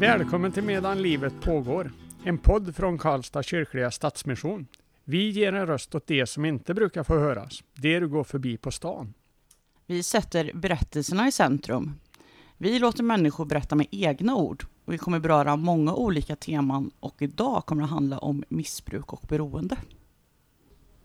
Välkommen 0.00 0.52
till 0.52 0.62
Medan 0.62 1.02
livet 1.02 1.32
pågår. 1.40 1.92
En 2.24 2.38
podd 2.38 2.76
från 2.76 2.98
Karlstad 2.98 3.42
kyrkliga 3.42 3.90
stadsmission. 3.90 4.66
Vi 5.04 5.30
ger 5.30 5.52
en 5.52 5.66
röst 5.66 5.94
åt 5.94 6.06
det 6.06 6.26
som 6.26 6.44
inte 6.44 6.74
brukar 6.74 7.04
få 7.04 7.18
höras, 7.18 7.62
det 7.74 8.00
du 8.00 8.08
går 8.08 8.24
förbi 8.24 8.56
på 8.56 8.70
stan. 8.70 9.14
Vi 9.86 10.02
sätter 10.02 10.50
berättelserna 10.54 11.28
i 11.28 11.32
centrum. 11.32 11.94
Vi 12.58 12.78
låter 12.78 13.02
människor 13.02 13.44
berätta 13.44 13.74
med 13.74 13.86
egna 13.90 14.36
ord 14.36 14.64
och 14.84 14.92
vi 14.92 14.98
kommer 14.98 15.18
beröra 15.18 15.56
många 15.56 15.94
olika 15.94 16.36
teman 16.36 16.90
och 17.00 17.22
idag 17.22 17.66
kommer 17.66 17.82
det 17.82 17.88
handla 17.88 18.18
om 18.18 18.44
missbruk 18.48 19.12
och 19.12 19.22
beroende. 19.28 19.76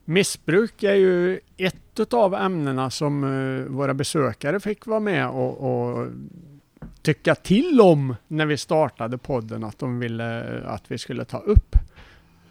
Missbruk 0.05 0.83
är 0.83 0.95
ju 0.95 1.39
ett 1.57 2.13
av 2.13 2.35
ämnena 2.35 2.89
som 2.89 3.23
eh, 3.23 3.65
våra 3.65 3.93
besökare 3.93 4.59
fick 4.59 4.85
vara 4.85 4.99
med 4.99 5.29
och, 5.29 5.57
och 5.57 6.07
tycka 7.05 7.35
till 7.35 7.81
om 7.81 8.15
när 8.27 8.45
vi 8.45 8.57
startade 8.57 9.17
podden 9.17 9.63
att 9.63 9.79
de 9.79 9.99
ville 9.99 10.61
att 10.65 10.91
vi 10.91 10.97
skulle 10.97 11.25
ta 11.25 11.37
upp. 11.37 11.75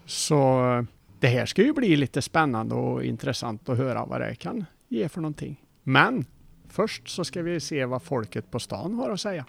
Så 0.05 0.85
det 1.19 1.27
här 1.27 1.45
ska 1.45 1.61
ju 1.61 1.73
bli 1.73 1.95
lite 1.95 2.21
spännande 2.21 2.75
och 2.75 3.03
intressant 3.03 3.69
att 3.69 3.77
höra 3.77 4.05
vad 4.05 4.21
det 4.21 4.35
kan 4.35 4.65
ge 4.87 5.09
för 5.09 5.21
någonting. 5.21 5.61
Men 5.83 6.25
först 6.69 7.09
så 7.09 7.25
ska 7.25 7.41
vi 7.41 7.59
se 7.59 7.85
vad 7.85 8.03
folket 8.03 8.51
på 8.51 8.59
stan 8.59 8.93
har 8.93 9.09
att 9.09 9.21
säga. 9.21 9.45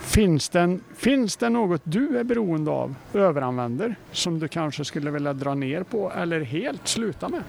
Finns 0.00 0.48
det, 0.48 0.78
finns 0.96 1.36
det 1.36 1.48
något 1.48 1.82
du 1.84 2.18
är 2.18 2.24
beroende 2.24 2.70
av, 2.70 2.94
överanvänder, 3.14 3.94
som 4.12 4.38
du 4.38 4.48
kanske 4.48 4.84
skulle 4.84 5.10
vilja 5.10 5.32
dra 5.32 5.54
ner 5.54 5.82
på 5.82 6.12
eller 6.12 6.40
helt 6.40 6.88
sluta 6.88 7.28
med? 7.28 7.42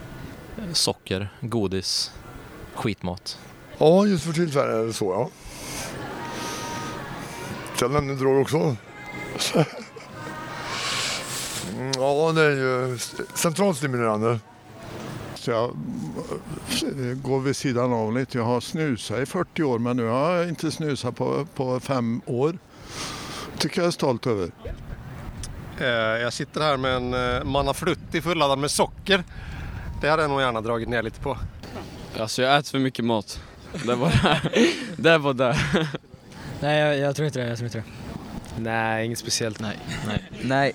Socker, 0.74 1.30
godis, 1.42 2.14
skitmat. 2.74 3.40
Ja, 3.78 4.06
just 4.06 4.26
för 4.26 4.34
tillfället 4.34 4.76
är 4.76 4.86
det 4.86 4.94
så 4.94 5.06
ja. 5.06 5.30
Kan 7.82 7.92
nämna 7.94 8.14
drog 8.14 8.42
också. 8.42 8.76
Ja, 11.96 12.32
det 12.36 12.42
är 12.42 12.50
ju 12.52 12.98
centralstimulerande. 13.34 14.40
Så 15.36 15.52
jag 15.52 15.64
eh, 16.84 17.18
går 17.24 17.40
vid 17.40 17.56
sidan 17.56 17.94
av 17.94 18.14
lite. 18.18 18.38
Jag 18.38 18.46
har 18.46 18.62
snusat 18.62 19.20
i 19.20 19.26
40 19.26 19.64
år 19.64 19.80
men 19.80 19.98
nu 19.98 20.08
har 20.08 20.32
jag 20.36 20.50
inte 20.50 20.72
snusat 20.72 21.16
på, 21.16 21.48
på 21.56 21.80
fem 21.80 22.22
år. 22.26 22.58
tycker 23.58 23.82
jag 23.82 23.88
är 23.88 23.92
stolt 23.92 24.28
över. 24.28 24.52
Eh, 25.80 25.88
Jag 26.22 26.34
sitter 26.34 26.62
här 26.62 26.78
med 26.78 26.96
en 26.96 27.14
eh, 27.14 27.44
Manna 27.44 27.74
Frutti 27.74 28.22
fulladdad 28.22 28.60
med 28.60 28.72
socker. 28.72 29.24
Det 30.02 30.10
hade 30.10 30.22
jag 30.22 30.32
nog 30.32 30.42
gärna 30.42 30.62
dragit 30.62 30.90
ner 30.90 31.04
lite 31.04 31.20
på. 31.20 31.38
Alltså 32.20 32.42
jag 32.42 32.58
äter 32.58 32.70
för 32.72 32.80
mycket 32.80 33.06
mat. 33.06 33.42
Det 33.86 33.96
var 33.96 34.12
det. 34.98 35.18
var 35.18 35.34
det. 35.34 35.58
Nej, 36.62 36.80
jag, 36.80 36.98
jag 36.98 37.16
tror 37.16 37.26
inte 37.26 37.40
det. 37.40 37.48
Jag 37.48 37.58
tror 37.58 37.66
inte 37.66 37.78
det. 37.78 38.62
Nej, 38.62 39.06
inget 39.06 39.20
speciellt. 39.20 39.60
Nej, 39.60 39.78
nej. 40.08 40.24
Nej. 40.44 40.74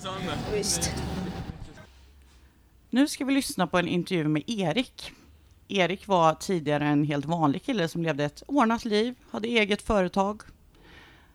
Nu 2.89 3.07
ska 3.07 3.25
vi 3.25 3.33
lyssna 3.33 3.67
på 3.67 3.77
en 3.77 3.87
intervju 3.87 4.27
med 4.27 4.43
Erik. 4.47 5.11
Erik 5.67 6.07
var 6.07 6.33
tidigare 6.33 6.85
en 6.85 7.03
helt 7.03 7.25
vanlig 7.25 7.63
kille 7.63 7.87
som 7.87 8.03
levde 8.03 8.25
ett 8.25 8.43
ordnat 8.47 8.85
liv, 8.85 9.15
hade 9.31 9.47
eget 9.47 9.81
företag. 9.81 10.41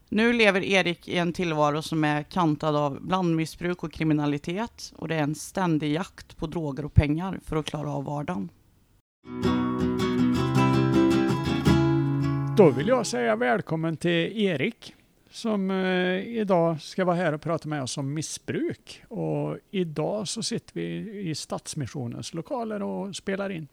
Nu 0.09 0.33
lever 0.33 0.61
Erik 0.61 1.09
i 1.09 1.19
en 1.19 1.33
tillvaro 1.33 1.83
som 1.83 2.05
är 2.05 2.23
kantad 2.23 2.77
av 2.77 3.01
blandmissbruk 3.01 3.83
och 3.83 3.93
kriminalitet 3.93 4.93
och 4.97 5.09
det 5.09 5.15
är 5.15 5.23
en 5.23 5.35
ständig 5.35 5.93
jakt 5.93 6.37
på 6.37 6.47
droger 6.47 6.85
och 6.85 6.95
pengar 6.95 7.41
för 7.45 7.57
att 7.57 7.67
klara 7.67 7.91
av 7.91 8.05
vardagen. 8.05 8.49
Då 12.63 12.71
vill 12.71 12.89
jag 12.89 13.07
säga 13.07 13.37
välkommen 13.37 13.97
till 13.97 14.43
Erik 14.45 14.95
som 15.31 15.71
eh, 15.71 16.39
idag 16.39 16.81
ska 16.81 17.05
vara 17.05 17.17
här 17.17 17.33
och 17.33 17.41
prata 17.41 17.69
med 17.69 17.83
oss 17.83 17.99
om 17.99 18.15
missbruk. 18.15 19.03
Och 19.09 19.59
idag 19.71 20.29
så 20.29 20.43
sitter 20.43 20.75
vi 20.75 21.21
i 21.31 21.35
Stadsmissionens 21.35 22.35
lokaler 22.35 22.83
och 22.83 23.17
spelar 23.17 23.51
in. 23.51 23.69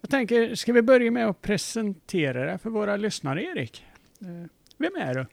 Jag 0.00 0.10
tänker, 0.10 0.54
ska 0.54 0.72
vi 0.72 0.82
börja 0.82 1.10
med 1.10 1.28
att 1.28 1.42
presentera 1.42 2.44
dig 2.44 2.58
för 2.58 2.70
våra 2.70 2.96
lyssnare 2.96 3.42
Erik? 3.42 3.84
Eh, 4.20 4.50
Vem 4.78 4.96
är 4.96 5.14
du? 5.14 5.26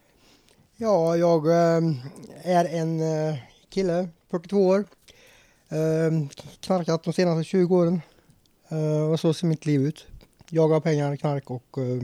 Ja, 0.75 1.18
jag 1.18 1.48
eh, 1.48 1.81
är 2.44 2.66
en 2.66 3.00
eh, 3.00 3.36
kille, 3.69 4.08
42 4.31 4.68
år. 4.68 4.86
Eh, 5.69 6.28
knarkat 6.59 7.04
de 7.04 7.14
senaste 7.14 7.44
20 7.44 7.75
åren. 7.75 8.02
Eh, 8.69 9.12
och 9.12 9.19
så 9.19 9.34
ser 9.34 9.48
mitt 9.48 9.66
liv 9.66 9.81
ut. 9.81 10.08
Jaga 10.50 10.80
pengar, 10.81 11.16
knark 11.16 11.52
och 11.52 11.78
eh, 11.78 12.03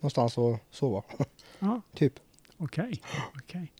någonstans 0.00 0.38
att 0.38 0.60
sova. 0.70 1.02
Ja. 1.58 1.80
typ. 1.94 2.12
Okej. 2.58 3.02
okej. 3.36 3.72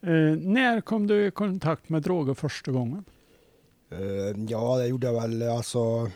Eh, 0.00 0.36
när 0.38 0.80
kom 0.80 1.06
du 1.06 1.26
i 1.26 1.30
kontakt 1.30 1.88
med 1.88 2.02
droger 2.02 2.34
första 2.34 2.72
gången? 2.72 3.04
Eh, 3.90 4.44
ja, 4.48 4.76
det 4.76 4.86
gjorde 4.86 5.06
jag 5.06 5.20
väl 5.20 5.42
alltså. 5.42 6.10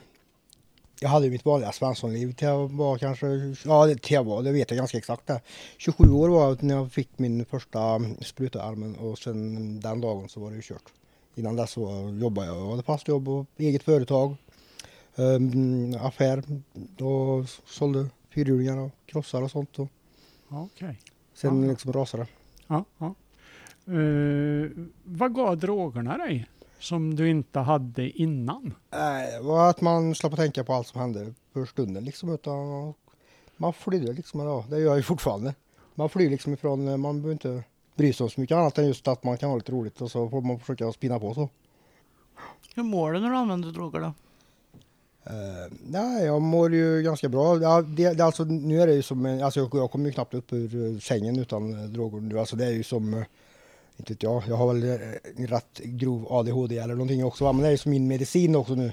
Jag 1.00 1.08
hade 1.08 1.24
ju 1.24 1.30
mitt 1.30 1.44
vanliga 1.44 1.72
svenssonliv 1.72 2.32
till 2.32 2.48
jag 2.48 2.72
var 2.72 2.98
kanske, 2.98 3.26
ja 3.64 3.86
det, 3.86 4.02
till 4.02 4.14
jag 4.14 4.24
var, 4.24 4.42
det 4.42 4.52
vet 4.52 4.70
jag 4.70 4.78
ganska 4.78 4.98
exakt 4.98 5.26
det. 5.26 5.40
27 5.78 6.10
år 6.10 6.28
var 6.28 6.48
jag 6.48 6.62
när 6.62 6.74
jag 6.74 6.92
fick 6.92 7.18
min 7.18 7.44
första 7.44 8.00
spruta 8.20 8.58
i 8.58 8.62
armen 8.62 8.96
och 8.96 9.18
sen 9.18 9.80
den 9.80 10.00
dagen 10.00 10.28
så 10.28 10.40
var 10.40 10.50
det 10.50 10.56
ju 10.56 10.62
kört. 10.62 10.92
Innan 11.34 11.56
dess 11.56 11.70
så 11.70 12.16
jobbade 12.20 12.46
jag, 12.46 12.56
jag 12.56 12.70
hade 12.70 12.82
fast 12.82 13.08
jobb 13.08 13.28
och 13.28 13.46
eget 13.56 13.82
företag. 13.82 14.36
Um, 15.20 15.94
affär 16.00 16.42
och 17.00 17.48
sålde 17.66 18.08
fyrhjulingar 18.30 18.78
och 18.78 18.90
krossar 19.06 19.42
och 19.42 19.50
sånt. 19.50 19.78
Och 19.78 19.88
Okej. 20.48 21.00
sen 21.34 21.62
Ja. 21.62 21.70
liksom 21.70 21.92
rasade. 21.92 22.26
Ja, 22.66 22.84
ja. 22.98 23.14
Eh, 23.86 24.70
vad 25.04 25.34
gav 25.34 25.58
drogerna 25.58 26.16
dig 26.18 26.48
som 26.78 27.14
du 27.16 27.28
inte 27.30 27.58
hade 27.58 28.10
innan? 28.10 28.74
Det 28.90 29.40
var 29.42 29.70
att 29.70 29.80
man 29.80 30.14
slapp 30.14 30.32
att 30.32 30.38
tänka 30.38 30.64
på 30.64 30.72
allt 30.74 30.86
som 30.86 31.00
hände 31.00 31.34
för 31.52 31.64
stunden 31.64 32.04
liksom. 32.04 32.28
Utan 32.34 32.94
man 33.56 33.72
flydde 33.72 34.12
liksom. 34.12 34.40
Ja, 34.40 34.64
det 34.70 34.78
gör 34.78 34.86
jag 34.86 34.96
ju 34.96 35.02
fortfarande. 35.02 35.54
Man 35.94 36.08
flyr 36.08 36.30
liksom 36.30 36.52
ifrån, 36.52 37.00
man 37.00 37.16
behöver 37.22 37.32
inte 37.32 37.64
bry 37.96 38.12
sig 38.12 38.24
om 38.24 38.30
så 38.30 38.40
mycket 38.40 38.56
annat 38.56 38.78
än 38.78 38.86
just 38.86 39.08
att 39.08 39.24
man 39.24 39.38
kan 39.38 39.48
ha 39.50 39.56
lite 39.56 39.72
roligt 39.72 40.00
och 40.00 40.10
så 40.10 40.28
får 40.30 40.40
man 40.40 40.58
försöka 40.60 40.92
spinna 40.92 41.18
på 41.20 41.34
så. 41.34 41.48
Hur 42.74 42.82
mår 42.82 43.12
du 43.12 43.20
när 43.20 43.30
du 43.30 43.36
använder 43.36 43.70
droger 43.72 44.00
då? 44.00 44.12
Uh, 45.26 45.72
nej, 45.86 46.24
jag 46.24 46.42
mår 46.42 46.74
ju 46.74 47.02
ganska 47.02 47.28
bra. 47.28 47.62
Ja, 47.62 47.82
det, 47.82 48.12
det, 48.12 48.24
alltså, 48.24 48.44
nu 48.44 48.80
är 48.82 48.86
det 48.86 48.94
ju 48.94 49.02
som, 49.02 49.26
en- 49.26 49.42
alltså 49.42 49.60
jag, 49.60 49.68
jag 49.72 49.90
kommer 49.90 50.06
ju 50.06 50.12
knappt 50.12 50.34
upp 50.34 50.52
ur 50.52 50.94
eh, 50.94 50.98
sängen 51.00 51.38
utan 51.38 51.72
eh, 51.84 51.88
droger 51.90 52.20
nu. 52.20 52.38
Alltså 52.38 52.56
det 52.56 52.64
är 52.66 52.70
ju 52.70 52.82
som, 52.82 53.14
eh, 53.14 53.22
inte 53.96 54.12
vet 54.12 54.22
jag, 54.22 54.42
jag 54.48 54.56
har 54.56 54.74
väl 54.74 54.82
eh, 54.84 55.46
rätt 55.48 55.78
grov 55.84 56.26
ADHD 56.32 56.78
eller 56.78 56.94
någonting 56.94 57.24
också. 57.24 57.44
va, 57.44 57.52
Men 57.52 57.62
det 57.62 57.68
är 57.68 57.72
ju 57.72 57.78
som 57.78 57.90
min 57.90 58.08
medicin 58.08 58.56
också 58.56 58.74
nu. 58.74 58.92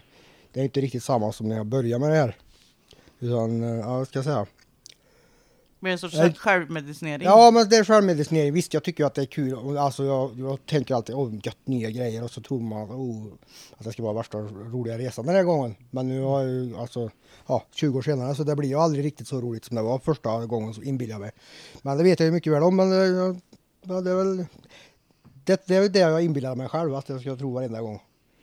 Det 0.53 0.59
är 0.59 0.63
inte 0.63 0.81
riktigt 0.81 1.03
samma 1.03 1.31
som 1.31 1.49
när 1.49 1.57
jag 1.57 1.65
började 1.65 1.99
med 2.05 2.09
det 2.09 2.15
här. 2.21 2.35
Utan, 3.19 3.63
eh, 3.63 3.69
ja, 3.79 3.97
vad 3.97 4.07
ska 4.07 4.17
jag 4.17 4.25
säga? 4.25 4.45
Med 5.79 5.91
en 5.91 5.97
sorts 5.99 6.15
Nej. 6.15 6.33
självmedicinering? 6.33 7.25
Ja, 7.25 7.51
men 7.51 7.69
det 7.69 7.75
är 7.75 7.83
självmedicinering. 7.83 8.53
Visst, 8.53 8.73
jag 8.73 8.83
tycker 8.83 9.05
att 9.05 9.13
det 9.13 9.21
är 9.21 9.25
kul. 9.25 9.77
Alltså, 9.77 10.03
jag, 10.05 10.39
jag 10.39 10.65
tänker 10.65 10.95
alltid, 10.95 11.15
åh, 11.15 11.33
gött, 11.43 11.57
nya 11.65 11.89
grejer. 11.89 12.23
Och 12.23 12.31
så 12.31 12.41
tror 12.41 12.59
man 12.59 12.91
oh, 12.91 13.27
att 13.77 13.85
det 13.85 13.91
ska 13.91 14.03
vara 14.03 14.13
värsta 14.13 14.37
roliga 14.37 14.97
resan 14.97 15.25
den 15.25 15.35
här 15.35 15.43
gången. 15.43 15.75
Men 15.91 16.07
nu 16.07 16.21
har 16.21 16.41
jag 16.41 16.49
ju, 16.51 16.77
alltså, 16.77 17.09
ja, 17.47 17.63
20 17.71 17.97
år 17.97 18.01
senare, 18.01 18.35
så 18.35 18.43
det 18.43 18.55
blir 18.55 18.69
ju 18.69 18.75
aldrig 18.75 19.05
riktigt 19.05 19.27
så 19.27 19.41
roligt 19.41 19.65
som 19.65 19.75
det 19.75 19.81
var 19.81 19.99
första 19.99 20.45
gången, 20.45 20.73
så 20.73 20.81
inbillar 20.81 21.13
jag 21.13 21.21
mig. 21.21 21.31
Men 21.81 21.97
det 21.97 22.03
vet 22.03 22.19
jag 22.19 22.25
ju 22.27 22.31
mycket 22.33 22.53
väl 22.53 22.63
om, 22.63 22.75
men 22.75 22.89
det, 22.89 23.05
jag- 23.07 23.39
ja, 23.81 24.01
det 24.01 24.11
är 24.11 24.15
väl 24.15 24.45
det, 25.43 25.63
det 25.67 25.75
är 25.75 25.89
det 25.89 25.99
jag 25.99 26.21
inbillar 26.23 26.55
mig 26.55 26.69
själv, 26.69 26.95
att 26.95 27.09
jag 27.09 27.21
ska 27.21 27.35
tro 27.35 27.53
varenda 27.53 27.81
gång. 27.81 27.99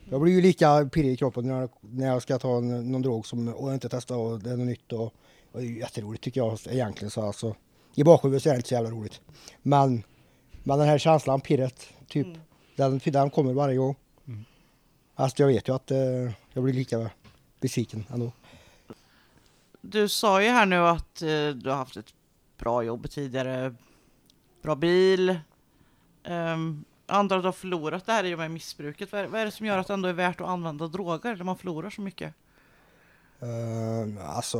Jag 0.09 0.21
blir 0.21 0.33
ju 0.33 0.41
lika 0.41 0.89
pirrig 0.93 1.11
i 1.11 1.17
kroppen 1.17 1.47
när 1.47 1.61
jag, 1.61 1.69
när 1.81 2.07
jag 2.07 2.21
ska 2.21 2.39
ta 2.39 2.57
en, 2.57 2.91
någon 2.91 3.01
drog 3.01 3.27
som 3.27 3.47
och 3.47 3.69
jag 3.69 3.75
inte 3.75 3.89
testat 3.89 4.17
och 4.17 4.39
det 4.39 4.49
är 4.51 4.57
något 4.57 4.67
nytt. 4.67 4.93
Och, 4.93 5.13
och 5.55 5.61
det 5.61 5.67
är 5.67 5.69
ju 5.69 5.79
jätteroligt 5.79 6.23
tycker 6.23 6.41
jag 6.41 6.59
egentligen. 6.65 7.11
Så 7.11 7.21
alltså, 7.21 7.55
I 7.95 8.03
bakhuvudet 8.03 8.43
så 8.43 8.49
är 8.49 8.53
det 8.53 8.57
inte 8.57 8.69
så 8.69 8.75
jävla 8.75 8.89
roligt. 8.89 9.21
Men, 9.61 10.03
men 10.63 10.79
den 10.79 10.87
här 10.87 10.97
känslan, 10.97 11.41
pirret, 11.41 11.89
typ, 12.07 12.27
den, 12.75 13.01
den 13.03 13.29
kommer 13.29 13.53
varje 13.53 13.77
gång. 13.77 13.95
Fast 15.17 15.39
jag 15.39 15.47
vet 15.47 15.67
ju 15.67 15.75
att 15.75 15.91
eh, 15.91 15.97
jag 16.53 16.63
blir 16.63 16.73
lika 16.73 17.09
besviken 17.59 18.05
ändå. 18.13 18.31
Du 19.81 20.09
sa 20.09 20.41
ju 20.41 20.49
här 20.49 20.65
nu 20.65 20.77
att 20.77 21.21
eh, 21.21 21.49
du 21.49 21.69
har 21.69 21.75
haft 21.75 21.97
ett 21.97 22.13
bra 22.57 22.83
jobb 22.83 23.09
tidigare, 23.09 23.75
bra 24.61 24.75
bil. 24.75 25.39
Um, 26.27 26.85
antar 27.05 27.37
att 27.37 27.43
du 27.43 27.47
har 27.47 27.53
förlorat 27.53 28.05
det 28.05 28.11
här 28.11 28.23
i 28.23 28.35
och 28.35 28.39
med 28.39 28.51
missbruket. 28.51 29.11
Vad 29.11 29.21
är, 29.21 29.27
vad 29.27 29.41
är 29.41 29.45
det 29.45 29.51
som 29.51 29.65
gör 29.65 29.77
att 29.77 29.87
det 29.87 29.93
ändå 29.93 30.09
är 30.09 30.13
värt 30.13 30.41
att 30.41 30.47
använda 30.47 30.87
droger 30.87 31.35
när 31.35 31.43
man 31.43 31.57
förlorar 31.57 31.89
så 31.89 32.01
mycket? 32.01 32.33
Uh, 33.43 34.37
alltså, 34.37 34.57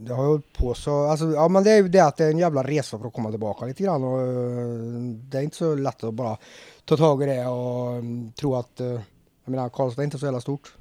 det 0.00 0.14
har 0.14 0.22
jag 0.22 0.30
hållit 0.30 0.52
på 0.52 0.74
så, 0.74 1.06
alltså, 1.06 1.30
ja 1.30 1.48
men 1.48 1.64
det 1.64 1.70
är 1.70 1.76
ju 1.76 1.88
det 1.88 2.00
att 2.00 2.16
det 2.16 2.24
är 2.24 2.30
en 2.30 2.38
jävla 2.38 2.62
resa 2.62 2.98
för 2.98 3.06
att 3.06 3.12
komma 3.12 3.30
tillbaka 3.30 3.64
lite 3.64 3.82
grann 3.82 4.04
och 4.04 4.18
uh, 4.18 5.00
det 5.30 5.38
är 5.38 5.42
inte 5.42 5.56
så 5.56 5.74
lätt 5.74 6.04
att 6.04 6.14
bara 6.14 6.38
ta 6.84 6.96
tag 6.96 7.22
i 7.22 7.26
det 7.26 7.46
och 7.46 7.98
um, 7.98 8.32
tro 8.32 8.54
att, 8.54 8.80
uh, 8.80 9.00
jag 9.44 9.50
menar 9.50 9.68
Karlstad 9.68 10.02
är 10.02 10.04
inte 10.04 10.18
så 10.18 10.26
jävla 10.26 10.40
stort. 10.40 10.76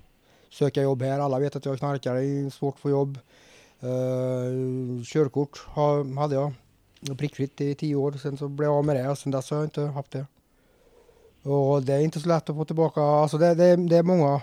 Söka 0.50 0.82
jobb 0.82 1.02
här, 1.02 1.20
alla 1.20 1.40
vet 1.40 1.56
att 1.56 1.66
jag 1.66 1.80
knarkar, 1.80 2.16
det 2.16 2.22
är 2.22 2.50
svårt 2.50 2.76
att 2.76 2.82
få 2.82 2.90
jobb. 2.90 3.18
Uh, 3.84 5.04
körkort 5.04 5.58
ha, 5.68 6.04
hade 6.20 6.36
jag. 6.36 6.54
prickfritt 7.18 7.62
i 7.62 7.76
tio 7.76 7.96
år. 7.96 8.12
Sen 8.12 8.38
så 8.38 8.48
blev 8.48 8.70
jag 8.70 8.78
av 8.78 8.86
med 8.86 8.96
det 8.96 9.10
och 9.10 9.18
sen 9.18 9.32
dess 9.32 9.50
har 9.50 9.58
jag 9.58 9.66
inte 9.66 9.82
haft 9.82 10.12
det. 10.12 10.26
Och 11.44 11.84
det 11.84 11.94
är 11.94 12.00
inte 12.00 12.20
så 12.20 12.28
lätt 12.28 12.50
att 12.50 12.56
få 12.56 12.66
tillbaka. 12.66 13.02
Alltså 13.02 13.38
det, 13.38 13.54
det, 13.56 13.76
det 13.76 13.98
är 13.98 14.04
många, 14.04 14.42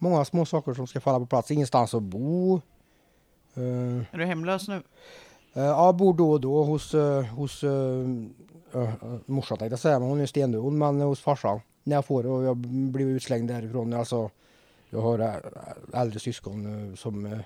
många 0.00 0.24
små 0.24 0.44
saker 0.44 0.74
som 0.74 0.86
ska 0.86 1.00
falla 1.00 1.18
på 1.18 1.26
plats. 1.26 1.50
Ingenstans 1.50 1.94
att 1.94 2.02
bo. 2.02 2.60
Eh, 3.54 4.14
Är 4.14 4.18
du 4.18 4.24
hemlös 4.24 4.68
nu? 4.68 4.82
Eh, 5.54 5.62
Ja, 5.62 5.92
bor 5.92 6.14
då 6.14 6.30
och 6.30 6.40
då 6.40 6.64
hos, 6.64 6.94
eh, 6.94 7.24
hos 7.24 7.64
uh, 7.64 8.08
morsan 9.26 9.58
tänkte 9.58 9.72
jag 9.72 9.78
säga, 9.78 9.98
men 9.98 10.08
hon 10.08 10.20
är 10.20 10.26
stendum, 10.26 10.78
men 10.78 11.00
hos 11.00 11.20
farsan. 11.20 11.60
När 11.84 11.96
jag 11.96 12.04
får 12.04 12.26
och 12.26 12.44
jag 12.44 12.56
blir 12.56 13.06
utslängd 13.06 13.48
därifrån. 13.48 13.92
Alltså, 13.92 14.30
jag 14.90 15.00
har 15.00 15.42
äldre 15.92 16.20
syskon 16.20 16.96
som 16.96 17.42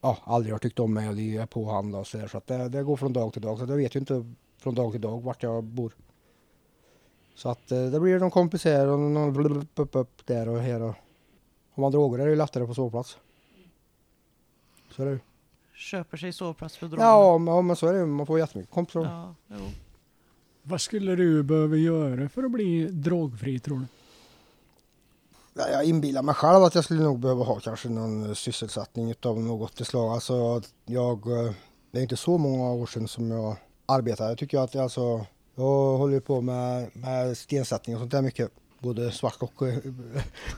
ja, 0.00 0.18
aldrig 0.24 0.54
har 0.54 0.58
tyckt 0.58 0.78
om 0.78 0.94
mig 0.94 1.08
och 1.08 1.16
de 1.16 1.36
är 1.36 1.46
påhandla 1.46 1.98
och 1.98 2.06
så 2.06 2.18
där. 2.18 2.26
Så 2.26 2.38
att 2.38 2.46
det, 2.46 2.68
det 2.68 2.82
går 2.82 2.96
från 2.96 3.12
dag 3.12 3.32
till 3.32 3.42
dag. 3.42 3.58
Så 3.58 3.64
jag 3.64 3.76
vet 3.76 3.96
ju 3.96 4.00
inte 4.00 4.32
från 4.58 4.74
dag 4.74 4.92
till 4.92 5.00
dag 5.00 5.22
vart 5.22 5.42
jag 5.42 5.64
bor. 5.64 5.92
Så 7.34 7.48
att 7.48 7.68
det 7.68 8.00
blir 8.00 8.18
någon 8.18 8.30
kompis 8.30 8.64
här 8.64 8.86
och 8.86 8.98
någon 8.98 9.32
blub, 9.32 9.68
upp, 9.74 9.96
upp 9.96 10.26
där 10.26 10.48
och 10.48 10.58
här. 10.58 10.82
Och, 10.82 10.94
har 11.78 11.82
man 11.82 11.92
droger 11.92 12.18
är 12.18 12.24
det 12.24 12.30
ju 12.30 12.36
lättare 12.36 12.66
på 12.66 12.74
sovplats. 12.74 13.18
Så 14.90 15.02
är 15.02 15.06
det 15.06 15.12
ju. 15.12 15.18
Köper 15.74 16.16
sig 16.16 16.32
sovplats 16.32 16.76
för 16.76 16.86
droger? 16.86 17.04
Ja, 17.04 17.38
men, 17.38 17.54
ja, 17.54 17.62
men 17.62 17.76
så 17.76 17.86
är 17.86 17.92
det 17.92 17.98
ju. 17.98 18.06
Man 18.06 18.26
får 18.26 18.38
jättemycket 18.38 18.74
kompisar. 18.74 19.04
Ja, 19.04 19.34
jo. 19.46 19.70
Vad 20.62 20.80
skulle 20.80 21.16
du 21.16 21.42
behöva 21.42 21.76
göra 21.76 22.28
för 22.28 22.42
att 22.42 22.50
bli 22.50 22.86
drogfri 22.86 23.58
tror 23.58 23.78
du? 23.78 23.86
Ja, 25.54 25.68
jag 25.68 25.84
inbillar 25.84 26.22
mig 26.22 26.34
själv 26.34 26.64
att 26.64 26.74
jag 26.74 26.84
skulle 26.84 27.02
nog 27.02 27.18
behöva 27.18 27.44
ha 27.44 27.60
kanske 27.60 27.88
någon 27.88 28.34
sysselsättning 28.34 29.10
utav 29.10 29.40
något 29.40 29.86
slag. 29.86 30.12
Alltså, 30.12 30.62
jag, 30.84 31.46
eh, 31.46 31.52
det 31.90 31.98
är 31.98 32.02
inte 32.02 32.16
så 32.16 32.38
många 32.38 32.72
år 32.72 32.86
sedan 32.86 33.08
som 33.08 33.30
jag 33.30 33.56
arbetade. 33.86 34.30
Jag 34.30 34.38
tycker 34.38 34.58
att 34.58 34.74
jag, 34.74 34.82
alltså, 34.82 35.26
jag 35.54 35.98
håller 35.98 36.20
på 36.20 36.40
med, 36.40 36.90
med 36.96 37.38
stensättning 37.38 37.96
och 37.96 38.00
sånt 38.00 38.12
där 38.12 38.22
mycket. 38.22 38.50
Både 38.78 39.12
svart 39.12 39.36
och, 39.40 39.62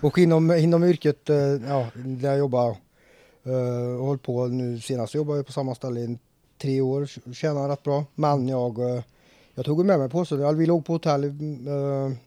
och 0.00 0.18
inom, 0.18 0.50
inom 0.50 0.84
yrket, 0.84 1.30
eh, 1.30 1.36
ja, 1.36 1.86
där 1.94 2.28
jag 2.28 2.38
jobbar. 2.38 2.76
Uh, 3.46 4.00
och 4.00 4.06
håller 4.06 4.18
på 4.18 4.46
nu 4.46 4.80
senast 4.80 5.14
jobbar 5.14 5.36
jag 5.36 5.46
på 5.46 5.52
samma 5.52 5.74
ställe 5.74 6.00
i 6.00 6.18
tre 6.62 6.80
år, 6.80 7.32
tjänar 7.32 7.68
rätt 7.68 7.82
bra. 7.82 8.04
Men 8.14 8.48
jag, 8.48 8.78
eh, 8.78 9.02
jag 9.54 9.64
tog 9.64 9.84
med 9.84 9.98
mig 9.98 10.08
på 10.08 10.24
så 10.24 10.52
Vi 10.52 10.66
låg 10.66 10.84
på 10.84 10.92
hotell, 10.92 11.32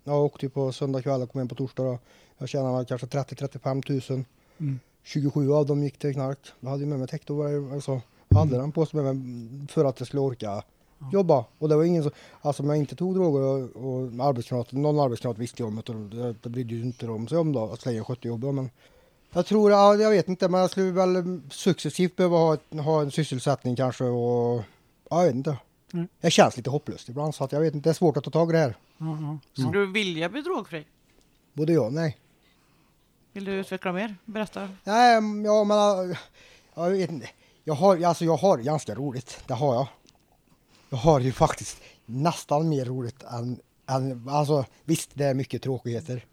jag 0.03 0.25
åkte 0.25 0.49
på 0.49 0.71
söndag 0.71 1.01
kväll 1.01 1.21
och 1.21 1.31
kom 1.31 1.39
hem 1.39 1.47
på 1.47 1.55
torsdag. 1.55 1.83
Då. 1.83 1.99
Jag 2.37 2.49
tjänade 2.49 2.85
kanske 2.85 3.07
30-35 3.07 3.81
tusen. 3.81 4.25
Mm. 4.57 4.79
27 5.03 5.53
av 5.53 5.65
dem 5.65 5.83
gick 5.83 5.97
till 5.97 6.13
knark. 6.13 6.39
Jag 6.59 6.69
hade 6.69 6.85
med 6.85 6.99
mig 6.99 7.07
täckt 7.07 7.29
och 7.29 7.45
alltså, 7.73 8.01
hade 8.29 8.57
den 8.57 8.71
på 8.71 8.85
sig 8.85 9.01
med 9.01 9.15
mig 9.15 9.67
för 9.67 9.85
att 9.85 9.99
jag 9.99 10.07
skulle 10.07 10.21
orka 10.21 10.63
jobba. 11.11 11.45
Och 11.57 11.69
det 11.69 11.75
var 11.75 11.83
ingen 11.83 12.03
som, 12.03 12.11
alltså 12.41 12.63
om 12.63 12.69
jag 12.69 12.77
inte 12.77 12.95
tog 12.95 13.15
droger 13.15 13.41
och, 13.41 13.85
och 13.85 14.27
arbetskamrater, 14.27 14.75
någon 14.75 14.99
arbetskamrat 14.99 15.37
visste 15.37 15.61
jag 15.61 15.67
om 15.67 16.09
det 16.09 16.17
det, 16.17 16.35
det 16.41 16.49
brydde 16.49 16.75
ju 16.75 16.81
inte 16.81 17.05
de 17.05 17.27
sig 17.27 17.37
om 17.37 17.53
då, 17.53 17.77
länge 17.85 17.97
jag 17.97 18.07
skötte 18.07 18.27
jobbet. 18.27 18.53
Men 18.55 18.69
jag 19.31 19.45
tror, 19.45 19.71
ja, 19.71 19.95
jag 19.95 20.09
vet 20.09 20.27
inte, 20.27 20.49
men 20.49 20.61
jag 20.61 20.69
skulle 20.69 20.91
väl 20.91 21.41
successivt 21.51 22.15
behöva 22.15 22.37
ha, 22.37 22.53
ett, 22.53 22.73
ha 22.83 23.01
en 23.01 23.11
sysselsättning 23.11 23.75
kanske 23.75 24.03
och, 24.03 24.63
ja, 25.09 25.19
jag 25.19 25.25
vet 25.25 25.35
inte. 25.35 25.57
Mm. 25.93 26.07
Det 26.21 26.31
känns 26.31 26.57
lite 26.57 26.69
hopplöst 26.69 27.09
ibland 27.09 27.35
så 27.35 27.43
att 27.43 27.51
jag 27.51 27.59
vet 27.59 27.73
inte, 27.73 27.89
det 27.89 27.91
är 27.91 27.93
svårt 27.93 28.17
att 28.17 28.23
ta 28.23 28.31
tag 28.31 28.49
i 28.49 28.53
det 28.53 28.59
här. 28.59 28.77
Ja, 28.97 29.17
ja. 29.21 29.37
Skulle 29.53 29.79
du 29.79 29.91
vilja 29.91 30.29
bli 30.29 30.41
drogfri? 30.41 30.85
Både 31.53 31.73
ja 31.73 31.81
och 31.81 31.93
nej. 31.93 32.17
Vill 33.33 33.45
du 33.45 33.51
utveckla 33.51 33.91
mer? 33.91 34.15
Berätta. 34.25 34.69
Nej, 34.83 35.13
ja 35.45 35.63
men 35.63 36.15
jag 36.75 36.89
vet 36.89 37.11
inte. 37.11 37.29
Jag 37.63 37.73
har, 37.73 38.03
alltså 38.03 38.25
jag 38.25 38.37
har 38.37 38.57
ganska 38.57 38.95
roligt, 38.95 39.43
det 39.47 39.53
har 39.53 39.75
jag. 39.75 39.87
Jag 40.93 40.97
har 40.97 41.19
ju 41.19 41.31
faktiskt 41.31 41.77
nästan 42.05 42.69
mer 42.69 42.85
roligt 42.85 43.23
än, 43.23 43.59
än 43.89 44.29
alltså 44.29 44.65
visst 44.85 45.09
det 45.13 45.25
är 45.25 45.33
mycket 45.33 45.61
tråkigheter. 45.61 46.25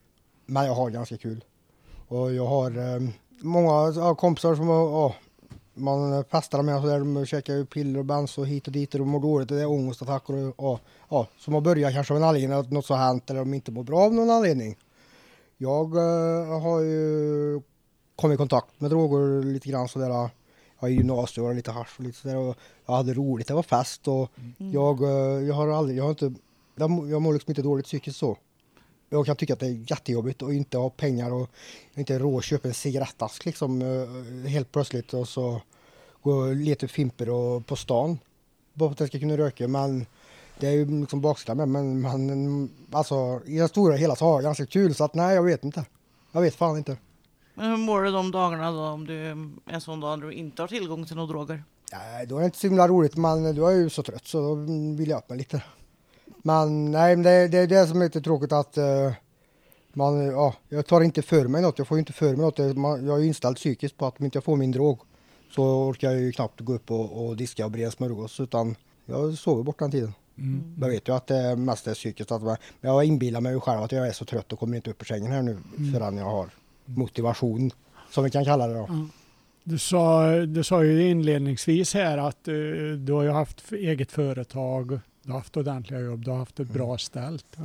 Men 0.46 0.66
jag 0.66 0.74
har 0.74 0.90
ganska 0.90 1.16
kul. 1.16 1.44
Och 2.08 2.34
jag 2.34 2.46
har 2.46 2.70
eh, 2.70 3.08
många 3.40 4.14
kompisar 4.14 4.54
som 4.54 4.70
åh, 4.70 5.12
man 5.74 6.24
festar 6.24 6.62
med 6.62 6.76
och 6.76 6.82
så 6.82 6.88
där, 6.88 6.98
de 6.98 7.26
käkar 7.26 7.54
ju 7.54 7.66
piller 7.66 7.98
och 7.98 8.04
bens 8.04 8.38
och 8.38 8.46
hit 8.46 8.66
och 8.66 8.72
dit 8.72 8.94
och 8.94 9.00
de 9.00 9.08
mår 9.08 9.20
dåligt 9.20 9.50
och 9.50 9.56
det 9.56 9.62
är 9.62 9.70
ångestattacker 9.70 10.34
och 10.34 10.54
och, 10.56 10.80
och 10.98 11.26
som 11.38 11.54
har 11.54 11.60
börjat 11.60 11.92
kanske 11.92 12.14
av 12.14 12.18
en 12.18 12.24
anledning 12.24 12.58
att 12.58 12.70
något 12.70 12.86
så 12.86 12.94
har 12.94 13.04
hänt 13.06 13.30
eller 13.30 13.40
de 13.40 13.54
inte 13.54 13.72
mår 13.72 13.82
bra 13.82 14.00
av 14.00 14.14
någon 14.14 14.30
anledning. 14.30 14.78
Jag 15.56 15.96
eh, 15.96 16.60
har 16.60 16.80
ju 16.80 17.60
kommit 18.16 18.34
i 18.34 18.38
kontakt 18.38 18.80
med 18.80 18.90
droger 18.90 19.42
lite 19.42 19.68
grann 19.68 19.88
sådär. 19.88 20.30
Jag 20.80 20.90
i 20.90 20.94
gymnasiet 20.94 21.44
var 21.44 21.54
lite 21.54 21.70
hasch 21.70 21.94
och 21.98 22.04
lite 22.04 22.18
sådär 22.18 22.36
och 22.36 22.56
jag 22.86 22.94
hade 22.94 23.14
roligt, 23.14 23.48
det 23.48 23.54
var 23.54 23.62
fest 23.62 24.08
och 24.08 24.30
jag, 24.72 25.02
eh, 25.02 25.08
jag 25.48 25.54
har 25.54 25.68
aldrig, 25.68 25.98
jag 25.98 26.04
har 26.04 26.10
inte, 26.10 26.32
jag, 26.76 26.90
mår- 26.90 27.08
jag 27.10 27.22
mår 27.22 27.32
liksom 27.32 27.50
inte 27.50 27.62
dåligt 27.62 27.86
psykiskt 27.86 28.18
så. 28.18 28.36
Jag 29.12 29.26
kan 29.26 29.36
tycka 29.36 29.52
att 29.52 29.60
det 29.60 29.66
är 29.66 29.84
jättejobbigt 29.90 30.42
att 30.42 30.52
inte 30.52 30.78
ha 30.78 30.90
pengar 30.90 31.32
och 31.32 31.48
inte 31.94 32.18
råd 32.18 32.38
att 32.38 32.44
köpa 32.44 32.68
en 32.68 32.74
cigarettask 32.74 33.44
liksom 33.44 33.82
eh, 33.82 34.48
helt 34.50 34.72
plötsligt 34.72 35.14
och 35.14 35.28
så 35.28 35.62
gå 36.22 36.32
och 36.32 36.56
leta 36.56 36.88
fimper 36.88 37.28
och 37.30 37.66
på 37.66 37.76
stan. 37.76 38.18
Bara 38.74 38.88
för 38.88 38.92
att 38.94 39.00
jag 39.00 39.08
ska 39.08 39.18
kunna 39.18 39.36
röka 39.36 39.68
men 39.68 40.06
det 40.60 40.66
är 40.66 40.72
ju 40.72 41.00
liksom 41.00 41.20
baksidan 41.20 41.56
med 41.56 41.68
men, 41.68 42.00
men 42.00 42.70
alltså 42.90 43.40
i 43.46 43.58
det 43.58 43.68
stora 43.68 43.96
hela 43.96 44.16
så 44.16 44.24
har 44.24 44.32
jag 44.32 44.42
ganska 44.42 44.66
kul 44.66 44.94
så 44.94 45.04
att 45.04 45.14
nej 45.14 45.34
jag 45.34 45.42
vet 45.42 45.64
inte. 45.64 45.84
Jag 46.32 46.40
vet 46.40 46.54
fan 46.54 46.76
inte. 46.76 46.96
Men 47.60 47.70
hur 47.70 47.76
mår 47.76 48.02
du 48.02 48.10
de 48.10 48.30
dagarna 48.30 48.72
då 48.72 48.80
om 48.80 49.06
du 49.06 49.30
en 49.66 49.80
sån 49.80 50.00
dag 50.00 50.20
då 50.20 50.26
du 50.26 50.32
inte 50.32 50.62
har 50.62 50.68
tillgång 50.68 51.06
till 51.06 51.16
några 51.16 51.32
droger? 51.32 51.64
Nej, 51.92 52.26
då 52.26 52.36
är 52.36 52.40
det 52.40 52.44
inte 52.44 52.58
så 52.58 52.66
himla 52.66 52.88
roligt, 52.88 53.16
men 53.16 53.54
då 53.54 53.66
är 53.66 53.70
jag 53.70 53.80
ju 53.80 53.90
så 53.90 54.02
trött 54.02 54.26
så 54.26 54.40
då 54.40 54.54
vill 54.96 55.08
jag 55.10 55.18
upp 55.18 55.28
mig 55.28 55.38
lite. 55.38 55.62
Men 56.42 56.90
nej, 56.90 57.16
det, 57.16 57.48
det 57.48 57.58
är 57.58 57.66
det 57.66 57.86
som 57.86 58.00
är 58.00 58.04
lite 58.04 58.20
tråkigt 58.20 58.52
att 58.52 58.76
eh, 58.76 59.12
man, 59.92 60.26
ja, 60.26 60.54
jag 60.68 60.86
tar 60.86 61.00
inte 61.00 61.22
för 61.22 61.48
mig 61.48 61.62
något, 61.62 61.78
jag 61.78 61.88
får 61.88 61.96
ju 61.96 62.00
inte 62.00 62.12
för 62.12 62.36
mig 62.36 62.36
något. 62.36 62.58
Jag 62.58 63.16
är 63.16 63.18
ju 63.18 63.26
inställd 63.26 63.56
psykiskt 63.56 63.96
på 63.96 64.06
att 64.06 64.18
om 64.18 64.24
inte 64.24 64.36
jag 64.36 64.44
får 64.44 64.56
min 64.56 64.72
drog 64.72 65.00
så 65.50 65.62
orkar 65.64 66.10
jag 66.10 66.20
ju 66.20 66.32
knappt 66.32 66.60
gå 66.60 66.74
upp 66.74 66.90
och, 66.90 67.26
och 67.26 67.36
diska 67.36 67.64
och 67.64 67.70
breda 67.70 67.90
smörgås 67.90 68.40
utan 68.40 68.76
jag 69.06 69.38
sover 69.38 69.62
bort 69.62 69.78
den 69.78 69.90
tiden. 69.90 70.14
Mm. 70.38 70.76
Jag 70.80 70.88
vet 70.88 71.08
ju 71.08 71.14
att 71.14 71.26
det 71.26 71.56
mest 71.56 71.86
är 71.86 71.94
psykiskt, 71.94 72.32
att 72.32 72.42
man, 72.42 72.56
men 72.80 72.92
jag 72.92 73.04
inbillar 73.04 73.40
mig 73.40 73.60
själv 73.60 73.82
att 73.82 73.92
jag 73.92 74.08
är 74.08 74.12
så 74.12 74.24
trött 74.24 74.52
och 74.52 74.58
kommer 74.58 74.76
inte 74.76 74.90
upp 74.90 75.02
ur 75.02 75.06
sängen 75.06 75.32
här 75.32 75.42
nu 75.42 75.58
förrän 75.92 76.16
jag 76.16 76.24
har 76.24 76.50
motivation, 76.96 77.70
som 78.10 78.24
vi 78.24 78.30
kan 78.30 78.44
kalla 78.44 78.66
det 78.66 78.74
då. 78.74 78.88
Du 79.64 79.78
sa, 79.78 80.30
du 80.30 80.64
sa 80.64 80.84
ju 80.84 81.08
inledningsvis 81.10 81.94
här 81.94 82.18
att 82.18 82.48
eh, 82.48 82.54
du 82.98 83.12
har 83.12 83.22
ju 83.22 83.30
haft 83.30 83.72
eget 83.72 84.12
företag, 84.12 85.00
du 85.22 85.30
har 85.30 85.38
haft 85.38 85.56
ordentliga 85.56 86.00
jobb, 86.00 86.24
du 86.24 86.30
har 86.30 86.38
haft 86.38 86.60
ett 86.60 86.70
bra 86.70 86.98
ställt. 86.98 87.56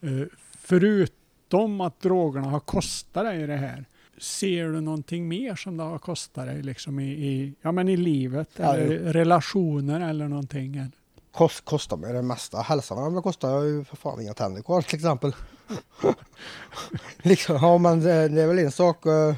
Eh, 0.00 0.10
förutom 0.58 1.80
att 1.80 2.00
drogerna 2.00 2.48
har 2.48 2.60
kostat 2.60 3.24
dig 3.24 3.46
det 3.46 3.56
här, 3.56 3.84
ser 4.18 4.68
du 4.68 4.80
någonting 4.80 5.28
mer 5.28 5.54
som 5.54 5.76
det 5.76 5.82
har 5.82 5.98
kostat 5.98 6.46
dig 6.46 6.62
liksom 6.62 7.00
i, 7.00 7.10
i, 7.10 7.54
ja, 7.62 7.72
men 7.72 7.88
i 7.88 7.96
livet 7.96 8.48
Ja, 8.56 8.74
eller 8.74 9.12
relationer 9.12 10.10
eller 10.10 10.28
någonting? 10.28 10.92
Kost, 11.32 11.64
kostar 11.64 11.96
mig 11.96 12.12
det 12.12 12.22
mesta. 12.22 12.58
Hälsan 12.58 12.98
har 12.98 13.10
väl 13.10 13.22
kostat 13.22 13.64
ju 13.64 13.84
för 13.84 13.96
fan 13.96 14.20
inga 14.20 14.34
tänder 14.34 14.62
kvar 14.62 14.82
till 14.82 14.94
exempel. 14.94 15.32
liksom, 17.22 17.56
ja 17.62 17.78
men 17.78 18.00
det, 18.00 18.28
det 18.28 18.42
är 18.42 18.46
väl 18.46 18.58
en 18.58 18.72
sak. 18.72 19.06
eh, 19.06 19.34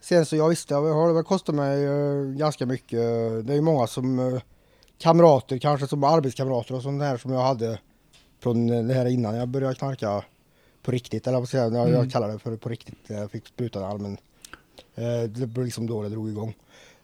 Sen 0.00 0.26
så 0.26 0.36
jag 0.36 0.48
visste, 0.48 0.74
jag 0.74 0.94
har 0.94 1.08
det 1.08 1.14
väl 1.14 1.24
kostat 1.24 1.54
mig 1.54 1.84
eh, 1.84 2.22
ganska 2.24 2.66
mycket. 2.66 2.98
Det 3.46 3.52
är 3.52 3.54
ju 3.54 3.60
många 3.60 3.86
som 3.86 4.18
eh, 4.18 4.40
kamrater, 4.98 5.58
kanske 5.58 5.86
som 5.86 6.04
arbetskamrater 6.04 6.74
och 6.74 6.82
sånt 6.82 7.00
där 7.00 7.16
som 7.16 7.32
jag 7.32 7.40
hade 7.42 7.78
från 8.40 8.88
det 8.88 8.94
här 8.94 9.06
innan 9.06 9.34
jag 9.36 9.48
började 9.48 9.74
knarka 9.74 10.24
på 10.82 10.90
riktigt. 10.90 11.26
Eller 11.26 11.38
vad 11.38 11.48
jag 11.52 11.72
Mm. 11.74 11.92
jag 11.92 12.10
kallar 12.12 12.28
det 12.28 12.38
för 12.38 12.56
på 12.56 12.68
riktigt. 12.68 12.98
Jag 13.06 13.30
fick 13.30 13.46
spruta 13.46 13.86
allmän. 13.86 14.16
Eh, 14.94 15.22
Det 15.28 15.46
var 15.46 15.64
liksom 15.64 15.86
då 15.86 16.02
det 16.02 16.08
drog 16.08 16.28
igång. 16.28 16.54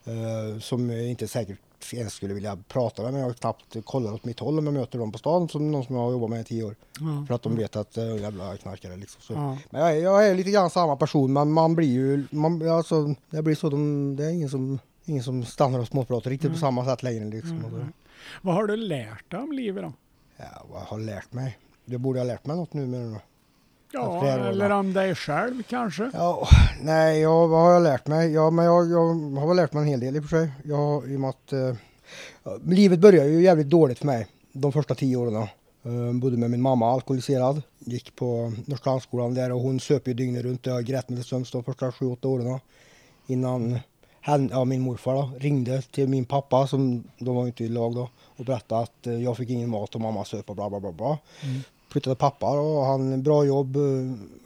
Eh, 0.05 0.59
Som 0.61 0.91
inte 0.91 1.29
säkert 1.29 1.59
ens 1.93 2.13
skulle 2.15 2.35
vilja 2.35 2.59
prata 2.69 3.03
med 3.03 3.13
mig. 3.13 3.23
Jag 3.23 3.37
knappt 3.37 3.77
kollat 3.85 4.15
åt 4.15 4.25
mitt 4.25 4.41
håll 4.41 4.59
om 4.59 4.65
jag 4.67 4.75
möter 4.75 4.99
dem 4.99 5.13
på 5.13 5.19
stan 5.19 5.49
som 5.49 5.71
någon 5.71 5.85
som 5.85 5.97
jag 5.97 6.03
har 6.03 6.11
jobbat 6.13 6.31
med 6.31 6.41
i 6.41 6.45
tio 6.45 6.63
år. 6.65 6.77
Ja. 7.01 7.25
För 7.29 7.35
att 7.35 7.43
de 7.43 7.57
vet 7.57 7.77
att 7.77 7.97
äh, 7.97 8.17
jävla 8.17 8.57
knarkare 8.57 8.97
liksom. 8.97 9.23
Så. 9.23 9.33
Ja. 9.33 9.59
Men 9.71 9.81
jag 9.81 9.97
är, 9.97 10.03
jag 10.03 10.29
är 10.29 10.35
lite 10.35 10.51
grann 10.51 10.71
samma 10.71 10.97
person 10.97 11.33
men 11.33 11.53
man 11.53 11.75
blir 11.75 11.89
ju, 11.89 12.27
man, 12.31 12.69
alltså, 12.69 13.15
det 13.31 13.43
blir 13.43 13.55
så, 13.55 13.71
de, 13.71 14.17
det 14.17 14.25
är 14.25 14.31
ingen 14.31 14.49
som, 14.49 14.79
ingen 15.05 15.23
som 15.23 15.45
stannar 15.45 15.79
och 15.79 15.87
småpratar 15.87 16.31
riktigt 16.31 16.53
på 16.53 16.59
samma 16.59 16.85
sätt 16.85 17.03
längre 17.03 17.25
liksom. 17.25 17.63
Så. 17.71 17.87
Vad 18.43 18.55
har 18.55 18.67
du 18.67 18.77
lärt 18.77 19.31
dig 19.31 19.41
om 19.41 19.53
livet 19.53 19.85
då? 19.85 19.93
Ja, 20.37 20.67
vad 20.71 20.81
jag 20.81 20.87
har 20.87 20.99
lärt 20.99 21.33
mig? 21.33 21.59
Jag 21.85 22.01
borde 22.01 22.21
ha 22.21 22.25
lärt 22.25 22.47
mig 22.47 22.57
något 22.57 22.73
nu 22.73 22.87
det 22.87 23.11
då. 23.11 23.21
Ja, 23.95 24.27
eller 24.27 24.71
om 24.71 24.93
dig 24.93 25.15
själv 25.15 25.63
kanske? 25.63 26.11
Ja, 26.15 26.49
nej, 26.83 27.21
ja, 27.21 27.47
vad 27.47 27.61
har 27.61 27.73
jag 27.73 27.83
lärt 27.83 28.07
mig? 28.07 28.33
Ja, 28.33 28.51
men 28.51 28.65
jag, 28.65 28.91
jag 28.91 29.15
har 29.41 29.49
väl 29.49 29.57
lärt 29.57 29.73
mig 29.73 29.83
en 29.83 29.89
hel 29.89 30.01
del 30.01 30.17
i 30.17 30.19
och 30.19 30.23
för 30.23 30.29
sig. 30.29 30.53
Jag, 30.65 31.11
I 31.11 31.17
och 31.17 31.21
med 31.21 31.31
att 31.31 31.53
eh, 31.53 31.75
livet 32.65 32.99
började 32.99 33.29
ju 33.29 33.43
jävligt 33.43 33.71
dåligt 33.71 33.99
för 33.99 34.07
mig 34.07 34.27
de 34.53 34.73
första 34.73 34.95
tio 34.95 35.17
åren. 35.17 35.47
Uh, 35.87 36.13
bodde 36.13 36.37
med 36.37 36.51
min 36.51 36.63
mamma, 36.63 36.93
alkoholiserad. 36.93 37.63
Gick 37.79 38.17
på 38.17 38.53
Norrsklandsskolan 38.67 39.35
där 39.35 39.53
och 39.53 39.61
hon 39.61 39.81
söp 39.81 40.09
ju 40.09 40.15
dygnet 40.15 40.43
runt. 40.43 40.67
Jag 40.67 40.85
grät 40.85 41.09
mig 41.09 41.19
till 41.19 41.29
sömns 41.29 41.51
de 41.51 41.65
första 41.65 41.93
sju, 41.93 42.07
åtta 42.07 42.29
åren. 42.29 42.59
Innan 43.27 43.79
han, 44.21 44.49
ja, 44.53 44.65
min 44.65 44.81
morfar 44.81 45.15
då, 45.15 45.31
ringde 45.39 45.83
till 45.83 46.09
min 46.09 46.25
pappa, 46.25 46.67
som 46.67 47.05
de 47.19 47.37
var 47.37 47.47
inte 47.47 47.65
i 47.65 47.69
lag 47.69 47.95
då, 47.95 48.09
och 48.37 48.45
berättade 48.45 48.83
att 48.83 49.07
eh, 49.07 49.23
jag 49.23 49.37
fick 49.37 49.51
ingen 49.51 49.71
mat 49.71 49.95
och 49.95 50.01
mamma 50.01 50.25
söp 50.25 50.51
och 50.51 50.57
bla 50.57 50.71
bla 50.71 50.81
bla. 50.81 50.93
bla. 50.93 51.19
Mm. 51.43 51.61
Flyttade 51.95 52.17
pappa 52.17 52.47
och 52.47 52.85
han 52.85 53.23
bra 53.23 53.45
jobb, 53.45 53.77
eh, 53.77 53.83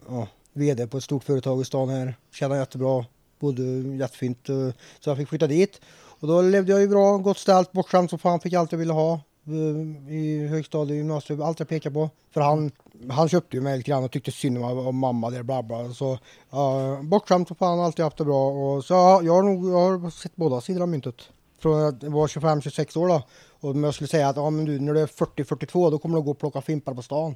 ja, 0.08 0.26
VD 0.52 0.86
på 0.86 0.96
ett 0.96 1.04
stort 1.04 1.24
företag 1.24 1.60
i 1.60 1.64
stan 1.64 1.88
här, 1.88 2.14
Tjänade 2.32 2.60
jättebra, 2.60 3.04
bodde 3.38 3.62
jättefint. 3.98 4.48
Eh, 4.48 4.70
så 5.00 5.10
jag 5.10 5.16
fick 5.16 5.28
flytta 5.28 5.46
dit. 5.46 5.80
Och 6.20 6.28
då 6.28 6.42
levde 6.42 6.72
jag 6.72 6.80
ju 6.80 6.88
bra, 6.88 7.18
gott 7.18 7.38
ställt, 7.38 7.72
bortskämd 7.72 8.10
som 8.10 8.18
fan, 8.18 8.40
fick 8.40 8.52
allt 8.52 8.72
jag 8.72 8.78
ville 8.78 8.92
ha. 8.92 9.12
Eh, 9.46 10.12
I 10.14 10.46
högstadiet, 10.46 10.96
gymnasiet, 10.96 11.40
allt 11.40 11.58
jag 11.58 11.68
pekade 11.68 11.94
på. 11.94 12.10
För 12.30 12.40
han, 12.40 12.70
han 13.10 13.28
köpte 13.28 13.56
ju 13.56 13.62
mig 13.62 13.76
lite 13.76 13.90
grann 13.90 14.04
och 14.04 14.10
tyckte 14.10 14.32
synd 14.32 14.58
om, 14.58 14.86
om 14.86 14.98
mamma 14.98 15.30
där, 15.30 15.42
bla 15.42 15.62
bla. 15.62 15.92
Så 15.92 16.12
uh, 16.12 17.02
bortskämd 17.02 17.48
som 17.48 17.56
fan, 17.56 17.80
alltid 17.80 18.04
haft 18.04 18.16
det 18.16 18.24
bra. 18.24 18.50
Och, 18.50 18.84
så 18.84 18.94
ja, 18.94 19.22
jag 19.22 19.34
har 19.34 19.42
nog 19.42 19.68
jag 19.68 19.98
har 19.98 20.10
sett 20.10 20.36
båda 20.36 20.60
sidor 20.60 20.82
av 20.82 20.88
myntet. 20.88 21.28
Från 21.58 21.82
att 21.82 22.02
jag 22.02 22.10
var 22.10 22.26
25-26 22.26 22.98
år 22.98 23.08
då. 23.08 23.22
Och 23.60 23.70
om 23.70 23.84
jag 23.84 23.94
skulle 23.94 24.08
säga 24.08 24.28
att 24.28 24.36
ja, 24.36 24.50
men 24.50 24.64
du, 24.64 24.80
när 24.80 24.94
du 24.94 25.00
är 25.00 25.06
40-42 25.06 25.90
då 25.90 25.98
kommer 25.98 26.16
du 26.16 26.22
gå 26.22 26.30
och 26.30 26.38
plocka 26.38 26.60
fimpar 26.60 26.94
på 26.94 27.02
stan. 27.02 27.34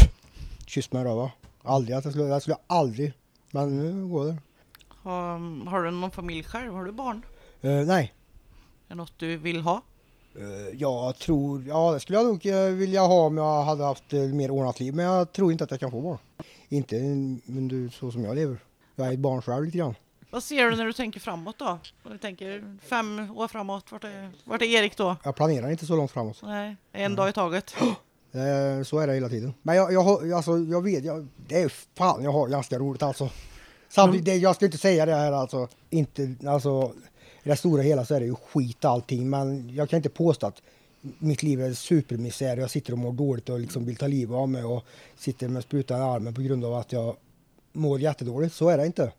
Kyss 0.66 0.92
mig 0.92 1.02
i 1.02 1.04
röva. 1.04 1.30
Aldrig 1.62 1.96
att 1.96 2.04
jag 2.04 2.12
skulle, 2.12 2.28
jag 2.28 2.42
skulle 2.42 2.56
aldrig. 2.66 3.12
Men 3.50 3.76
nu 3.76 4.06
går 4.06 4.26
det. 4.26 4.36
Har, 4.88 5.66
har 5.70 5.82
du 5.82 5.90
någon 5.90 6.10
familj 6.10 6.42
själv? 6.42 6.72
Har 6.72 6.84
du 6.84 6.92
barn? 6.92 7.22
Eh, 7.60 7.70
nej. 7.70 8.14
Är 8.88 8.88
det 8.88 8.94
något 8.94 9.18
du 9.18 9.36
vill 9.36 9.60
ha? 9.60 9.82
Eh, 10.34 10.78
jag 10.78 11.16
tror, 11.16 11.64
ja 11.68 11.92
det 11.92 12.00
skulle 12.00 12.18
jag 12.18 12.26
nog 12.26 12.46
eh, 12.46 12.70
vilja 12.70 13.00
ha 13.00 13.26
om 13.26 13.36
jag 13.36 13.62
hade 13.62 13.84
haft 13.84 14.12
eh, 14.12 14.20
mer 14.20 14.50
ordnat 14.50 14.80
liv. 14.80 14.94
Men 14.94 15.04
jag 15.04 15.32
tror 15.32 15.52
inte 15.52 15.64
att 15.64 15.70
jag 15.70 15.80
kan 15.80 15.90
få 15.90 16.00
barn. 16.00 16.18
Inte 16.68 16.96
men 17.44 17.68
du, 17.68 17.90
så 17.90 18.10
som 18.10 18.24
jag 18.24 18.34
lever. 18.34 18.58
Jag 18.96 19.06
är 19.06 19.12
ett 19.12 19.18
barn 19.18 19.42
själv 19.42 19.64
lite 19.64 19.78
grann. 19.78 19.94
Vad 20.30 20.42
ser 20.42 20.70
du 20.70 20.76
när 20.76 20.86
du 20.86 20.92
tänker 20.92 21.20
framåt 21.20 21.58
då? 21.58 21.78
Om 22.02 22.12
du 22.12 22.18
tänker 22.18 22.76
fem 22.82 23.30
år 23.36 23.48
framåt, 23.48 23.92
vart 23.92 24.04
är, 24.04 24.30
vart 24.44 24.62
är 24.62 24.66
Erik 24.66 24.96
då? 24.96 25.16
Jag 25.24 25.36
planerar 25.36 25.70
inte 25.70 25.86
så 25.86 25.96
långt 25.96 26.10
framåt. 26.10 26.40
Nej, 26.42 26.76
en 26.92 27.16
dag 27.16 27.28
i 27.28 27.32
taget. 27.32 27.74
Eh, 28.32 28.82
så 28.82 28.98
är 28.98 29.06
det 29.06 29.14
hela 29.14 29.28
tiden. 29.28 29.54
Men 29.62 29.76
jag, 29.76 29.92
jag, 29.92 30.32
alltså, 30.32 30.58
jag 30.58 30.82
vet, 30.82 31.04
jag, 31.04 31.28
det 31.48 31.62
är 31.62 31.72
fan 31.96 32.24
jag 32.24 32.32
har 32.32 32.48
ganska 32.48 32.78
roligt 32.78 33.02
alltså. 33.02 33.30
Samtidigt, 33.88 34.24
det, 34.24 34.36
jag 34.36 34.56
ska 34.56 34.64
inte 34.64 34.78
säga 34.78 35.06
det 35.06 35.14
här 35.14 35.32
alltså. 35.32 35.68
Inte, 35.90 36.34
alltså 36.46 36.92
i 37.42 37.48
det 37.48 37.56
stora 37.56 37.82
hela 37.82 38.04
så 38.04 38.14
är 38.14 38.20
det 38.20 38.26
ju 38.26 38.34
skit 38.34 38.84
allting. 38.84 39.30
Men 39.30 39.74
jag 39.74 39.90
kan 39.90 39.96
inte 39.96 40.08
påstå 40.08 40.46
att 40.46 40.62
mitt 41.18 41.42
liv 41.42 41.60
är 41.60 41.72
supermisär. 41.72 42.56
Jag 42.56 42.70
sitter 42.70 42.92
och 42.92 42.98
mår 42.98 43.12
dåligt 43.12 43.48
och 43.48 43.60
liksom 43.60 43.84
vill 43.86 43.96
ta 43.96 44.06
livet 44.06 44.36
av 44.36 44.48
mig 44.48 44.64
och 44.64 44.84
sitter 45.16 45.48
med 45.48 45.62
sprutan 45.62 45.98
i 46.00 46.02
armen 46.02 46.34
på 46.34 46.42
grund 46.42 46.64
av 46.64 46.74
att 46.74 46.92
jag 46.92 47.16
mår 47.72 48.00
jättedåligt. 48.00 48.54
Så 48.54 48.68
är 48.68 48.78
det 48.78 48.86
inte. 48.86 49.12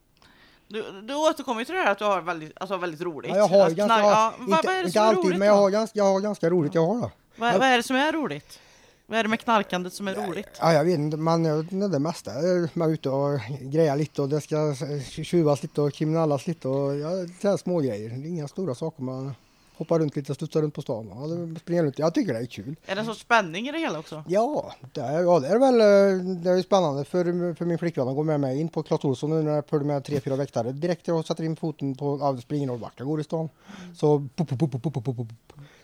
Du, 0.74 1.02
du 1.02 1.16
återkommer 1.16 1.64
till 1.66 1.76
det 1.76 1.82
här 1.82 1.92
att 1.92 1.98
du 2.00 2.06
har 2.06 2.22
väldigt, 2.22 2.52
alltså, 2.56 2.78
väldigt 2.78 3.02
roligt. 3.02 3.32
Ja, 3.32 3.38
jag 3.38 3.48
har 3.48 3.70
ganska, 3.70 3.86
knark- 3.86 4.04
ja, 4.12 4.34
inte, 4.40 4.52
vad 4.52 4.66
är 4.66 4.82
det 4.82 4.86
inte 4.88 5.00
är 5.00 5.04
alltid, 5.04 5.26
roligt 5.26 5.40
men 5.40 5.48
jag 5.48 5.58
då? 5.58 5.62
har, 5.62 5.70
ganska, 5.70 5.98
jag 6.00 6.06
har 6.06 6.20
ganska 6.20 6.50
roligt. 6.50 6.76
Jag 6.76 6.86
har 6.88 7.02
det. 7.02 7.12
Vad, 7.36 7.54
vad 7.54 7.68
är 7.68 7.78
det 7.78 7.84
som 7.84 7.96
är 7.96 8.12
roligt? 8.12 8.60
Vad 9.08 9.20
är 9.20 9.24
det 9.24 9.30
med 9.30 9.40
knarkandet 9.40 9.94
som 9.94 10.08
är 10.08 10.16
roligt? 10.16 10.48
Ja, 10.60 10.74
jag 10.74 10.84
vet 10.86 11.00
inte, 11.00 11.18
man 11.18 11.44
vet 11.64 11.72
inte 11.72 11.88
det 11.88 12.00
mesta. 12.00 12.32
Man 12.74 12.90
är 12.90 12.94
ute 12.94 13.10
och 13.10 13.40
grejar 13.62 13.96
lite 13.96 14.22
och 14.22 14.30
det 14.30 14.42
ska 14.42 14.76
tjuvas 15.24 15.64
lite 15.64 15.82
och 15.82 15.94
kriminellas 15.94 16.48
lite 16.48 16.68
och 16.68 16.96
ja, 16.96 17.10
det 17.42 17.48
är 17.48 17.58
små 17.58 17.80
grejer. 17.80 18.10
Det 18.10 18.16
är 18.16 18.30
inga 18.30 18.48
stora 18.48 18.76
saker. 18.76 19.04
Man 19.04 19.36
hoppar 19.82 20.00
runt 20.00 20.16
lite 20.16 20.32
och 20.32 20.36
studsar 20.36 20.62
runt 20.62 20.74
på 20.74 20.82
stan. 20.82 21.08
Ja, 21.14 21.28
det 21.28 21.60
springer 21.60 21.84
runt. 21.84 22.00
Jag 22.00 22.14
tycker 22.14 22.34
det 22.34 22.40
är 22.40 22.46
kul. 22.46 22.76
Är 22.86 22.96
det 22.96 23.06
sorts 23.06 23.20
spänning 23.22 23.68
i 23.68 23.72
det 23.72 23.78
hela 23.80 24.00
också? 24.00 24.24
Ja, 24.28 24.74
det 24.94 25.02
är, 25.02 25.22
ja, 25.22 25.40
det 25.40 25.48
är 25.48 25.60
väl 25.60 25.74
eh, 25.82 26.26
det 26.44 26.50
är 26.50 26.62
spännande 26.62 27.06
för, 27.06 27.54
för 27.54 27.66
min 27.66 27.78
flickvän 27.78 28.08
att 28.08 28.16
gå 28.16 28.24
med 28.24 28.40
mig 28.40 28.60
in 28.60 28.70
på 28.70 28.84
Clas 28.84 29.06
Ohlson 29.06 29.30
nu 29.30 29.42
när 29.44 29.52
jag 29.52 29.68
följer 29.68 29.88
med 29.88 30.04
tre, 30.06 30.20
fyra 30.20 30.36
väktare. 30.36 30.72
Direkt 30.72 31.08
jag 31.08 31.26
sätter 31.26 31.44
in 31.44 31.56
foten 31.56 31.96
på, 31.96 32.18
ja, 32.22 32.32
det 32.32 32.42
springer 32.42 32.68
någon 32.68 32.80
vart 32.80 32.94
jag 32.98 33.08
går 33.08 33.22
i 33.22 33.24
stan. 33.24 33.50
Så, 33.96 34.28
pop, 34.36 34.50
pop, 34.50 34.60
pop, 34.60 34.72
pop, 34.84 34.94
pop, 34.94 35.06
pop, 35.06 35.28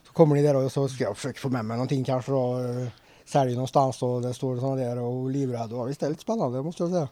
så 0.08 0.14
kommer 0.14 0.36
ni 0.36 0.42
där 0.42 0.56
och 0.56 0.72
så 0.72 0.88
ska 0.88 1.04
jag 1.04 1.16
försöka 1.18 1.40
få 1.40 1.50
med 1.50 1.66
mig 1.66 1.78
någonting 1.78 2.04
kanske 2.04 2.32
då. 2.32 2.60
eh, 2.60 2.88
Säljer 3.26 3.56
någonstans 3.56 4.02
och 4.04 4.22
det 4.22 4.34
står 4.34 4.58
sådana 4.58 4.76
där 4.76 4.98
och 5.00 5.30
livrädd. 5.30 5.70
Ja, 5.72 5.84
visst 5.84 6.02
är 6.04 6.06
det 6.06 6.10
lite 6.10 6.22
spännande 6.22 6.62
måste 6.64 6.84
jag 6.84 6.92
säga. 6.92 7.08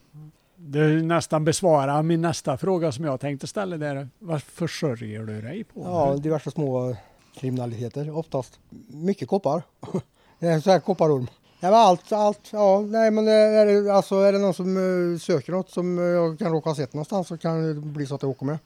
Du 0.55 1.01
nästan 1.01 1.45
besvarar 1.45 2.03
min 2.03 2.21
nästa 2.21 2.57
fråga 2.57 2.91
som 2.91 3.05
jag 3.05 3.19
tänkte 3.19 3.47
ställa 3.47 3.77
där. 3.77 4.09
Vad 4.19 4.43
försörjer 4.43 5.23
du 5.23 5.41
dig 5.41 5.63
på? 5.63 5.81
Ja, 5.83 6.15
diverse 6.15 6.51
små 6.51 6.95
kriminaliteter 7.35 8.17
oftast. 8.17 8.59
Mycket 8.87 9.27
koppar. 9.27 9.63
Det 10.39 10.47
är 10.47 10.59
så 10.59 10.71
här 10.71 10.79
kopparorm. 10.79 11.27
Ja, 11.59 11.71
men 11.71 11.79
allt, 11.79 12.11
allt, 12.11 12.39
ja, 12.51 12.81
nej 12.81 13.11
men 13.11 13.27
är 13.27 13.65
det, 13.65 13.93
alltså, 13.93 14.15
är 14.15 14.33
det 14.33 14.39
någon 14.39 14.53
som 14.53 14.77
eh, 15.13 15.19
söker 15.19 15.51
något 15.51 15.69
som 15.69 15.97
eh, 15.99 16.03
jag 16.03 16.39
kan 16.39 16.51
råka 16.51 16.69
ha 16.69 16.75
sett 16.75 16.93
någonstans 16.93 17.27
så 17.27 17.37
kan 17.37 17.63
det 17.67 17.73
bli 17.73 18.05
så 18.05 18.15
att 18.15 18.21
jag 18.21 18.31
åker 18.31 18.45
med. 18.45 18.57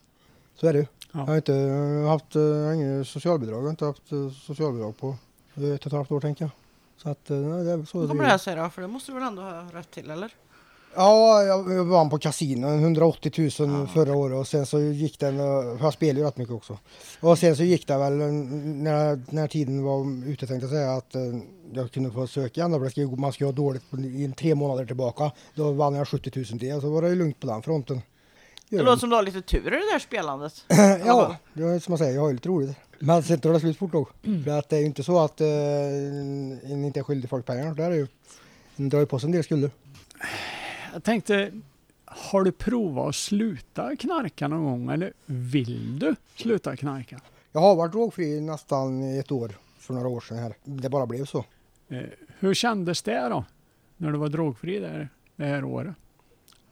Så 0.54 0.66
är 0.66 0.72
det 0.72 0.78
ju. 0.78 0.86
Ja. 1.12 1.18
Jag 1.18 1.26
har 1.26 1.36
inte 1.36 1.54
eh, 1.54 2.08
haft 2.08 2.36
eh, 2.36 2.74
inget 2.74 3.08
socialbidrag, 3.08 3.58
jag 3.58 3.62
har 3.62 3.70
inte 3.70 3.84
haft 3.84 4.12
eh, 4.12 4.30
socialbidrag 4.30 4.96
på 4.98 5.16
eh, 5.54 5.64
ett 5.64 5.80
och 5.80 5.86
ett 5.86 5.92
halvt 5.92 6.10
år 6.12 6.20
tänker 6.20 6.44
jag. 6.44 6.50
Så 7.02 7.08
att, 7.10 7.30
eh, 7.30 7.36
nej, 7.36 7.64
det 7.64 7.70
är 7.70 7.84
så 7.84 8.00
Hur 8.00 8.08
kommer 8.08 8.22
det 8.22 8.26
det 8.26 8.26
är. 8.26 8.30
här 8.30 8.38
sig 8.38 8.56
då? 8.56 8.70
För 8.70 8.82
det 8.82 8.88
måste 8.88 9.12
du 9.12 9.18
väl 9.18 9.28
ändå 9.28 9.42
ha 9.42 9.62
rätt 9.72 9.90
till 9.90 10.10
eller? 10.10 10.34
Ja, 10.94 11.42
jag 11.42 11.72
jag 11.72 11.84
vann 11.84 12.10
på 12.10 12.18
kasino, 12.18 12.68
180 12.68 13.50
000 13.66 13.88
förra 13.88 14.14
året 14.14 14.38
och 14.38 14.46
sen 14.46 14.66
så 14.66 14.80
gick 14.80 15.18
den, 15.18 15.36
jag 15.36 15.92
spelade 15.92 16.20
ju 16.20 16.26
rätt 16.26 16.36
mycket 16.36 16.54
också. 16.54 16.78
Och 17.20 17.38
sen 17.38 17.56
så 17.56 17.62
gick 17.62 17.86
det 17.86 17.98
väl 17.98 18.12
när, 18.12 19.20
när 19.30 19.48
tiden 19.48 19.84
var 19.84 20.26
ute 20.26 20.46
tänkte 20.46 20.64
jag 20.64 20.70
säga 20.70 20.92
att 20.92 21.14
eh, 21.14 21.22
jag 21.72 21.92
kunde 21.92 22.10
få 22.10 22.26
söka 22.26 22.60
igen. 22.60 22.72
för 22.72 23.16
Man 23.16 23.32
ska 23.32 23.44
ju 23.44 23.48
ha 23.48 23.52
dåligt 23.52 23.82
i 24.04 24.32
tre 24.36 24.54
månader 24.54 24.86
tillbaka. 24.86 25.30
Då 25.54 25.72
vann 25.72 25.94
jag 25.94 26.08
70 26.08 26.32
000 26.36 26.44
till, 26.44 26.80
så 26.80 26.90
var 26.90 27.02
det 27.02 27.08
ju 27.08 27.14
lugnt 27.14 27.40
på 27.40 27.46
den 27.46 27.62
fronten. 27.62 28.02
Det 28.68 28.82
låter 28.82 29.00
som 29.00 29.10
du 29.10 29.16
har 29.16 29.22
lite 29.22 29.42
tur 29.42 29.66
i 29.66 29.70
det 29.70 29.92
där 29.92 29.98
spelandet. 29.98 30.64
ja, 31.06 31.36
det 31.54 31.62
är 31.62 31.78
som 31.78 31.92
man 31.92 31.98
säger, 31.98 32.14
jag 32.14 32.20
har 32.20 32.28
ju 32.28 32.34
lite 32.34 32.48
roligt. 32.48 32.76
Men 32.98 33.22
sen 33.22 33.40
tar 33.40 33.52
det 33.52 33.60
slut 33.60 33.78
fort 33.78 33.92
då. 33.92 34.08
För 34.44 34.58
att 34.58 34.68
det 34.68 34.76
är 34.76 34.80
ju 34.80 34.86
inte 34.86 35.02
så 35.02 35.18
att 35.18 35.40
eh, 35.40 35.46
en 35.46 36.84
inte 36.84 37.00
är 37.00 37.04
skyldig 37.04 37.30
folk 37.30 37.46
pengar. 37.46 37.74
Det 37.74 37.84
är 37.84 37.90
det 37.90 37.96
ju. 37.96 38.06
En 38.76 38.88
drar 38.88 39.00
ju 39.00 39.06
på 39.06 39.18
sig 39.18 39.26
en 39.26 39.32
del 39.32 39.44
skulder. 39.44 39.70
Jag 40.92 41.04
tänkte, 41.04 41.52
har 42.04 42.44
du 42.44 42.52
provat 42.52 43.08
att 43.08 43.14
sluta 43.14 43.96
knarka 43.96 44.48
någon 44.48 44.64
gång 44.64 44.90
eller 44.90 45.12
vill 45.26 45.98
du 45.98 46.16
sluta 46.36 46.76
knarka? 46.76 47.20
Jag 47.52 47.60
har 47.60 47.76
varit 47.76 47.92
drogfri 47.92 48.40
nästan 48.40 49.18
ett 49.18 49.32
år 49.32 49.52
för 49.78 49.94
några 49.94 50.08
år 50.08 50.20
sedan 50.20 50.38
här. 50.38 50.54
Det 50.64 50.88
bara 50.88 51.06
blev 51.06 51.24
så. 51.24 51.44
Eh, 51.88 52.02
hur 52.38 52.54
kändes 52.54 53.02
det 53.02 53.28
då? 53.28 53.44
När 53.96 54.12
du 54.12 54.18
var 54.18 54.28
drogfri 54.28 54.78
där, 54.78 55.08
det 55.36 55.44
här 55.44 55.64
året? 55.64 55.94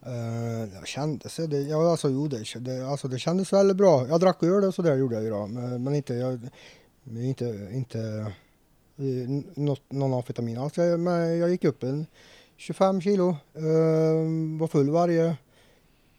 Uh, 0.07 0.75
jag 0.75 0.87
kände 0.87 1.29
sig, 1.29 1.49
det, 1.49 1.61
ja 1.61 1.91
alltså 1.91 2.11
jo 2.11 2.29
det, 2.29 2.45
det, 2.59 2.89
alltså, 2.89 3.09
det 3.09 3.19
kändes 3.19 3.53
väldigt 3.53 3.77
bra. 3.77 4.09
Jag 4.09 4.21
drack 4.21 4.43
öl 4.43 4.65
och 4.65 4.75
sådär 4.75 4.97
gjorde 4.97 5.15
jag 5.15 5.25
ju 5.25 5.31
då. 5.31 5.47
Men, 5.47 5.83
men 5.83 5.95
inte, 5.95 6.15
jag, 6.15 6.41
inte, 7.17 7.69
inte 7.73 7.99
eh, 8.97 9.31
något, 9.55 9.83
någon 9.89 10.15
amfetamin 10.15 10.59
alls. 10.59 10.77
Jag, 10.77 11.01
men 11.01 11.39
jag 11.39 11.51
gick 11.51 11.65
upp 11.65 11.83
en 11.83 12.07
25 12.59 13.01
kilo. 13.01 13.29
eh, 13.55 14.59
var 14.59 14.67
full 14.67 14.91
varje 14.91 15.37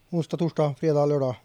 onsdag, 0.09 0.37
torsdag, 0.37 0.75
fredag, 0.79 1.05
lördag. 1.05 1.35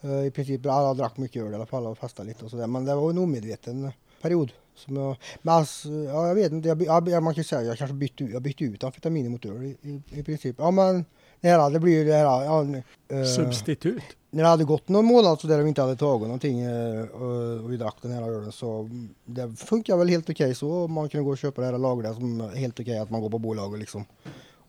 Eh, 0.00 0.26
I 0.26 0.30
princip 0.30 0.66
alla 0.66 0.94
drack 0.94 1.16
mycket 1.16 1.42
öl 1.42 1.52
i 1.52 1.54
alla 1.54 1.66
fall 1.66 1.86
och 1.86 1.98
festade 1.98 2.28
lite 2.28 2.44
och 2.44 2.50
sådär. 2.50 2.66
Men 2.66 2.84
det 2.84 2.94
var 2.94 3.10
en 3.10 3.18
omedveten 3.18 3.92
period. 4.22 4.52
Som 4.76 4.96
jag, 4.96 5.16
men 5.42 5.54
alltså, 5.54 5.88
ja, 5.88 6.28
jag 6.28 6.34
vet 6.34 6.52
inte, 6.52 6.68
jag, 6.68 6.82
jag, 7.08 7.22
man 7.22 7.34
kan 7.34 7.40
ju 7.40 7.44
säga 7.44 7.62
jag 7.62 7.78
kanske 7.78 7.94
bytte, 7.94 8.24
ut- 8.24 8.32
jag 8.32 8.42
bytte 8.42 8.64
ut 8.64 8.84
amfetamin 8.84 9.30
mot 9.30 9.44
öl 9.44 9.62
i, 9.62 9.76
i, 9.82 10.02
i 10.20 10.22
princip. 10.22 10.56
Ja 10.58 10.70
men 10.70 11.04
det 11.40 11.48
här, 11.48 11.70
det 11.70 11.80
blir 11.80 11.92
ju 11.92 12.04
det 12.04 12.14
här, 12.14 12.24
ja, 12.24 12.66
eh, 13.08 13.24
Substitut? 13.24 14.02
när 14.30 14.42
det 14.42 14.48
hade 14.48 14.64
gått 14.64 14.88
någon 14.88 15.04
månad 15.04 15.40
så 15.40 15.46
där 15.46 15.62
vi 15.62 15.68
inte 15.68 15.82
hade 15.82 15.96
tagit 15.96 16.22
någonting 16.22 16.60
eh, 16.60 17.04
och, 17.04 17.64
och 17.64 17.72
vi 17.72 17.76
drack 17.76 17.96
den 18.02 18.12
här 18.12 18.22
ölen 18.22 18.52
så 18.52 18.90
det 19.24 19.56
funkar 19.56 19.96
väl 19.96 20.08
helt 20.08 20.30
okej 20.30 20.54
så. 20.54 20.88
Man 20.88 21.08
kunde 21.08 21.24
gå 21.24 21.30
och 21.30 21.38
köpa 21.38 21.60
det 21.60 21.66
här 21.66 21.78
lagret 21.78 22.14
som 22.14 22.40
är 22.40 22.48
helt 22.56 22.80
okej 22.80 22.98
att 22.98 23.10
man 23.10 23.20
går 23.20 23.30
på 23.30 23.38
bolaget 23.38 23.78
liksom 23.80 24.04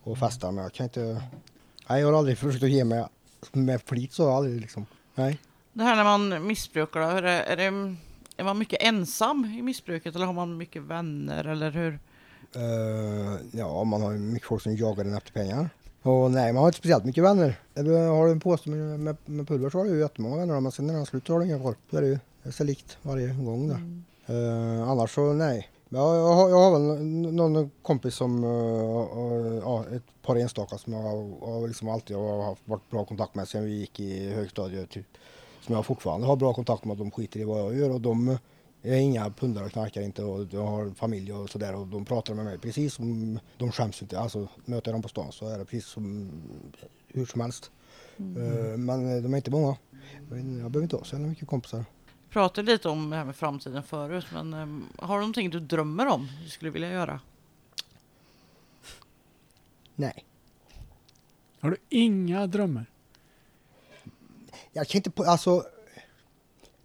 och 0.02 0.18
festar 0.18 0.52
men 0.52 0.62
jag 0.62 0.72
kan 0.72 0.84
inte. 0.84 1.22
Nej, 1.88 2.00
jag 2.00 2.06
har 2.12 2.18
aldrig 2.18 2.38
försökt 2.38 2.64
att 2.64 2.70
ge 2.70 2.84
mig 2.84 3.04
med 3.52 3.82
flit 3.82 4.12
så 4.12 4.30
aldrig 4.30 4.60
liksom. 4.60 4.86
Nej. 5.14 5.38
Det 5.72 5.82
här 5.82 5.96
när 5.96 6.04
man 6.04 6.46
missbrukar 6.46 7.00
då, 7.00 7.06
är, 7.06 7.22
det, 7.22 7.30
är, 7.30 7.56
det, 7.56 7.96
är 8.38 8.44
man 8.44 8.58
mycket 8.58 8.82
ensam 8.82 9.44
i 9.44 9.62
missbruket 9.62 10.14
eller 10.16 10.26
har 10.26 10.32
man 10.32 10.56
mycket 10.56 10.82
vänner 10.82 11.44
eller 11.44 11.70
hur? 11.70 11.98
Eh, 12.54 13.40
ja, 13.52 13.84
man 13.84 14.02
har 14.02 14.12
ju 14.12 14.18
mycket 14.18 14.48
folk 14.48 14.62
som 14.62 14.76
jagar 14.76 15.04
en 15.04 15.14
efter 15.14 15.32
pengar. 15.32 15.70
Och 16.02 16.30
nej, 16.30 16.52
man 16.52 16.60
har 16.60 16.68
inte 16.68 16.78
speciellt 16.78 17.04
mycket 17.04 17.24
vänner. 17.24 17.60
Har 18.08 18.26
du 18.26 18.32
en 18.32 18.40
påse 18.40 18.70
med, 18.70 19.00
med, 19.00 19.16
med 19.24 19.48
pulver 19.48 19.70
så 19.70 19.78
har 19.78 19.84
du 19.84 19.90
ju 19.90 20.00
jättemånga 20.00 20.36
vänner 20.36 20.60
men 20.60 20.72
sen 20.72 20.86
när 20.86 20.94
den 20.94 21.06
slutar 21.06 21.34
har 21.34 21.40
du 21.40 21.46
inga 21.46 21.58
kvar. 21.58 21.74
Så 21.90 21.96
är 21.96 22.00
det 22.00 22.08
ju. 22.08 22.18
Det 22.42 22.48
är 22.48 22.52
så 22.52 22.64
likt 22.64 22.98
varje 23.02 23.34
gång 23.34 23.68
där. 23.68 24.02
Eh, 24.26 24.88
annars 24.88 25.14
så 25.14 25.32
nej. 25.32 25.68
Ja, 25.88 26.16
jag, 26.16 26.34
har, 26.34 26.48
jag 26.48 26.56
har 26.56 26.78
väl 26.78 27.02
någon 27.34 27.70
kompis 27.82 28.14
som, 28.14 28.44
eh, 28.44 29.58
ja, 29.62 29.84
ett 29.96 30.22
par 30.22 30.36
enstaka 30.36 30.78
som 30.78 30.92
jag 30.92 31.02
har 31.02 31.68
liksom 31.68 31.88
alltid 31.88 32.16
har 32.16 32.42
haft 32.42 32.62
varit 32.68 32.90
bra 32.90 33.04
kontakt 33.04 33.34
med 33.34 33.48
sen 33.48 33.64
vi 33.64 33.74
gick 33.74 34.00
i 34.00 34.30
högstadiet. 34.30 34.90
Typ. 34.90 35.06
Som 35.68 35.74
jag 35.74 35.86
fortfarande 35.86 36.26
har 36.26 36.36
bra 36.36 36.54
kontakt 36.54 36.84
med. 36.84 36.96
De 36.96 37.10
skiter 37.10 37.40
i 37.40 37.44
vad 37.44 37.60
jag 37.60 37.76
gör 37.76 37.90
och 37.90 38.00
de 38.00 38.38
är 38.82 38.96
inga 38.96 39.30
pundare 39.30 39.64
och 39.64 39.70
knarkar 39.72 40.02
inte 40.02 40.24
och 40.24 40.46
de 40.46 40.56
har 40.56 40.90
familj 40.90 41.32
och 41.32 41.50
sådär 41.50 41.74
och 41.74 41.86
de 41.86 42.04
pratar 42.04 42.34
med 42.34 42.44
mig 42.44 42.58
precis 42.58 42.94
som 42.94 43.38
de 43.58 43.72
skäms 43.72 44.02
inte. 44.02 44.18
Alltså 44.20 44.48
möter 44.64 44.90
jag 44.90 44.94
dem 44.94 45.02
på 45.02 45.08
stan 45.08 45.32
så 45.32 45.48
är 45.48 45.58
det 45.58 45.64
precis 45.64 45.86
som 45.86 46.30
hur 47.08 47.26
som 47.26 47.40
helst. 47.40 47.70
Eh, 48.16 48.78
Men 48.78 49.22
de 49.22 49.32
är 49.32 49.36
inte 49.36 49.50
många. 49.50 49.76
Inte, 50.20 50.34
jag 50.36 50.70
behöver 50.70 50.82
inte 50.82 50.96
ha 50.96 51.04
så 51.04 51.14
jävla 51.16 51.28
mycket 51.28 51.48
kompisar. 51.48 51.84
Vi 52.28 52.32
pratade 52.32 52.72
lite 52.72 52.88
om 52.88 53.10
det 53.10 53.16
här 53.16 53.24
med 53.24 53.36
framtiden 53.36 53.82
förut, 53.82 54.26
men 54.32 54.54
ehm, 54.54 54.84
har 54.98 55.14
du 55.14 55.20
någonting 55.20 55.50
du 55.50 55.60
drömmer 55.60 56.06
om 56.06 56.28
du 56.44 56.50
skulle 56.50 56.70
vilja 56.70 56.90
göra? 56.90 57.20
Nej. 59.94 60.24
Har 61.60 61.70
du 61.70 61.76
inga 61.88 62.46
drömmar? 62.46 62.86
Jag 64.78 64.88
kan 64.88 64.98
inte 64.98 65.10
på, 65.10 65.24
alltså. 65.24 65.62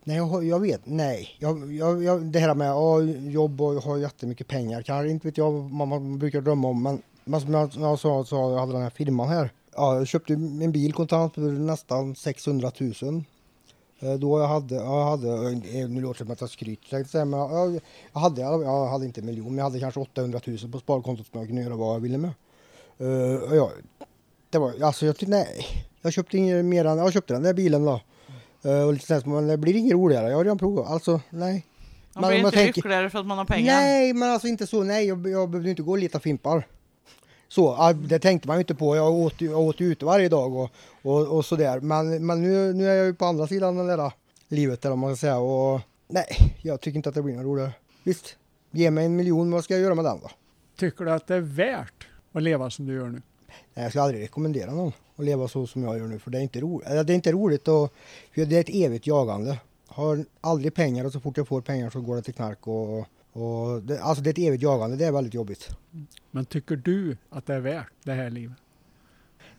Nej, 0.04 0.18
jag, 0.18 0.44
jag 0.46 0.60
vet, 0.60 0.82
nej. 0.84 1.38
Jag, 1.40 1.74
jag, 1.74 2.04
jag, 2.04 2.26
det 2.26 2.40
här 2.40 2.56
med 2.56 2.74
oh, 2.74 3.30
jobb 3.32 3.62
och 3.62 3.74
ha 3.74 3.98
jättemycket 3.98 4.48
pengar, 4.48 4.82
kanske 4.82 5.10
inte 5.10 5.28
vet 5.28 5.38
jag 5.38 5.52
vad 5.52 5.72
man, 5.72 5.88
man 5.90 6.20
brukar 6.20 6.42
drömma 6.42 6.68
om. 6.68 6.84
Men, 6.84 7.02
men 7.24 7.42
som 7.42 7.54
jag, 7.54 7.72
jag 7.76 8.00
sa, 8.00 8.26
så 8.26 8.36
jag 8.36 8.60
hade 8.60 8.74
den 8.74 8.82
här 8.82 8.90
firman 8.90 9.30
här. 9.30 9.52
Ja, 9.76 9.98
jag 9.98 10.08
köpte 10.08 10.34
en 10.34 10.72
bil 10.72 10.94
kontant 10.94 11.34
för 11.34 11.42
nästan 11.42 12.16
600 12.16 12.72
000. 13.02 13.24
Eh, 14.00 14.14
då 14.14 14.40
jag 14.40 14.48
hade, 14.48 14.76
jag 14.76 15.06
hade, 15.06 15.30
eh, 15.30 15.90
nu 15.90 16.02
låter 16.02 16.20
det 16.20 16.26
som 16.26 16.32
att 16.32 16.42
jag 16.42 16.50
skryter, 16.50 17.26
men 17.26 17.40
jag, 17.40 17.82
jag, 18.14 18.20
hade, 18.22 18.42
jag 18.42 18.88
hade 18.88 19.06
inte 19.06 19.22
en 19.22 19.26
miljon, 19.26 19.46
men 19.46 19.58
jag 19.58 19.64
hade 19.64 19.80
kanske 19.80 20.00
800 20.00 20.40
000 20.46 20.58
på 20.72 20.80
sparkontot 20.80 21.28
som 21.28 21.40
jag 21.40 21.48
kunde 21.48 21.62
göra 21.62 21.76
vad 21.76 21.96
jag 21.96 22.00
ville 22.00 22.18
med. 22.18 22.32
Uh, 23.02 23.56
ja, 23.56 23.72
det 24.54 24.60
var, 24.60 24.74
alltså 24.84 25.06
jag 25.06 25.16
tyckte 25.18 25.32
nej, 25.36 25.66
jag 26.02 26.14
köpte 26.14 26.38
inget 26.38 26.66
mer 26.66 26.86
än, 26.86 26.98
jag 26.98 27.14
köpte 27.14 27.34
den 27.34 27.44
där 27.44 27.54
bilen 27.54 27.86
då. 27.86 28.02
Eh, 28.64 28.84
och 28.84 28.94
lite 28.94 29.06
sånt, 29.06 29.26
men 29.26 29.48
det 29.48 29.58
blir 29.58 29.76
inget 29.76 29.94
roligare, 29.94 30.30
jag 30.30 30.38
har 30.38 30.44
redan 30.44 30.58
provat, 30.58 30.88
alltså 30.92 31.22
nej. 31.30 31.66
Man 32.16 32.22
Men 32.22 32.30
blir 32.30 32.38
inte 32.40 32.52
tänker- 32.52 32.74
lyckligare 32.74 33.10
för 33.10 33.20
att 33.20 33.26
man 33.26 33.38
har 33.38 33.46
pengar. 33.46 33.74
Nej, 33.76 34.14
men 34.14 34.30
alltså 34.30 34.48
inte 34.48 34.68
så. 34.68 34.84
Nej, 34.84 35.08
jag, 35.08 35.28
jag 35.28 35.50
behövde 35.50 35.70
inte 35.70 35.82
gå 35.82 35.92
och 35.92 35.98
leta 35.98 36.20
fimpar. 36.20 36.68
Så, 37.48 37.94
det 37.94 38.20
tänkte 38.20 38.48
man 38.48 38.58
ju 38.58 38.62
inte 38.62 38.76
på. 38.76 38.96
Jag 38.96 39.12
åt, 39.14 39.42
jag 39.42 39.60
åt 39.60 39.82
ute 39.82 40.06
varje 40.06 40.30
dag 40.30 40.56
och, 40.56 40.70
och, 41.02 41.38
och 41.38 41.46
sådär. 41.46 41.80
Men, 41.80 42.26
men 42.26 42.42
nu, 42.42 42.74
nu 42.74 42.90
är 42.90 42.96
jag 42.96 43.06
ju 43.06 43.14
på 43.14 43.26
andra 43.26 43.48
sidan 43.48 43.76
den 43.78 43.88
där 43.88 44.12
livet 44.48 44.86
om 44.86 45.00
man 45.00 45.16
ska 45.16 45.22
säga. 45.22 45.38
Och 45.38 45.82
nej, 46.08 46.26
jag 46.62 46.82
tycker 46.82 46.96
inte 46.98 47.10
att 47.10 47.16
det 47.16 47.22
blir 47.22 47.36
något 47.36 47.46
roligare. 47.46 47.72
Visst, 48.04 48.36
ge 48.72 48.92
mig 48.92 49.06
en 49.06 49.16
miljon, 49.16 49.52
vad 49.52 49.64
ska 49.64 49.74
jag 49.74 49.82
göra 49.84 49.96
med 49.96 50.06
den 50.06 50.20
då? 50.22 50.30
Tycker 50.80 51.06
du 51.06 51.12
att 51.12 51.28
det 51.28 51.36
är 51.36 51.40
värt 51.40 52.08
att 52.34 52.44
leva 52.44 52.70
som 52.70 52.86
du 52.86 52.94
gör 52.94 53.08
nu? 53.08 53.22
Nej, 53.74 53.84
jag 53.84 53.92
skulle 53.92 54.04
aldrig 54.04 54.24
rekommendera 54.24 54.72
någon 54.72 54.92
att 55.16 55.26
leva 55.26 55.48
så 55.48 55.68
som 55.68 55.84
jag 55.84 55.98
gör 55.98 56.08
nu. 56.08 56.20
För 56.20 56.32
det 56.32 56.38
är 56.38 56.42
inte, 56.42 56.60
ro, 56.60 56.80
det 56.80 57.14
är 57.14 57.16
inte 57.16 57.32
roligt 57.32 57.68
och 57.68 57.94
det 58.36 58.54
är 58.54 58.62
ett 58.62 58.70
evigt 58.70 59.08
jagande. 59.08 59.60
Har 59.88 60.26
aldrig 60.42 60.74
pengar 60.74 61.06
och 61.06 61.12
så 61.12 61.20
fort 61.20 61.38
jag 61.38 61.48
får 61.48 61.62
pengar 61.62 61.90
så 61.90 62.02
går 62.02 62.16
det 62.16 62.22
till 62.22 62.34
knark 62.34 62.68
och, 62.68 63.00
och 63.34 63.84
det, 63.84 64.02
alltså 64.02 64.24
det 64.24 64.30
är 64.30 64.32
ett 64.32 64.48
evigt 64.48 64.64
jagande. 64.64 64.96
Det 64.96 65.06
är 65.06 65.12
väldigt 65.12 65.34
jobbigt. 65.34 65.70
Men 66.32 66.46
tycker 66.46 66.76
du 66.76 67.18
att 67.30 67.46
det 67.46 67.54
är 67.54 67.60
värt 67.60 67.92
det 68.04 68.14
här 68.14 68.30
livet? 68.30 68.58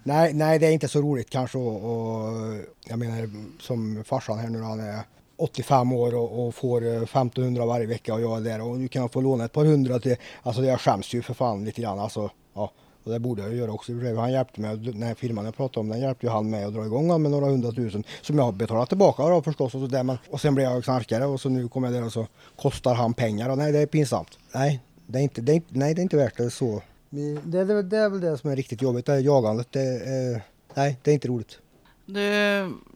Nej, 0.02 0.33
nej, 0.33 0.59
det 0.59 0.66
är 0.66 0.71
inte 0.71 0.88
så 0.88 1.00
roligt 1.00 1.30
kanske 1.30 1.59
och, 1.59 1.76
och 1.85 2.56
jag 2.87 2.99
menar 2.99 3.30
som 3.61 4.04
farsan 4.04 4.38
här 4.38 4.49
nu 4.49 4.61
han 4.61 4.80
är 4.80 5.00
85 5.37 5.92
år 5.92 6.14
och, 6.14 6.47
och 6.47 6.54
får 6.54 6.85
eh, 6.85 7.02
1500 7.02 7.66
varje 7.66 7.87
vecka 7.87 8.14
och 8.14 8.21
jag 8.21 8.37
är 8.37 8.40
där 8.40 8.61
och 8.61 8.78
nu 8.78 8.88
kan 8.88 9.02
jag 9.02 9.12
få 9.12 9.21
låna 9.21 9.44
ett 9.44 9.52
par 9.52 9.64
hundra 9.64 9.99
till, 9.99 10.16
alltså 10.42 10.64
jag 10.64 10.80
skäms 10.80 11.14
ju 11.14 11.23
för 11.23 11.35
fan 11.35 11.64
lite 11.64 11.83
grann 11.83 11.99
alltså. 11.99 12.30
Ja, 12.54 12.73
och 13.04 13.12
det 13.12 13.18
borde 13.18 13.42
jag 13.42 13.52
ju 13.52 13.58
göra 13.58 13.73
också. 13.73 13.92
Han 14.16 14.32
hjälpte 14.32 14.61
mig, 14.61 14.76
den 14.76 15.02
här 15.02 15.14
firman 15.14 15.44
jag 15.44 15.56
pratade 15.56 15.80
om, 15.80 15.88
den 15.88 16.00
hjälpte 16.00 16.26
ju 16.26 16.32
han 16.32 16.50
med 16.50 16.66
att 16.66 16.75
dra 16.75 16.87
igång 16.87 17.23
med 17.23 17.30
några 17.30 17.46
hundratusen 17.46 18.04
som 18.23 18.38
jag 18.38 18.44
har 18.44 18.52
betalat 18.52 18.88
tillbaka 18.88 19.28
då 19.28 19.42
förstås 19.42 19.75
och 19.75 19.80
så 19.80 19.87
där, 19.87 20.02
men 20.02 20.18
och 20.30 20.40
sen 20.40 20.54
blev 20.54 20.70
jag 20.70 20.84
knarkare 20.84 21.26
och 21.26 21.40
så 21.40 21.49
nu 21.49 21.68
kommer 21.68 21.88
jag 21.88 21.94
där 21.94 22.06
och 22.06 22.12
så 22.12 22.26
kostar 22.56 22.94
han 22.94 23.14
pengar 23.14 23.50
och 23.50 23.58
nej 23.58 23.73
det 23.73 23.78
är 23.78 23.87
pinsamt. 23.87 24.38
Nej, 24.54 24.80
det 25.06 25.18
är 25.18 25.23
inte, 25.23 25.40
det 25.40 25.52
är 25.52 25.54
inte, 25.54 25.78
nej, 25.78 25.94
det 25.94 26.00
är 26.00 26.02
inte 26.02 26.16
värt 26.16 26.37
det 26.37 26.50
så. 26.50 26.82
Det, 27.11 27.40
det, 27.44 27.82
det 27.82 27.99
är 27.99 28.08
väl 28.08 28.20
det 28.20 28.38
som 28.38 28.50
är 28.50 28.56
riktigt 28.56 28.82
jobbigt, 28.82 29.06
det 29.06 29.12
är 29.12 29.18
jagandet. 29.18 29.68
Det 29.70 29.80
är, 29.80 30.42
nej, 30.75 30.99
det 31.02 31.11
är 31.11 31.14
inte 31.14 31.28
roligt. 31.28 31.58
Du, 32.06 32.20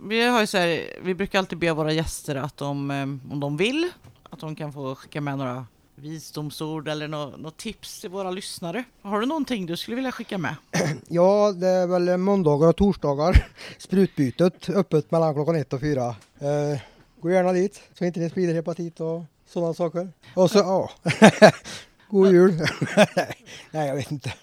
vi, 0.08 0.26
har 0.26 0.40
ju 0.40 0.46
så 0.46 0.58
här, 0.58 0.80
vi 1.02 1.14
brukar 1.14 1.38
alltid 1.38 1.58
be 1.58 1.72
våra 1.72 1.92
gäster 1.92 2.36
att 2.36 2.56
de, 2.56 2.90
eh, 2.90 3.32
om 3.32 3.40
de 3.40 3.56
vill, 3.56 3.90
att 4.30 4.40
de 4.40 4.54
kan 4.54 4.72
få 4.72 4.94
skicka 4.94 5.20
med 5.20 5.38
några 5.38 5.66
visdomsord 6.02 6.88
eller 6.88 7.08
något, 7.08 7.40
något 7.40 7.56
tips 7.56 8.00
till 8.00 8.10
våra 8.10 8.30
lyssnare. 8.30 8.84
Har 9.02 9.20
du 9.20 9.26
någonting 9.26 9.66
du 9.66 9.76
skulle 9.76 9.94
vilja 9.94 10.12
skicka 10.12 10.38
med? 10.38 10.56
Ja, 11.08 11.52
det 11.52 11.68
är 11.68 11.86
väl 11.86 12.16
måndagar 12.16 12.68
och 12.68 12.76
torsdagar. 12.76 13.46
Sprutbytet 13.78 14.68
öppet 14.68 15.10
mellan 15.10 15.34
klockan 15.34 15.56
ett 15.56 15.72
och 15.72 15.80
fyra. 15.80 16.06
Eh, 16.38 16.80
gå 17.20 17.30
gärna 17.30 17.52
dit 17.52 17.82
så 17.98 18.04
inte 18.04 18.20
ni 18.20 18.30
sprider 18.30 18.54
hepatit 18.54 19.00
och 19.00 19.24
sådana 19.46 19.74
saker. 19.74 20.08
Och 20.34 20.50
så, 20.50 20.58
ja. 20.58 20.90
God 22.10 22.32
jul. 22.32 22.52
nej, 23.70 23.88
jag 23.88 23.94
vet 23.94 24.10
inte. 24.10 24.34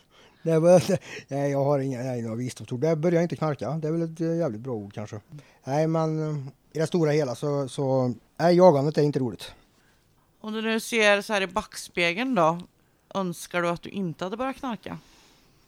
Det 0.43 0.59
väl, 0.59 0.81
nej, 1.27 1.51
jag 1.51 1.63
har 1.63 1.79
inga, 1.79 2.03
nej, 2.03 2.21
några 2.21 2.35
visdomsord. 2.35 2.79
Det 2.79 2.95
börjar 2.95 3.21
inte 3.21 3.35
knarka. 3.35 3.69
Det 3.71 3.87
är 3.87 3.91
väl 3.91 4.01
ett 4.01 4.19
jävligt 4.19 4.61
bra 4.61 4.73
ord 4.73 4.93
kanske. 4.93 5.19
Nej, 5.63 5.87
men 5.87 6.29
eh, 6.29 6.47
i 6.73 6.79
det 6.79 6.87
stora 6.87 7.11
hela 7.11 7.35
så, 7.35 7.67
så 7.67 8.13
nej, 8.37 8.55
jagandet 8.55 8.97
är 8.97 9.01
inte 9.01 9.19
roligt. 9.19 9.51
Om 10.45 10.53
du 10.53 10.61
nu 10.61 10.79
ser 10.79 11.21
så 11.21 11.33
här 11.33 11.41
i 11.41 11.47
backspegeln 11.47 12.35
då, 12.35 12.59
önskar 13.13 13.61
du 13.61 13.69
att 13.69 13.81
du 13.81 13.89
inte 13.89 14.23
hade 14.23 14.37
börjat 14.37 14.55
knarka? 14.55 14.97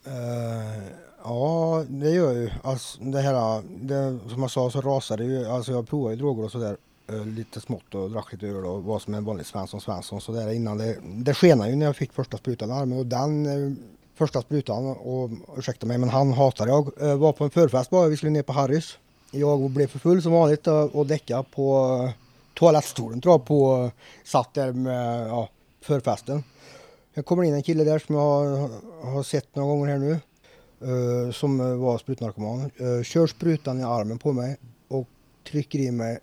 Uh, 0.08 0.88
ja, 1.24 1.84
det 1.88 2.10
gör 2.10 2.34
jag 2.34 2.44
ju. 2.44 2.50
Alltså, 2.64 3.02
det 3.02 3.22
här, 3.22 3.64
det, 3.80 4.20
som 4.30 4.42
jag 4.42 4.52
sa 4.52 4.72
så 4.72 4.82
rasade 4.82 5.24
det 5.24 5.30
ju. 5.30 5.46
Alltså 5.46 5.72
jag 5.72 5.90
provade 5.90 6.16
ju 6.16 6.22
droger 6.22 6.44
och 6.44 6.52
sådär. 6.52 6.78
Eh, 7.08 7.26
lite 7.26 7.62
smått 7.62 7.96
och 7.96 8.12
drack 8.12 8.32
lite 8.32 8.48
öl 8.48 8.66
och 8.66 8.84
var 8.84 9.00
som 9.00 9.14
en 9.14 9.26
vanlig 9.26 9.46
Svensson 9.46 9.82
Svensson 9.82 10.22
sådär 10.22 10.54
innan. 10.54 10.78
Det, 10.78 10.98
det 11.04 11.34
skenade 11.34 11.70
ju 11.70 11.76
när 11.76 11.86
jag 11.86 11.96
fick 11.96 12.14
första 12.14 12.38
sprutan 12.38 12.70
i 12.70 12.74
armen 12.74 13.00
och 13.00 13.06
den 13.06 13.46
eh, 13.46 13.78
första 14.16 14.42
sprutan, 14.42 14.86
och 14.86 15.30
ursäkta 15.58 15.86
mig 15.86 15.98
men 15.98 16.10
han 16.10 16.34
hatar 16.34 16.68
jag. 16.68 17.18
Var 17.18 17.34
på 17.34 17.44
en 17.44 17.50
förfest 17.50 17.90
bara, 17.90 18.08
vi 18.08 18.18
skulle 18.18 18.32
ner 18.32 18.44
på 18.44 18.54
Harrys. 18.54 18.98
Jag 19.32 19.70
blev 19.70 19.88
för 19.88 20.00
full 20.00 20.22
som 20.22 20.32
vanligt 20.32 20.68
och, 20.68 21.06
däckade 21.06 21.44
på 21.44 22.10
toalettstolen 22.58 23.22
tror 23.22 23.34
jag 23.34 23.46
på, 23.46 23.92
satt 24.24 24.54
där 24.54 24.74
med 24.74 25.28
ja, 25.28 25.50
förfesten. 25.82 26.44
Jag 27.14 27.26
kommer 27.26 27.44
in 27.44 27.54
en 27.54 27.64
kille 27.64 27.84
där 27.84 28.00
som 28.00 28.16
jag 28.16 28.22
har, 28.22 28.70
har 29.12 29.24
sett 29.24 29.56
några 29.56 29.70
gånger 29.70 29.88
här 29.88 29.98
nu. 29.98 30.20
Uh, 30.82 31.32
som 31.32 31.80
var 31.80 31.98
sprutnarkoman. 31.98 32.72
Uh, 32.82 33.04
kör 33.04 33.28
sprutan 33.28 33.80
i 33.80 33.84
armen 33.84 34.20
på 34.20 34.34
mig 34.34 34.58
och 34.88 35.08
trycker 35.52 35.80
i 35.80 35.92
mig 35.92 36.20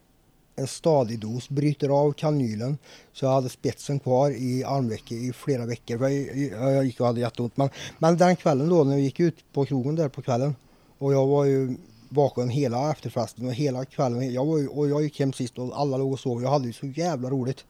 en 0.57 0.66
stadig 0.66 1.18
dos. 1.18 1.49
Bryter 1.49 1.88
av 1.88 2.12
kanylen 2.12 2.79
så 3.12 3.25
jag 3.25 3.33
hade 3.33 3.49
spetsen 3.49 3.99
kvar 3.99 4.31
i 4.31 4.64
armvecket 4.64 5.12
i 5.12 5.33
flera 5.33 5.66
veckor. 5.66 6.03
Jag, 6.03 6.37
jag, 6.37 6.73
jag 6.73 6.85
gick 6.85 7.01
och 7.01 7.07
hade 7.07 7.20
jätteont. 7.20 7.57
Men, 7.57 7.68
men 7.99 8.16
den 8.16 8.37
kvällen 8.37 8.68
då 8.68 8.85
när 8.85 8.97
vi 8.97 9.03
gick 9.03 9.20
ut 9.20 9.37
på 9.53 9.64
krogen 9.64 9.94
där 9.94 10.09
på 10.09 10.23
kvällen 10.23 10.55
och 10.99 11.12
jag 11.12 11.27
var 11.27 11.44
ju 11.44 11.77
vaken 12.14 12.48
hela 12.48 12.90
efterfesten 12.90 13.46
och 13.46 13.53
hela 13.53 13.85
kvällen. 13.85 14.33
Jag 14.33 14.44
var 14.44 14.79
och 14.79 14.88
jag 14.88 15.03
gick 15.03 15.20
hem 15.20 15.33
sist 15.33 15.59
och 15.59 15.81
alla 15.81 15.96
låg 15.96 16.12
och 16.12 16.20
sov. 16.20 16.42
Jag 16.42 16.50
hade 16.50 16.66
ju 16.66 16.72
så 16.72 16.87
jävla 16.87 17.31
roligt. 17.31 17.64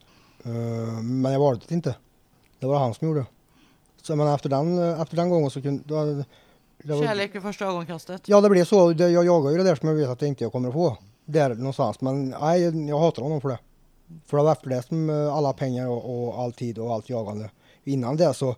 Eh, 0.44 0.52
men 1.02 1.32
jag 1.32 1.40
valde 1.40 1.64
det 1.68 1.74
inte. 1.74 1.96
Det 2.58 2.66
var 2.66 2.78
han 2.78 2.94
som 2.94 3.08
gjorde. 3.08 3.26
Så 4.02 4.16
men 4.16 4.28
efter 4.28 4.48
den, 4.48 4.78
efter 5.00 5.16
den 5.16 5.28
gången 5.28 5.50
så 5.50 5.62
kunde... 5.62 5.82
Då, 5.86 6.24
det 6.82 6.94
var, 6.94 7.02
Kärlek 7.02 7.34
vid 7.34 7.42
första 7.42 7.66
ögonkastet? 7.66 8.28
ja 8.28 8.40
det 8.40 8.50
blev 8.50 8.64
så. 8.64 8.92
Det, 8.92 9.08
jag 9.08 9.24
jagar 9.24 9.50
ju 9.50 9.56
det 9.56 9.64
där 9.64 9.74
som 9.74 9.88
jag 9.88 9.96
vet 9.96 10.08
att 10.08 10.22
jag 10.22 10.28
inte 10.28 10.44
jag 10.44 10.52
kommer 10.52 10.68
att 10.68 10.74
få. 10.74 10.98
Där 11.24 11.54
någonstans. 11.54 12.00
Men 12.00 12.28
nej, 12.28 12.88
jag 12.88 12.98
hatar 12.98 13.22
honom 13.22 13.40
för 13.40 13.48
det. 13.48 13.58
För 14.26 14.36
det 14.36 14.42
var 14.42 14.52
efter 14.52 14.70
det 14.70 14.82
som 14.82 15.10
eh, 15.10 15.34
alla 15.34 15.52
pengar 15.52 15.88
och, 15.88 16.26
och 16.26 16.42
all 16.42 16.52
tid 16.52 16.78
och 16.78 16.94
allt 16.94 17.08
jagande. 17.08 17.50
Innan 17.84 18.16
det 18.16 18.34
så 18.34 18.56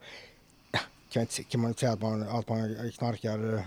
kan, 1.11 1.21
inte, 1.21 1.43
kan 1.43 1.61
man 1.61 1.71
inte 1.71 1.81
säga 1.81 1.93
att 1.93 2.03
man, 2.03 2.23
att 2.23 2.49
man 2.49 2.91
knarkar 2.99 3.55
eh, 3.55 3.61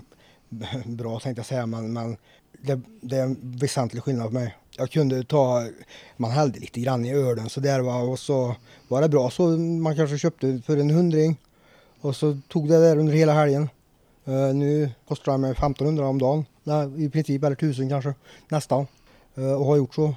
bra 0.85 1.19
tänkte 1.19 1.39
jag 1.39 1.45
säga. 1.45 1.65
Men, 1.65 1.93
men 1.93 2.17
det, 2.62 2.81
det 3.01 3.17
är 3.17 3.23
en 3.23 3.38
väsentlig 3.41 4.03
skillnad 4.03 4.27
för 4.27 4.33
mig. 4.33 4.55
Jag 4.77 4.91
kunde 4.91 5.23
ta, 5.23 5.67
man 6.17 6.31
hällde 6.31 6.59
lite 6.59 6.79
grann 6.79 7.05
i 7.05 7.13
ölen 7.13 7.49
så 7.49 7.59
där 7.59 7.79
va, 7.79 7.95
och 7.95 8.19
så 8.19 8.55
var 8.88 9.01
det 9.01 9.09
bra. 9.09 9.29
Så 9.29 9.47
man 9.57 9.95
kanske 9.95 10.17
köpte 10.17 10.62
för 10.65 10.77
en 10.77 10.89
hundring 10.89 11.38
och 12.01 12.15
så 12.15 12.38
tog 12.47 12.69
det 12.69 12.79
där 12.79 12.97
under 12.97 13.13
hela 13.13 13.33
helgen. 13.33 13.69
Uh, 14.27 14.53
nu 14.53 14.91
kostar 15.07 15.31
det 15.31 15.38
mig 15.38 15.51
1500 15.51 16.07
om 16.07 16.19
dagen. 16.19 16.45
Nej, 16.63 17.05
I 17.05 17.09
princip, 17.09 17.43
eller 17.43 17.55
1000 17.55 17.89
kanske, 17.89 18.13
nästan. 18.49 18.88
uh, 19.38 19.53
och 19.53 19.65
har 19.65 19.77
gjort 19.77 19.95
så 19.95 20.13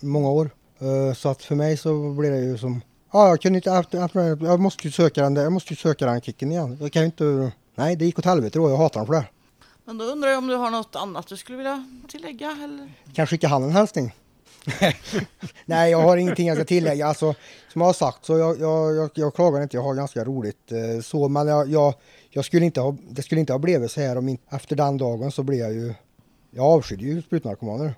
i 0.00 0.06
många 0.06 0.30
år. 0.30 0.50
Uh, 0.82 1.12
så 1.12 1.28
att 1.28 1.42
för 1.42 1.54
mig 1.54 1.76
så 1.76 2.12
blir 2.12 2.30
det 2.30 2.40
ju 2.40 2.58
som, 2.58 2.80
ja 3.12 3.28
jag 3.28 3.40
kunde 3.40 3.58
inte, 3.58 3.72
efter, 3.72 4.04
efter, 4.04 4.46
jag 4.46 4.60
måste 4.60 4.86
ju 4.86 4.92
söka 4.92 5.22
den 5.22 5.34
där, 5.34 5.42
jag 5.42 5.52
måste 5.52 5.72
ju 5.72 5.76
söka 5.76 6.06
den 6.06 6.20
kicken 6.20 6.52
igen. 6.52 6.78
Jag 6.80 6.92
kan 6.92 7.02
ju 7.02 7.06
inte, 7.06 7.52
nej 7.74 7.96
det 7.96 8.04
gick 8.04 8.18
åt 8.18 8.24
helvete 8.24 8.58
då, 8.58 8.70
jag 8.70 8.76
hatar 8.76 9.00
den 9.00 9.06
för 9.06 9.14
det. 9.14 9.24
Men 9.84 9.98
då 9.98 10.04
undrar 10.04 10.28
jag 10.28 10.38
om 10.38 10.46
du 10.46 10.54
har 10.54 10.70
något 10.70 10.96
annat 10.96 11.26
du 11.26 11.36
skulle 11.36 11.58
vilja 11.58 11.86
tillägga? 12.08 12.58
Eller? 12.64 12.92
Kan 13.14 13.26
skicka 13.26 13.48
han 13.48 13.62
en 13.62 13.70
hälsning? 13.70 14.14
Nej, 15.64 15.90
jag 15.90 16.02
har 16.02 16.16
ingenting 16.16 16.46
jag 16.46 16.56
ska 16.56 16.64
tillägga. 16.64 17.06
Alltså, 17.06 17.34
som 17.72 17.80
jag 17.80 17.88
har 17.88 17.92
sagt 17.92 18.24
så 18.24 18.38
jag, 18.38 18.60
jag, 18.60 18.96
jag, 18.96 19.10
jag 19.14 19.34
klagar 19.34 19.62
inte, 19.62 19.76
jag 19.76 19.82
har 19.82 19.94
ganska 19.94 20.24
roligt 20.24 20.72
eh, 20.72 21.00
så. 21.02 21.28
Men 21.28 21.46
jag, 21.46 21.68
jag, 21.68 21.94
jag 22.30 22.44
skulle 22.44 22.66
inte 22.66 22.80
ha, 22.80 22.96
det 23.08 23.22
skulle 23.22 23.40
inte 23.40 23.52
ha 23.52 23.58
blivit 23.58 23.90
så 23.90 24.00
här 24.00 24.18
om 24.18 24.28
inte, 24.28 24.56
efter 24.56 24.76
den 24.76 24.98
dagen 24.98 25.32
så 25.32 25.42
blev 25.42 25.60
jag 25.60 25.72
ju, 25.72 25.94
jag 26.50 26.64
avskydde 26.64 27.04
ju 27.04 27.22
sprutnarkomaner. 27.22 27.94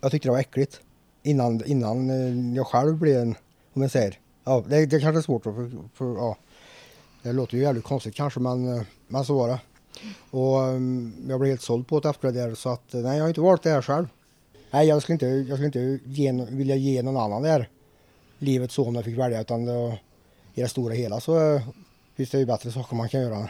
Jag 0.00 0.10
tyckte 0.10 0.28
det 0.28 0.32
var 0.32 0.38
äckligt. 0.38 0.80
Innan, 1.22 1.64
innan 1.64 2.10
eh, 2.10 2.56
jag 2.56 2.66
själv 2.66 2.98
blev 2.98 3.20
en, 3.20 3.34
om 3.72 3.82
jag 3.82 3.90
säger, 3.90 4.18
ja 4.44 4.64
det, 4.68 4.86
det 4.86 5.00
kanske 5.00 5.18
är 5.18 5.22
svårt 5.22 5.46
att 5.46 5.54
för, 5.54 5.70
för, 5.94 6.14
ja. 6.14 6.36
Det 7.22 7.32
låter 7.32 7.56
ju 7.56 7.62
jävligt 7.62 7.84
konstigt 7.84 8.14
kanske 8.14 8.40
men, 8.40 8.76
eh, 8.76 8.82
men 9.08 9.24
så 9.24 9.38
var 9.38 9.48
det. 9.48 9.60
Och 10.30 10.58
um, 10.58 11.14
jag 11.28 11.40
blev 11.40 11.50
helt 11.50 11.62
såld 11.62 11.86
på 11.86 12.00
det 12.00 12.32
där 12.32 12.54
så 12.54 12.68
att 12.68 12.92
nej 12.92 13.16
jag 13.16 13.24
har 13.24 13.28
inte 13.28 13.40
valt 13.40 13.62
det 13.62 13.70
här 13.70 13.82
själv. 13.82 14.06
Nej, 14.70 14.88
jag 14.88 15.02
skulle 15.02 15.14
inte, 15.14 15.26
jag 15.26 15.58
skulle 15.58 15.66
inte 15.66 15.98
ge, 16.04 16.32
vilja 16.32 16.76
ge 16.76 17.02
någon 17.02 17.16
annan 17.16 17.42
det 17.42 17.48
här 17.48 17.68
livet 18.38 18.72
så 18.72 18.84
om 18.84 18.94
jag 18.94 19.04
fick 19.04 19.18
välja. 19.18 19.40
Utan 19.40 19.64
det, 19.64 19.98
i 20.54 20.60
det 20.60 20.68
stora 20.68 20.94
hela 20.94 21.20
så 21.20 21.54
eh, 21.54 21.62
finns 22.16 22.30
det 22.30 22.38
ju 22.38 22.46
bättre 22.46 22.72
saker 22.72 22.96
man 22.96 23.08
kan 23.08 23.20
göra. 23.20 23.48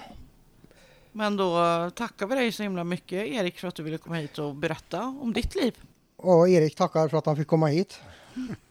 Men 1.12 1.36
då 1.36 1.64
eh, 1.64 1.90
tackar 1.90 2.26
vi 2.26 2.34
dig 2.34 2.52
så 2.52 2.62
himla 2.62 2.84
mycket 2.84 3.26
Erik 3.26 3.58
för 3.58 3.68
att 3.68 3.74
du 3.74 3.82
ville 3.82 3.98
komma 3.98 4.16
hit 4.16 4.38
och 4.38 4.54
berätta 4.54 5.02
om 5.02 5.32
ditt 5.32 5.54
liv. 5.54 5.74
Och 6.16 6.48
Erik 6.48 6.74
tackar 6.76 7.08
för 7.08 7.18
att 7.18 7.26
han 7.26 7.36
fick 7.36 7.48
komma 7.48 7.66
hit. 7.66 8.00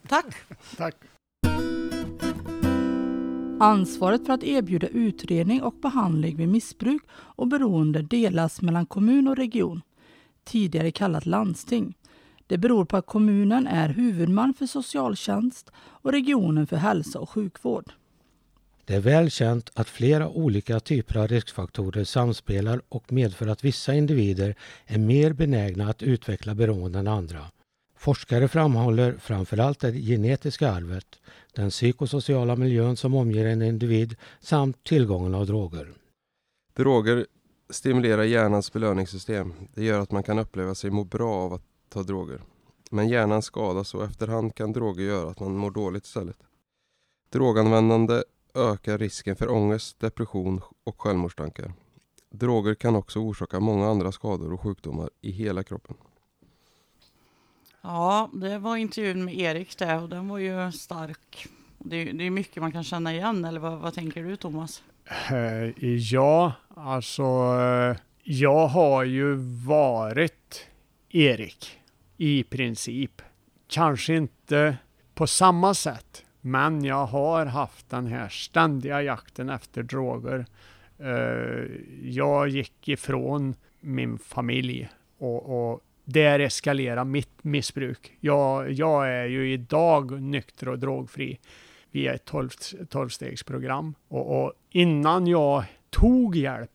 Tack! 0.08 0.36
Tack. 0.78 0.96
Ansvaret 3.60 4.26
för 4.26 4.34
att 4.34 4.44
erbjuda 4.44 4.88
utredning 4.88 5.62
och 5.62 5.74
behandling 5.82 6.38
vid 6.38 6.48
missbruk 6.48 7.02
och 7.12 7.48
beroende 7.48 8.02
delas 8.02 8.62
mellan 8.62 8.86
kommun 8.86 9.28
och 9.28 9.36
region, 9.36 9.82
tidigare 10.44 10.92
kallat 10.92 11.26
landsting. 11.26 11.94
Det 12.48 12.58
beror 12.58 12.86
på 12.86 12.98
att 12.98 13.06
kommunen 13.06 13.68
är 13.68 13.90
huvudman 13.90 14.54
för 14.54 14.66
socialtjänst 14.66 15.72
och 15.76 16.12
regionen 16.12 16.68
för 16.68 16.78
hälsa 16.78 17.20
och 17.20 17.30
sjukvård. 17.30 17.94
Det 18.86 18.96
är 18.96 19.00
väl 19.00 19.32
känt 19.32 19.72
att 19.74 19.90
flera 19.90 20.30
olika 20.30 20.80
typer 20.80 21.20
av 21.20 21.28
riskfaktorer 21.28 22.04
samspelar 22.04 22.82
och 22.90 23.12
medför 23.12 23.48
att 23.48 23.64
vissa 23.64 23.94
individer 23.94 24.56
är 24.86 24.98
mer 24.98 25.34
benägna 25.34 25.90
att 25.90 26.04
utveckla 26.04 26.56
beroende 26.56 27.00
än 27.00 27.08
andra. 27.08 27.46
Forskare 27.98 28.48
framhåller 28.48 29.18
framförallt 29.20 29.80
det 29.80 29.92
genetiska 29.92 30.72
arvet, 30.72 31.20
den 31.56 31.70
psykosociala 31.70 32.56
miljön 32.56 32.98
som 32.98 33.16
omger 33.16 33.46
en 33.46 33.62
individ 33.62 34.16
samt 34.40 34.84
tillgången 34.84 35.36
av 35.36 35.46
droger. 35.46 35.94
Droger 36.74 37.26
stimulerar 37.70 38.24
hjärnans 38.24 38.74
belöningssystem. 38.74 39.54
Det 39.74 39.84
gör 39.84 40.00
att 40.00 40.12
man 40.12 40.24
kan 40.24 40.40
uppleva 40.40 40.76
sig 40.76 40.92
må 40.92 41.04
bra 41.04 41.34
av 41.34 41.54
att 41.54 41.64
ta 41.90 42.04
droger. 42.04 42.42
Men 42.92 43.10
hjärnan 43.10 43.42
skadas 43.42 43.94
och 43.94 44.04
efterhand 44.04 44.56
kan 44.56 44.74
droger 44.74 45.04
göra 45.04 45.30
att 45.30 45.40
man 45.40 45.56
mår 45.56 45.72
dåligt 45.72 46.06
istället. 46.06 46.38
Droganvändande 47.30 48.24
ökar 48.54 48.98
risken 48.98 49.36
för 49.36 49.52
ångest, 49.52 50.00
depression 50.00 50.62
och 50.84 51.02
självmordstankar. 51.02 51.74
Droger 52.30 52.76
kan 52.76 52.96
också 52.96 53.20
orsaka 53.20 53.60
många 53.60 53.88
andra 53.88 54.12
skador 54.12 54.54
och 54.54 54.62
sjukdomar 54.62 55.10
i 55.22 55.32
hela 55.32 55.64
kroppen. 55.64 55.96
Ja, 57.84 58.30
det 58.34 58.58
var 58.58 58.78
intervjun 58.78 59.26
med 59.26 59.36
Erik 59.40 59.78
där 59.78 60.02
och 60.04 60.10
den 60.10 60.28
var 60.28 60.38
ju 60.38 60.72
stark. 60.72 61.46
Det 61.78 61.96
är, 61.96 62.14
det 62.14 62.24
är 62.26 62.30
mycket 62.30 62.62
man 62.62 62.72
kan 62.72 62.84
känna 62.84 63.14
igen, 63.14 63.46
eller 63.46 63.60
vad, 63.60 63.80
vad 63.80 63.94
tänker 63.94 64.24
du 64.24 64.36
Thomas? 64.36 64.84
Eh, 65.32 65.84
Ja, 65.94 66.52
alltså 66.76 67.24
eh, 67.24 67.98
jag 68.24 68.68
har 68.68 69.04
ju 69.04 69.34
varit 69.68 70.68
Erik 71.10 71.80
i 72.18 72.44
princip. 72.44 73.22
Kanske 73.68 74.16
inte 74.16 74.78
på 75.14 75.28
samma 75.28 75.74
sätt, 75.74 76.26
men 76.42 76.84
jag 76.86 77.06
har 77.06 77.46
haft 77.46 77.90
den 77.90 78.08
här 78.08 78.30
ständiga 78.30 79.02
jakten 79.02 79.50
efter 79.50 79.84
droger. 79.84 80.46
Eh, 81.00 81.66
Jag 82.04 82.48
gick 82.48 82.88
ifrån 82.88 83.56
min 83.80 84.18
familj 84.18 84.90
och, 85.18 85.72
och 85.74 85.82
där 86.04 86.40
eskalerar 86.40 87.06
mitt 87.06 87.44
missbruk. 87.44 88.18
Jag, 88.20 88.72
jag 88.72 89.10
är 89.10 89.26
ju 89.26 89.54
idag 89.54 90.22
nykter 90.22 90.70
och 90.70 90.80
drogfri 90.80 91.40
via 91.92 92.14
ett 92.14 92.26
12 92.26 92.50
12-stegsprogram. 92.50 93.94
Och, 94.08 94.44
och 94.44 94.54
innan 94.70 95.28
jag 95.28 95.64
tog 95.90 96.36
hjälp, 96.36 96.72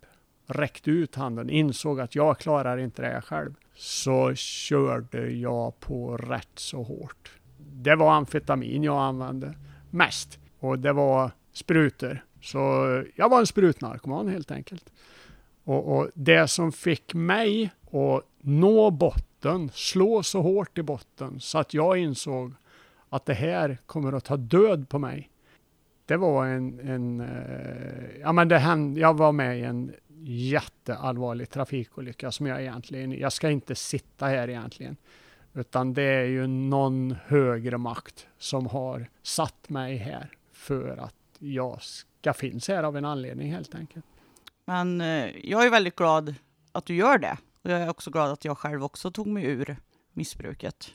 räckte 0.47 0.91
ut 0.91 1.15
handen, 1.15 1.51
insåg 1.51 2.01
att 2.01 2.15
jag 2.15 2.39
klarar 2.39 2.79
inte 2.79 3.03
det 3.03 3.09
här 3.09 3.21
själv, 3.21 3.55
så 3.75 4.35
körde 4.35 5.31
jag 5.31 5.81
på 5.81 6.17
rätt 6.17 6.49
så 6.55 6.83
hårt. 6.83 7.33
Det 7.59 7.95
var 7.95 8.13
amfetamin 8.13 8.83
jag 8.83 8.99
använde 8.99 9.55
mest 9.91 10.39
och 10.59 10.79
det 10.79 10.93
var 10.93 11.31
sprutor. 11.53 12.25
Så 12.41 12.59
jag 13.15 13.29
var 13.29 13.41
en 13.41 13.47
sprutnarkoman 13.47 14.29
helt 14.29 14.51
enkelt. 14.51 14.93
Och, 15.69 15.97
och 15.97 16.11
det 16.15 16.49
som 16.49 16.73
fick 16.73 17.15
mig 17.15 17.71
att 17.85 18.25
nå 18.41 18.91
botten, 18.91 19.71
slå 19.73 20.23
så 20.23 20.43
hårt 20.43 20.79
i 20.79 20.83
botten 20.83 21.41
så 21.41 21.59
att 21.59 21.75
jag 21.75 21.99
insåg 21.99 22.53
att 23.09 23.27
det 23.27 23.35
här 23.35 23.79
kommer 23.87 24.13
att 24.13 24.25
ta 24.25 24.37
död 24.37 24.89
på 24.89 24.99
mig. 24.99 25.31
Det 26.07 26.17
var 26.17 26.47
en, 26.47 26.81
en 26.81 27.21
eh, 27.21 28.21
ja 28.21 28.33
men 28.33 28.49
det 28.49 28.59
hände, 28.59 29.01
jag 29.01 29.17
var 29.17 29.33
med 29.33 29.59
i 29.59 29.63
en 29.63 29.93
jätteallvarlig 30.25 31.51
trafikolycka 31.51 32.33
som 32.33 32.47
jag 32.47 32.61
egentligen, 32.61 33.13
jag 33.13 33.33
ska 33.33 33.51
inte 33.51 33.75
sitta 33.75 34.27
här 34.27 34.49
egentligen. 34.49 34.97
Utan 35.55 35.95
det 35.95 36.03
är 36.03 36.25
ju 36.25 36.47
någon 36.47 37.17
högre 37.27 37.79
makt 37.79 38.27
som 38.39 38.67
har 38.67 39.07
satt 39.23 39.69
mig 39.69 39.97
här 39.97 40.31
för 40.53 40.97
att 40.97 41.15
jag 41.39 41.79
ska 41.83 42.33
finnas 42.33 42.69
här 42.69 42.83
av 42.83 42.97
en 42.97 43.05
anledning 43.05 43.53
helt 43.53 43.75
enkelt. 43.75 44.05
Men 44.69 45.01
eh, 45.01 45.47
jag 45.51 45.67
är 45.67 45.71
väldigt 45.71 45.97
glad 45.97 46.35
att 46.73 46.87
du 46.87 46.95
gör 46.95 47.19
det. 47.19 47.39
Och 47.63 47.71
jag 47.71 47.81
är 47.81 47.91
också 47.91 48.11
glad 48.11 48.31
att 48.31 48.45
jag 48.45 48.59
själv 48.59 48.85
också 48.85 49.11
tog 49.11 49.27
mig 49.27 49.45
ur 49.45 49.77
missbruket. 50.13 50.91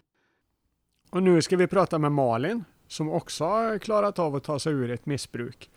Och 1.10 1.24
nu 1.24 1.42
ska 1.42 1.58
vi 1.58 1.68
prata 1.68 2.00
med 2.00 2.12
Malin 2.12 2.64
som 2.88 3.10
också 3.10 3.46
har 3.46 3.78
klarat 3.78 4.20
av 4.20 4.36
att 4.36 4.44
ta 4.44 4.60
sig 4.60 4.74
ur 4.74 4.92
ett 4.92 5.06
missbruk. 5.06 5.70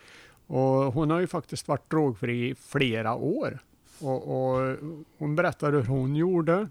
Och 0.47 0.67
hon 0.67 1.11
har 1.11 1.21
ju 1.21 1.27
faktiskt 1.27 1.69
varit 1.69 1.91
drogfri 1.91 2.51
i 2.51 2.55
flera 2.55 3.15
år. 3.15 3.59
Och, 4.01 4.53
och 4.53 4.77
hon 5.19 5.37
berättar 5.37 5.73
hur 5.73 5.85
hon 5.85 6.17
gjorde 6.17 6.69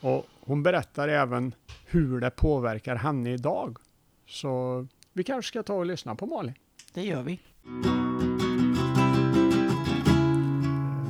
och 0.00 0.26
hon 0.40 0.62
berättar 0.62 1.08
även 1.08 1.54
hur 1.86 2.20
det 2.20 2.30
påverkar 2.30 2.96
henne 2.96 3.32
idag. 3.32 3.78
Så 4.26 4.86
vi 5.12 5.24
kanske 5.24 5.48
ska 5.48 5.62
ta 5.62 5.74
och 5.74 5.86
lyssna 5.86 6.14
på 6.14 6.26
Malin. 6.26 6.54
Det 6.94 7.02
gör 7.02 7.22
vi. 7.22 7.40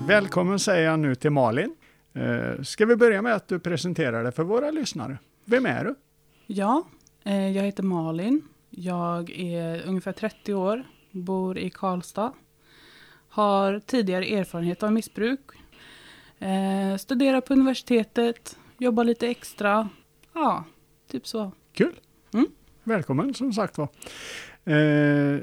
Välkommen 0.06 0.58
säger 0.58 0.90
jag 0.90 0.98
nu 0.98 1.14
till 1.14 1.30
Malin. 1.30 1.74
Eh, 2.14 2.62
Ska 2.62 2.86
vi 2.86 2.96
börja 2.96 3.22
med 3.22 3.34
att 3.34 3.48
du 3.48 3.58
presenterar 3.58 4.22
dig 4.22 4.32
för 4.32 4.42
våra 4.42 4.70
lyssnare? 4.70 5.18
Vem 5.44 5.66
är 5.66 5.84
du? 5.84 5.94
Ja, 6.46 6.84
eh, 7.24 7.48
jag 7.56 7.62
heter 7.64 7.82
Malin. 7.82 8.42
Jag 8.70 9.30
är 9.30 9.86
ungefär 9.88 10.12
30 10.12 10.54
år, 10.54 10.82
bor 11.10 11.58
i 11.58 11.70
Karlstad. 11.70 12.32
Har 13.28 13.80
tidigare 13.86 14.26
erfarenhet 14.26 14.82
av 14.82 14.92
missbruk. 14.92 15.40
Eh, 16.38 16.96
studerar 16.98 17.40
på 17.40 17.52
universitetet, 17.52 18.58
jobbar 18.78 19.04
lite 19.04 19.28
extra. 19.28 19.88
Ja, 20.34 20.64
typ 21.10 21.26
så. 21.26 21.52
Kul! 21.72 22.00
Välkommen 22.84 23.34
som 23.34 23.52
sagt 23.52 23.78
var. 23.78 23.88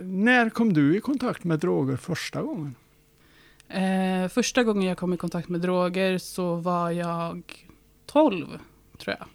När 0.04 0.50
kom 0.50 0.74
du 0.74 0.98
i 0.98 1.00
kontakt 1.00 1.44
med 1.44 1.60
droger 1.60 1.96
första 1.96 2.42
gången? 2.42 2.76
Eh, 3.74 4.28
första 4.28 4.64
gången 4.64 4.88
jag 4.88 4.98
kom 4.98 5.14
i 5.14 5.18
kontakt 5.18 5.50
med 5.50 5.62
droger 5.62 6.18
så 6.18 6.56
var 6.56 6.92
jag 6.92 7.68
12, 8.06 8.48
tror 8.98 9.16
jag. 9.20 9.28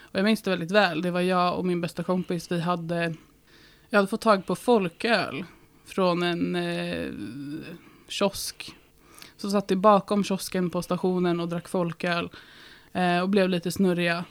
Och 0.00 0.18
jag 0.18 0.24
minns 0.24 0.42
det 0.42 0.50
väldigt 0.50 0.70
väl. 0.70 1.02
Det 1.02 1.10
var 1.10 1.20
jag 1.20 1.58
och 1.58 1.66
min 1.66 1.80
bästa 1.80 2.02
kompis. 2.02 2.52
Vi 2.52 2.60
hade, 2.60 3.14
jag 3.88 3.98
hade 3.98 4.08
fått 4.08 4.20
tag 4.20 4.46
på 4.46 4.56
folköl 4.56 5.44
från 5.84 6.22
en 6.22 6.56
eh, 6.56 7.12
kiosk. 8.08 8.74
Så 9.36 9.50
satt 9.50 9.70
vi 9.70 9.76
bakom 9.76 10.24
kiosken 10.24 10.70
på 10.70 10.82
stationen 10.82 11.40
och 11.40 11.48
drack 11.48 11.68
folköl. 11.68 12.28
Eh, 12.92 13.20
och 13.20 13.28
blev 13.28 13.48
lite 13.48 13.72
snurriga. 13.72 14.24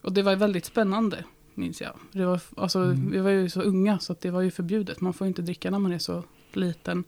Och 0.00 0.12
det 0.12 0.22
var 0.22 0.36
väldigt 0.36 0.64
spännande, 0.64 1.24
minns 1.54 1.80
jag. 1.80 1.92
Det 2.12 2.24
var, 2.24 2.40
alltså, 2.56 2.78
Mm. 2.78 3.10
Vi 3.10 3.18
var 3.18 3.30
ju 3.30 3.50
så 3.50 3.62
unga 3.62 3.98
så 3.98 4.16
det 4.20 4.30
var 4.30 4.40
ju 4.40 4.50
förbjudet. 4.50 5.00
Man 5.00 5.12
får 5.12 5.24
ju 5.24 5.28
inte 5.28 5.42
dricka 5.42 5.70
när 5.70 5.78
man 5.78 5.92
är 5.92 5.98
så 5.98 6.24
liten. 6.52 7.04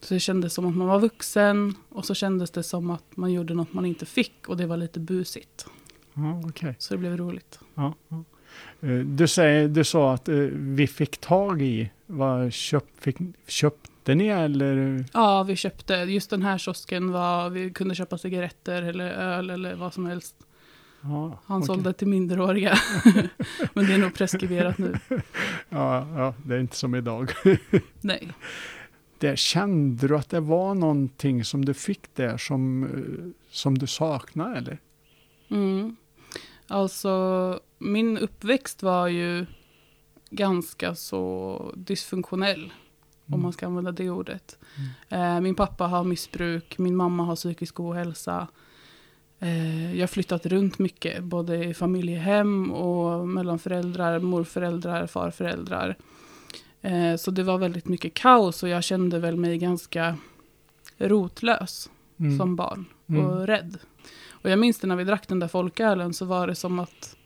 Så 0.00 0.14
det 0.14 0.20
kändes 0.20 0.54
som 0.54 0.66
att 0.66 0.76
man 0.76 0.86
var 0.86 1.00
vuxen 1.00 1.74
och 1.88 2.04
så 2.04 2.14
kändes 2.14 2.50
det 2.50 2.62
som 2.62 2.90
att 2.90 3.04
man 3.16 3.32
gjorde 3.32 3.54
något 3.54 3.72
man 3.72 3.86
inte 3.86 4.06
fick 4.06 4.48
och 4.48 4.56
det 4.56 4.66
var 4.66 4.76
lite 4.76 5.00
busigt. 5.00 5.66
Ja, 6.14 6.42
okej. 6.48 6.74
Så 6.78 6.94
det 6.94 6.98
blev 6.98 7.16
roligt. 7.16 7.58
Ja, 7.74 7.94
ja. 8.08 8.24
Eh, 8.88 8.98
Du, 8.98 9.28
säger, 9.28 9.68
du 9.68 9.84
sa 9.84 10.14
att 10.14 10.28
eh, 10.28 10.34
vi 10.52 10.86
fick 10.86 11.16
tag 11.20 11.62
i, 11.62 11.90
vad 12.06 12.52
köp, 12.52 12.84
fick, 13.00 13.16
köpte 13.46 14.14
ni 14.14 14.26
eller? 14.26 15.04
Ja, 15.12 15.42
vi 15.42 15.56
köpte, 15.56 15.94
just 15.94 16.30
den 16.30 16.42
här 16.42 16.58
kiosken 16.58 17.12
var, 17.12 17.50
vi 17.50 17.70
kunde 17.70 17.94
köpa 17.94 18.18
cigaretter 18.18 18.82
eller 18.82 19.10
öl 19.10 19.50
eller 19.50 19.74
vad 19.74 19.94
som 19.94 20.06
helst. 20.06 20.34
Ja, 21.00 21.40
Han 21.46 21.56
okej. 21.58 21.66
sålde 21.66 21.92
till 21.92 22.08
minderåriga. 22.08 22.78
Men 23.74 23.86
det 23.86 23.94
är 23.94 23.98
nog 23.98 24.14
preskriberat 24.14 24.78
nu. 24.78 24.94
Ja, 25.68 26.06
ja, 26.18 26.34
det 26.44 26.54
är 26.54 26.58
inte 26.60 26.76
som 26.76 26.94
idag. 26.94 27.32
Nej. 28.00 28.32
Där 29.24 29.36
kände 29.36 30.08
du 30.08 30.16
att 30.16 30.28
det 30.30 30.40
var 30.40 30.74
någonting 30.74 31.44
som 31.44 31.64
du 31.64 31.74
fick 31.74 32.14
där 32.14 32.36
som, 32.36 32.84
eh, 32.84 33.30
som 33.50 33.78
du 33.78 33.86
saknade 33.86 34.56
eller? 34.58 34.78
Mm. 35.48 35.96
Alltså, 36.68 37.60
min 37.78 38.18
uppväxt 38.18 38.82
var 38.82 39.08
ju 39.08 39.46
ganska 40.30 40.94
så 40.94 41.72
dysfunktionell. 41.76 42.72
Om 43.26 43.34
Mm. 43.34 43.42
man 43.42 43.52
ska 43.52 43.66
använda 43.66 43.92
det 43.92 44.10
ordet. 44.10 44.58
Eh, 45.08 45.40
min 45.40 45.54
pappa 45.54 45.86
har 45.86 46.04
missbruk, 46.04 46.78
min 46.78 46.96
mamma 46.96 47.24
har 47.24 47.36
psykisk 47.36 47.80
ohälsa. 47.80 48.48
Eh, 49.38 49.94
jag 49.94 50.02
har 50.02 50.06
flyttat 50.06 50.46
runt 50.46 50.78
mycket, 50.78 51.24
både 51.24 51.64
i 51.64 51.74
familjehem 51.74 52.70
och 52.72 53.28
mellan 53.28 53.58
föräldrar, 53.58 54.18
morföräldrar, 54.18 55.06
farföräldrar. 55.06 55.96
Eh, 56.84 57.16
så 57.16 57.30
det 57.30 57.42
var 57.42 57.58
väldigt 57.58 57.88
mycket 57.88 58.14
kaos 58.14 58.62
och 58.62 58.68
jag 58.68 58.84
kände 58.84 59.18
väl 59.18 59.36
mig 59.36 59.58
ganska 59.58 60.16
rotlös 60.98 61.90
Mm. 62.18 62.38
som 62.38 62.56
barn 62.56 62.84
Mm. 63.08 63.24
och 63.26 63.46
rädd. 63.46 63.78
Och 64.30 64.50
jag 64.50 64.58
minns 64.58 64.78
det 64.78 64.86
när 64.86 64.96
vi 64.96 65.04
drack 65.04 65.28
den 65.28 65.38
där 65.40 65.48
folkölen 65.48 66.14
så 66.14 66.24
var 66.24 66.46
det 66.46 66.54
som 66.54 66.78
att 66.78 67.16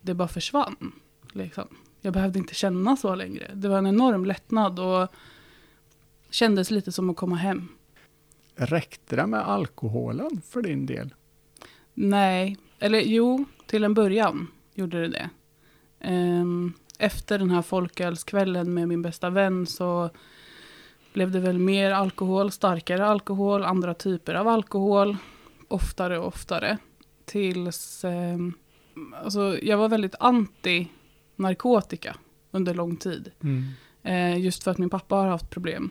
det 0.00 0.14
bara 0.14 0.28
försvann. 0.28 0.92
Liksom. 1.32 1.64
Jag 2.00 2.12
behövde 2.12 2.38
inte 2.38 2.54
känna 2.54 2.96
så 2.96 3.14
längre. 3.14 3.50
Det 3.54 3.68
var 3.68 3.78
en 3.78 3.86
enorm 3.86 4.24
lättnad 4.24 4.78
och 4.80 5.08
kändes 6.30 6.70
lite 6.70 6.92
som 6.92 7.10
att 7.10 7.16
komma 7.16 7.36
hem. 7.36 7.68
Räckte 8.56 9.16
det 9.16 9.26
med 9.26 9.40
alkoholen 9.48 10.40
för 10.48 10.62
din 10.62 10.86
del? 10.86 11.14
Nej, 11.94 12.56
eller 12.78 13.00
jo, 13.00 13.44
till 13.66 13.84
en 13.84 13.94
början 13.94 14.46
gjorde 14.74 15.00
det 15.00 15.08
det. 15.08 15.30
Ehm, 16.00 16.72
efter 16.98 17.38
den 17.38 17.50
här 17.50 17.62
folkölskvällen 17.62 18.74
med 18.74 18.88
min 18.88 19.02
bästa 19.02 19.30
vän 19.30 19.66
så 19.66 20.10
blev 21.12 21.30
det 21.30 21.40
väl 21.40 21.58
mer 21.58 21.90
alkohol, 21.90 22.50
starkare 22.50 23.06
alkohol, 23.06 23.62
andra 23.64 23.94
typer 23.94 24.34
av 24.34 24.48
alkohol, 24.48 25.16
oftare 25.68 26.18
och 26.18 26.26
oftare. 26.26 26.78
Tills, 27.24 28.04
ehm, 28.04 28.52
alltså 29.22 29.58
jag 29.62 29.78
var 29.78 29.88
väldigt 29.88 30.14
anti 30.20 30.88
narkotika 31.36 32.16
under 32.50 32.74
lång 32.74 32.96
tid. 32.96 33.30
Mm. 33.42 33.64
Eh, 34.02 34.38
just 34.44 34.64
för 34.64 34.70
att 34.70 34.78
min 34.78 34.90
pappa 34.90 35.16
har 35.16 35.26
haft 35.26 35.50
problem. 35.50 35.90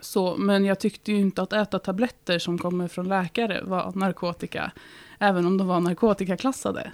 Så, 0.00 0.36
men 0.36 0.64
jag 0.64 0.80
tyckte 0.80 1.12
ju 1.12 1.18
inte 1.18 1.42
att 1.42 1.52
äta 1.52 1.78
tabletter 1.78 2.38
som 2.38 2.58
kommer 2.58 2.88
från 2.88 3.08
läkare 3.08 3.62
var 3.64 3.92
narkotika. 3.94 4.72
Även 5.18 5.46
om 5.46 5.58
de 5.58 5.66
var 5.66 5.80
narkotikaklassade. 5.80 6.92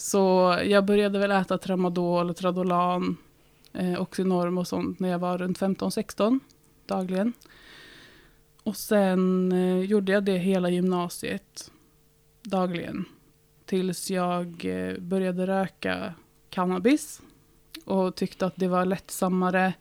Så 0.00 0.56
jag 0.64 0.84
började 0.84 1.18
väl 1.18 1.30
äta 1.30 1.58
tramadol, 1.58 2.34
tradolan, 2.34 3.16
eh, 3.72 4.00
Oxynorm 4.00 4.58
och 4.58 4.68
sånt 4.68 5.00
när 5.00 5.08
jag 5.08 5.18
var 5.18 5.38
runt 5.38 5.58
15-16 5.58 6.40
dagligen. 6.86 7.32
Och 8.62 8.76
sen 8.76 9.52
eh, 9.52 9.78
gjorde 9.78 10.12
jag 10.12 10.24
det 10.24 10.38
hela 10.38 10.70
gymnasiet 10.70 11.70
dagligen. 12.42 13.04
Tills 13.64 14.10
jag 14.10 14.64
eh, 14.64 14.98
började 14.98 15.46
röka 15.46 16.14
cannabis 16.50 17.22
och 17.84 18.14
tyckte 18.14 18.46
att 18.46 18.56
det 18.56 18.68
var 18.68 18.84
lättsammare. 18.84 19.72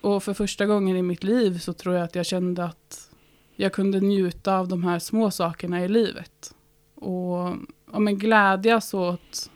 Och 0.00 0.22
för 0.22 0.34
första 0.34 0.66
gången 0.66 0.96
i 0.96 1.02
mitt 1.02 1.24
liv 1.24 1.58
så 1.58 1.72
tror 1.72 1.94
jag 1.94 2.04
att 2.04 2.14
jag 2.14 2.26
kände 2.26 2.64
att 2.64 3.10
jag 3.56 3.72
kunde 3.72 4.00
njuta 4.00 4.58
av 4.58 4.68
de 4.68 4.84
här 4.84 4.98
små 4.98 5.30
sakerna 5.30 5.84
i 5.84 5.88
livet. 5.88 6.54
Och 6.94 7.56
ja, 7.92 7.98
men 7.98 8.18
glädjas 8.18 8.94
åt 8.94 9.50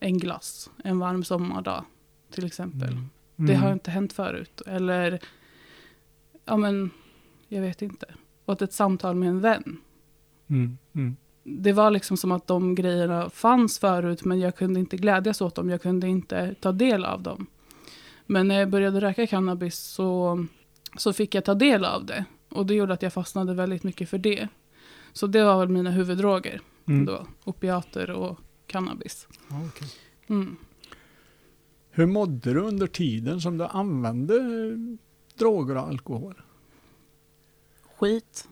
en 0.00 0.18
glass 0.18 0.70
en 0.84 0.98
varm 0.98 1.24
sommardag 1.24 1.84
till 2.30 2.44
exempel. 2.46 2.96
Det 3.36 3.54
har 3.54 3.62
Mm. 3.66 3.72
inte 3.72 3.90
hänt 3.90 4.12
förut. 4.12 4.60
Eller, 4.66 5.20
ja 6.44 6.56
men, 6.56 6.90
jag 7.48 7.60
vet 7.62 7.82
inte. 7.82 8.06
Åt 8.46 8.62
ett 8.62 8.72
samtal 8.72 9.14
med 9.16 9.28
en 9.28 9.40
vän. 9.40 9.80
Mm. 10.50 10.78
Mm. 10.94 11.16
Det 11.44 11.72
var 11.72 11.90
liksom 11.90 12.16
som 12.16 12.32
att 12.32 12.46
de 12.46 12.74
grejerna 12.74 13.30
fanns 13.30 13.78
förut 13.78 14.24
men 14.24 14.40
jag 14.40 14.56
kunde 14.56 14.80
inte 14.80 14.96
glädjas 14.96 15.40
åt 15.40 15.54
dem. 15.54 15.70
Jag 15.70 15.82
kunde 15.82 16.08
inte 16.08 16.54
ta 16.60 16.72
del 16.72 17.04
av 17.04 17.22
dem. 17.22 17.46
Men 18.26 18.48
när 18.48 18.58
jag 18.58 18.70
började 18.70 19.00
röka 19.00 19.26
cannabis 19.26 19.78
så, 19.78 20.46
så 20.96 21.12
fick 21.12 21.34
jag 21.34 21.44
ta 21.44 21.54
del 21.54 21.84
av 21.84 22.06
det. 22.06 22.24
Och 22.48 22.66
det 22.66 22.74
gjorde 22.74 22.92
att 22.94 23.02
jag 23.02 23.12
fastnade 23.12 23.54
väldigt 23.54 23.82
mycket 23.82 24.08
för 24.08 24.18
det. 24.18 24.48
Så 25.12 25.26
det 25.26 25.44
var 25.44 25.58
väl 25.58 25.68
mina 25.68 25.90
huvuddroger 25.90 26.60
Mm. 26.88 27.04
då. 27.04 27.26
Opiater 27.44 28.10
och 28.10 28.38
cannabis. 28.66 29.28
Okej. 29.66 29.88
Mm. 30.28 30.56
Hur 31.90 32.06
mådde 32.06 32.52
du 32.54 32.60
under 32.60 32.86
tiden 32.86 33.40
som 33.40 33.58
du 33.58 33.64
använde 33.64 34.34
eh, 34.36 34.96
droger 35.38 35.76
och 35.76 35.82
alkohol? 35.88 36.42
Skit. 37.98 38.48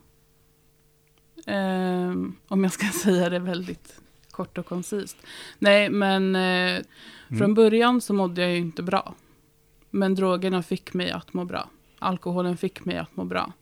Ehm, 1.47 2.37
om 2.49 2.63
jag 2.65 2.73
ska 2.73 2.87
säga 3.03 3.29
det 3.31 3.39
väldigt 3.39 4.01
kort 4.31 4.59
och 4.59 4.67
koncist. 4.67 5.17
Nej, 5.59 5.91
men 5.91 6.37
eh, 6.37 6.83
från 7.29 7.37
Mm. 7.39 7.55
början 7.55 8.01
så 8.01 8.15
mådde 8.15 8.41
jag 8.43 8.51
ju 8.51 8.57
inte 8.59 8.83
bra. 8.83 9.15
Men 9.91 10.15
drogerna 10.15 10.63
fick 10.63 10.95
mig 10.95 11.11
att 11.11 11.33
må 11.35 11.45
bra. 11.45 11.71
Alkoholen 11.99 12.57
fick 12.57 12.85
mig 12.85 12.97
att 12.97 13.17
må 13.17 13.25
bra. 13.25 13.53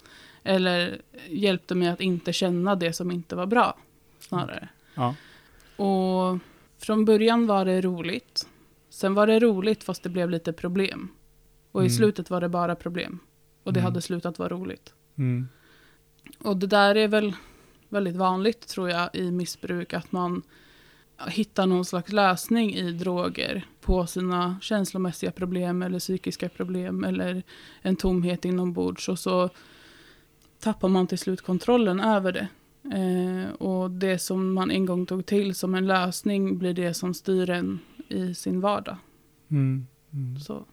Eller 0.43 1.03
hjälpte 1.29 1.75
mig 1.75 1.89
att 1.89 2.01
inte 2.01 2.33
känna 2.33 2.75
det 2.75 2.93
som 2.93 3.11
inte 3.11 3.37
var 3.37 3.47
bra, 3.47 3.79
snarare. 4.29 4.69
Ja. 4.95 5.15
Och 5.85 6.39
från 6.79 7.05
början 7.05 7.47
var 7.47 7.65
det 7.65 7.81
roligt. 7.81 8.49
Sen 8.91 9.15
var 9.15 9.27
det 9.27 9.39
roligt 9.39 9.85
fast 9.85 10.03
det 10.03 10.09
blev 10.09 10.31
lite 10.31 10.53
problem. 10.53 11.09
Och 11.73 11.83
i 11.83 11.87
Mm. 11.87 11.97
slutet 11.97 12.31
var 12.31 12.41
det 12.41 12.49
bara 12.49 12.75
problem. 12.75 13.19
Och 13.63 13.73
det 13.73 13.81
Mm. 13.81 13.85
hade 13.93 14.03
slutat 14.03 14.39
vara 14.39 14.49
roligt. 14.49 14.95
Mm. 15.19 15.49
Och 16.39 16.57
det 16.57 16.67
där 16.67 16.95
är 16.95 17.09
väl 17.09 17.33
väldigt 17.89 18.17
vanligt 18.17 18.69
tror 18.69 18.91
jag 18.91 19.11
i 19.13 19.31
missbruk. 19.31 19.95
Att 19.95 20.13
man 20.13 20.43
hittar 21.29 21.67
någon 21.67 21.85
slags 21.85 22.13
lösning 22.13 22.75
i 22.75 22.93
droger 22.93 23.67
på 23.81 24.07
sina 24.07 24.57
känslomässiga 24.63 25.31
problem 25.33 25.83
eller 25.83 25.99
psykiska 25.99 26.49
problem 26.49 27.05
eller 27.05 27.43
en 27.83 27.97
tomhet 27.97 28.45
inombords. 28.45 29.09
Och 29.09 29.19
så 29.19 29.51
tappar 30.61 30.89
man 30.89 31.07
till 31.07 31.19
slut 31.19 31.43
kontrollen 31.43 32.01
över 32.01 32.33
det. 32.33 32.49
Eh, 32.85 33.51
och 33.53 33.91
det 33.91 34.19
som 34.19 34.55
man 34.55 34.71
en 34.71 34.87
gång 34.87 35.07
tog 35.07 35.27
till 35.27 35.55
som 35.55 35.75
en 35.75 35.87
lösning 35.87 36.59
blir 36.59 36.75
det 36.75 36.95
som 36.95 37.15
styr 37.15 37.51
en 37.51 37.79
i 38.09 38.35
sin 38.35 38.61
vardag. 38.61 38.97
Mm. 39.51 39.87
Mm. 40.13 40.41
Så. 40.41 40.65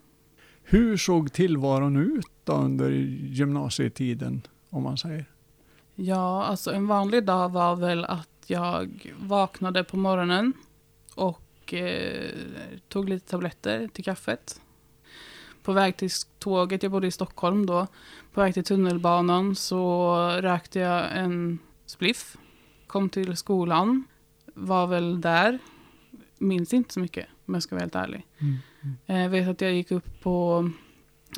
Hur 0.63 0.97
såg 0.97 1.33
tillvaron 1.33 1.97
ut 1.97 2.27
då 2.43 2.53
under 2.53 2.89
gymnasietiden, 2.89 4.41
om 4.69 4.83
man 4.83 4.97
säger? 4.97 5.25
Ja, 5.95 6.43
alltså 6.43 6.73
en 6.73 6.87
vanlig 6.87 7.25
dag 7.25 7.49
var 7.49 7.75
väl 7.75 8.05
att 8.05 8.29
jag 8.47 9.13
vaknade 9.19 9.83
på 9.83 9.97
morgonen 9.97 10.53
och 11.15 11.73
eh, 11.73 12.31
tog 12.87 13.09
lite 13.09 13.29
tabletter 13.29 13.87
till 13.87 14.03
kaffet. 14.03 14.61
På 15.63 15.73
väg 15.73 15.97
till 15.97 16.09
tåget, 16.39 16.83
jag 16.83 16.91
bodde 16.91 17.07
i 17.07 17.11
Stockholm 17.11 17.65
då, 17.65 17.87
på 18.33 18.41
väg 18.41 18.53
till 18.53 18.63
tunnelbanan 18.63 19.55
så 19.55 20.15
rökte 20.41 20.79
jag 20.79 21.17
en 21.17 21.59
spliff. 21.85 22.37
Kom 22.87 23.09
till 23.09 23.35
skolan, 23.37 24.03
var 24.53 24.87
väl 24.87 25.21
där. 25.21 25.59
Minns 26.37 26.73
inte 26.73 26.93
så 26.93 26.99
mycket 26.99 27.27
om 27.45 27.53
jag 27.53 27.63
ska 27.63 27.75
vara 27.75 27.81
helt 27.83 27.95
ärlig. 27.95 28.25
Mm. 28.39 28.57
Jag 29.05 29.23
Eh, 29.23 29.29
vet 29.29 29.47
att 29.47 29.61
jag 29.61 29.73
gick 29.73 29.91
upp 29.91 30.21
på 30.21 30.69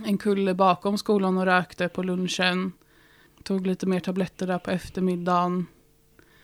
en 0.05 0.17
kulle 0.17 0.53
bakom 0.53 0.97
skolan 0.97 1.38
och 1.38 1.45
rökte 1.45 1.89
på 1.89 2.03
lunchen. 2.03 2.71
Tog 3.43 3.67
lite 3.67 3.86
mer 3.86 3.99
tabletter 3.99 4.47
där 4.47 4.60
på 4.60 4.71
eftermiddagen. 4.71 5.65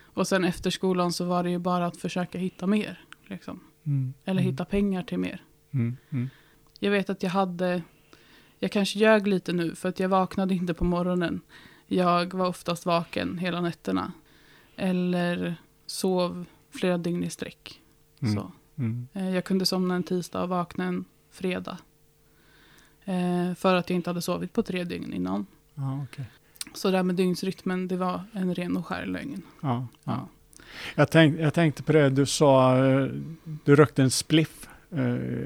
Och 0.01 0.27
sen 0.27 0.43
efter 0.43 0.69
skolan 0.69 1.13
så 1.13 1.25
var 1.25 1.43
det 1.43 1.49
ju 1.49 1.57
bara 1.59 1.85
att 1.85 1.97
försöka 1.97 2.37
hitta 2.37 2.67
mer. 2.67 3.05
Liksom. 3.27 3.59
Mm. 3.85 4.13
Eller 4.25 4.41
Mm. 4.41 4.51
hitta 4.51 4.65
pengar 4.65 5.03
till 5.03 5.17
mer. 5.17 5.43
Mm. 5.71 5.97
Mm. 6.09 6.29
Jag 6.79 6.91
vet 6.91 7.09
att 7.09 7.23
jag 7.23 7.29
hade, 7.29 7.81
jag 8.59 8.71
kanske 8.71 8.99
ljög 8.99 9.27
lite 9.27 9.53
nu 9.53 9.75
för 9.75 9.89
att 9.89 9.99
jag 9.99 10.09
vaknade 10.09 10.55
inte 10.55 10.73
på 10.73 10.83
morgonen. 10.83 11.41
Jag 11.87 12.33
var 12.33 12.47
oftast 12.47 12.85
vaken 12.85 13.37
hela 13.37 13.61
nätterna. 13.61 14.11
Eller 14.75 15.55
sov 15.85 16.45
flera 16.71 16.97
dygn 16.97 17.23
i 17.23 17.29
sträck. 17.29 17.81
Mm. 18.21 18.35
Så. 18.35 18.51
Mm. 18.77 19.07
Eh, 19.13 19.29
Jag 19.35 19.43
kunde 19.43 19.65
somna 19.65 19.95
en 19.95 20.03
tisdag 20.03 20.43
och 20.43 20.49
vakna 20.49 20.83
en 20.83 21.05
fredag. 21.31 21.77
Eh, 23.05 23.53
för 23.55 23.75
att 23.75 23.89
jag 23.89 23.95
inte 23.95 24.09
hade 24.09 24.21
sovit 24.21 24.53
på 24.53 24.63
tre 24.63 24.83
dygn 24.83 25.13
innan. 25.13 25.45
Ja, 25.75 26.03
okej. 26.03 26.25
Så 26.73 26.91
det 26.91 26.97
här 26.97 27.03
med 27.03 27.15
dygnsrytmen, 27.15 27.87
det 27.87 27.97
var 27.97 28.21
en 28.33 28.55
ren 28.55 28.77
och 28.77 28.87
skär 28.87 29.05
lögn. 29.05 29.41
Ja, 29.61 29.87
ja. 30.03 30.27
Jag, 30.95 31.09
tänk, 31.09 31.39
jag 31.39 31.53
tänkte 31.53 31.83
på 31.83 31.91
det 31.91 32.09
du 32.09 32.25
sa, 32.25 32.77
eh, 32.85 33.07
du 33.63 33.75
rökte 33.75 34.01
en 34.03 34.11
spliff. 34.11 34.67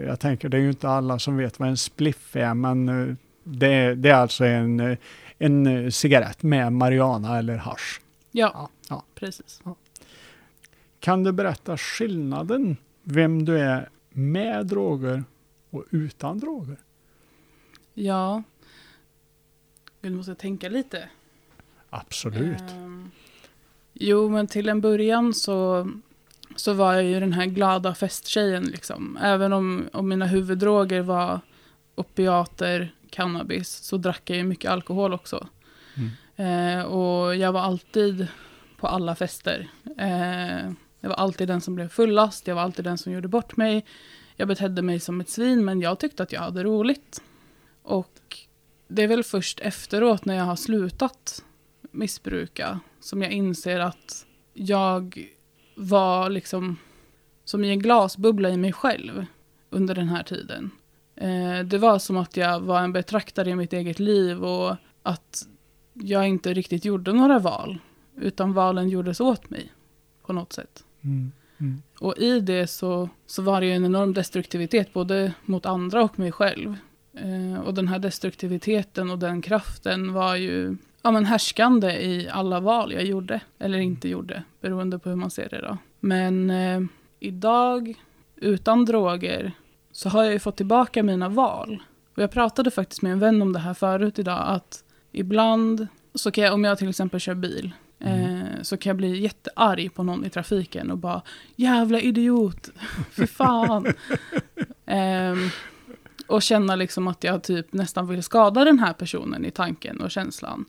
Jag 0.05 0.19
tänker, 0.19 0.49
det 0.49 0.57
är 0.57 0.61
ju 0.61 0.69
inte 0.69 0.89
alla 0.89 1.19
som 1.19 1.37
vet 1.37 1.59
vad 1.59 1.69
en 1.69 1.77
spliff 1.77 2.35
är, 2.35 2.53
men 2.53 2.85
det 3.43 3.67
är, 3.73 3.95
det 3.95 4.09
är 4.09 4.13
alltså 4.13 4.45
en, 4.45 4.97
en 5.37 5.67
eh, 5.67 5.89
cigarett 5.89 6.43
med 6.43 6.73
marijuana 6.73 7.37
eller 7.37 7.57
hasch. 7.57 8.01
Ja, 8.31 8.69
ja. 8.89 9.03
precis. 9.15 9.61
Kan 10.99 11.23
du 11.23 11.31
berätta 11.31 11.77
skillnaden, 11.77 12.77
vem 13.03 13.45
du 13.45 13.59
är 13.59 13.89
med 14.09 14.65
droger 14.65 15.23
och 15.69 15.85
utan 15.89 16.39
droger? 16.39 16.77
Ja. 17.93 18.43
Vi 20.01 20.09
måste 20.09 20.35
tänka 20.35 20.69
lite. 20.69 21.09
Absolut. 21.89 22.61
Ehm, 22.61 23.11
jo, 23.93 24.29
men 24.29 24.47
till 24.47 24.69
en 24.69 24.81
början 24.81 25.33
så, 25.33 25.89
så 26.55 26.73
var 26.73 26.93
jag 26.93 27.03
ju 27.03 27.19
den 27.19 27.33
här 27.33 27.45
glada 27.45 27.95
festtjejen. 27.95 28.63
Liksom. 28.63 29.17
Även 29.21 29.53
om, 29.53 29.89
om 29.93 30.07
mina 30.07 30.25
huvuddroger 30.25 31.01
var 31.01 31.39
opiater, 31.95 32.93
cannabis, 33.09 33.69
så 33.69 33.97
drack 33.97 34.29
jag 34.29 34.37
ju 34.37 34.43
mycket 34.43 34.71
alkohol 34.71 35.13
också. 35.13 35.47
Mm. 35.95 36.79
Eh, 36.79 36.85
och 36.85 37.35
jag 37.35 37.51
var 37.51 37.61
alltid 37.61 38.27
på 38.77 38.87
alla 38.87 39.15
fester. 39.15 39.67
Eh, 39.97 40.71
jag 40.99 41.09
var 41.09 41.15
alltid 41.15 41.47
den 41.47 41.61
som 41.61 41.75
blev 41.75 41.89
fullast, 41.89 42.47
jag 42.47 42.55
var 42.55 42.61
alltid 42.61 42.85
den 42.85 42.97
som 42.97 43.11
gjorde 43.11 43.27
bort 43.27 43.57
mig. 43.57 43.85
Jag 44.35 44.47
betedde 44.47 44.81
mig 44.81 44.99
som 44.99 45.21
ett 45.21 45.29
svin, 45.29 45.65
men 45.65 45.81
jag 45.81 45.99
tyckte 45.99 46.23
att 46.23 46.31
jag 46.31 46.41
hade 46.41 46.63
roligt. 46.63 47.21
Och 47.83 48.37
det 48.87 49.03
är 49.03 49.07
väl 49.07 49.23
först 49.23 49.59
efteråt 49.59 50.25
när 50.25 50.35
jag 50.35 50.43
har 50.43 50.55
slutat 50.55 51.43
missbruka 51.91 52.79
som 52.99 53.21
jag 53.21 53.31
inser 53.31 53.79
att 53.79 54.25
jag 54.53 55.27
var 55.75 56.29
liksom 56.29 56.77
som 57.45 57.63
i 57.63 57.69
en 57.69 57.79
glasbubbla 57.79 58.49
i 58.49 58.57
mig 58.57 58.73
själv 58.73 59.25
under 59.69 59.95
den 59.95 60.09
här 60.09 60.23
tiden. 60.23 60.71
Eh, 61.17 61.59
det 61.65 61.77
var 61.77 61.99
som 61.99 62.17
att 62.17 62.37
jag 62.37 62.59
var 62.59 62.81
en 62.81 62.93
betraktare 62.93 63.49
i 63.49 63.55
mitt 63.55 63.73
eget 63.73 63.99
liv 63.99 64.43
och 64.43 64.75
att 65.03 65.47
jag 65.93 66.27
inte 66.27 66.53
riktigt 66.53 66.85
gjorde 66.85 67.13
några 67.13 67.39
val, 67.39 67.77
utan 68.17 68.53
valen 68.53 68.89
gjordes 68.89 69.19
åt 69.19 69.49
mig 69.49 69.71
på 70.25 70.33
något 70.33 70.53
sätt. 70.53 70.83
Mm. 71.01 71.31
Mm. 71.59 71.81
Och 71.99 72.17
i 72.17 72.39
det 72.39 72.67
så, 72.67 73.09
så 73.25 73.41
var 73.41 73.61
det 73.61 73.67
ju 73.67 73.73
en 73.73 73.85
enorm 73.85 74.13
destruktivitet 74.13 74.93
både 74.93 75.33
mot 75.45 75.65
andra 75.65 76.03
och 76.03 76.19
mig 76.19 76.31
själv. 76.31 76.75
Eh, 77.13 77.59
och 77.59 77.73
den 77.73 77.87
här 77.87 77.99
destruktiviteten 77.99 79.09
och 79.09 79.19
den 79.19 79.41
kraften 79.41 80.13
var 80.13 80.35
ju 80.35 80.77
ja, 81.01 81.11
men 81.11 81.25
härskande 81.25 81.91
i 81.91 82.29
alla 82.29 82.59
val 82.59 82.93
jag 82.93 83.03
gjorde 83.03 83.41
eller 83.59 83.77
inte 83.77 84.09
gjorde, 84.09 84.43
beroende 84.61 84.99
på 84.99 85.09
hur 85.09 85.15
man 85.15 85.31
ser 85.31 85.49
det 85.49 85.61
då. 85.61 85.77
Men 85.99 86.49
eh, 86.49 86.81
idag, 87.19 87.93
utan 88.35 88.85
droger, 88.85 89.51
så 89.97 90.09
har 90.09 90.23
jag 90.23 90.33
ju 90.33 90.39
fått 90.39 90.57
tillbaka 90.57 91.03
mina 91.03 91.29
val. 91.29 91.83
Och 92.15 92.23
jag 92.23 92.31
pratade 92.31 92.71
faktiskt 92.71 93.01
med 93.01 93.11
en 93.11 93.19
vän 93.19 93.41
om 93.41 93.53
det 93.53 93.59
här 93.59 93.73
förut 93.73 94.19
idag, 94.19 94.43
att 94.47 94.83
ibland 95.11 95.87
så 96.15 96.31
kan 96.31 96.43
jag, 96.43 96.53
om 96.53 96.63
jag 96.63 96.77
till 96.77 96.89
exempel 96.89 97.19
kör 97.19 97.33
bil, 97.33 97.71
eh, 97.99 98.61
så 98.61 98.77
kan 98.77 98.89
jag 98.89 98.97
bli 98.97 99.21
jättearg 99.21 99.93
på 99.93 100.03
någon 100.03 100.25
i 100.25 100.29
trafiken 100.29 100.91
och 100.91 100.97
bara 100.97 101.21
jävla 101.55 101.99
idiot, 101.99 102.69
fy 103.11 103.27
fan. 103.27 103.93
Ehm, 104.85 105.49
och 106.27 106.41
känna 106.41 106.75
liksom 106.75 107.07
att 107.07 107.23
jag 107.23 107.43
typ 107.43 107.73
nästan 107.73 108.07
vill 108.07 108.23
skada 108.23 108.65
den 108.65 108.79
här 108.79 108.93
personen 108.93 109.45
i 109.45 109.51
tanken 109.51 110.01
och 110.01 110.11
känslan. 110.11 110.65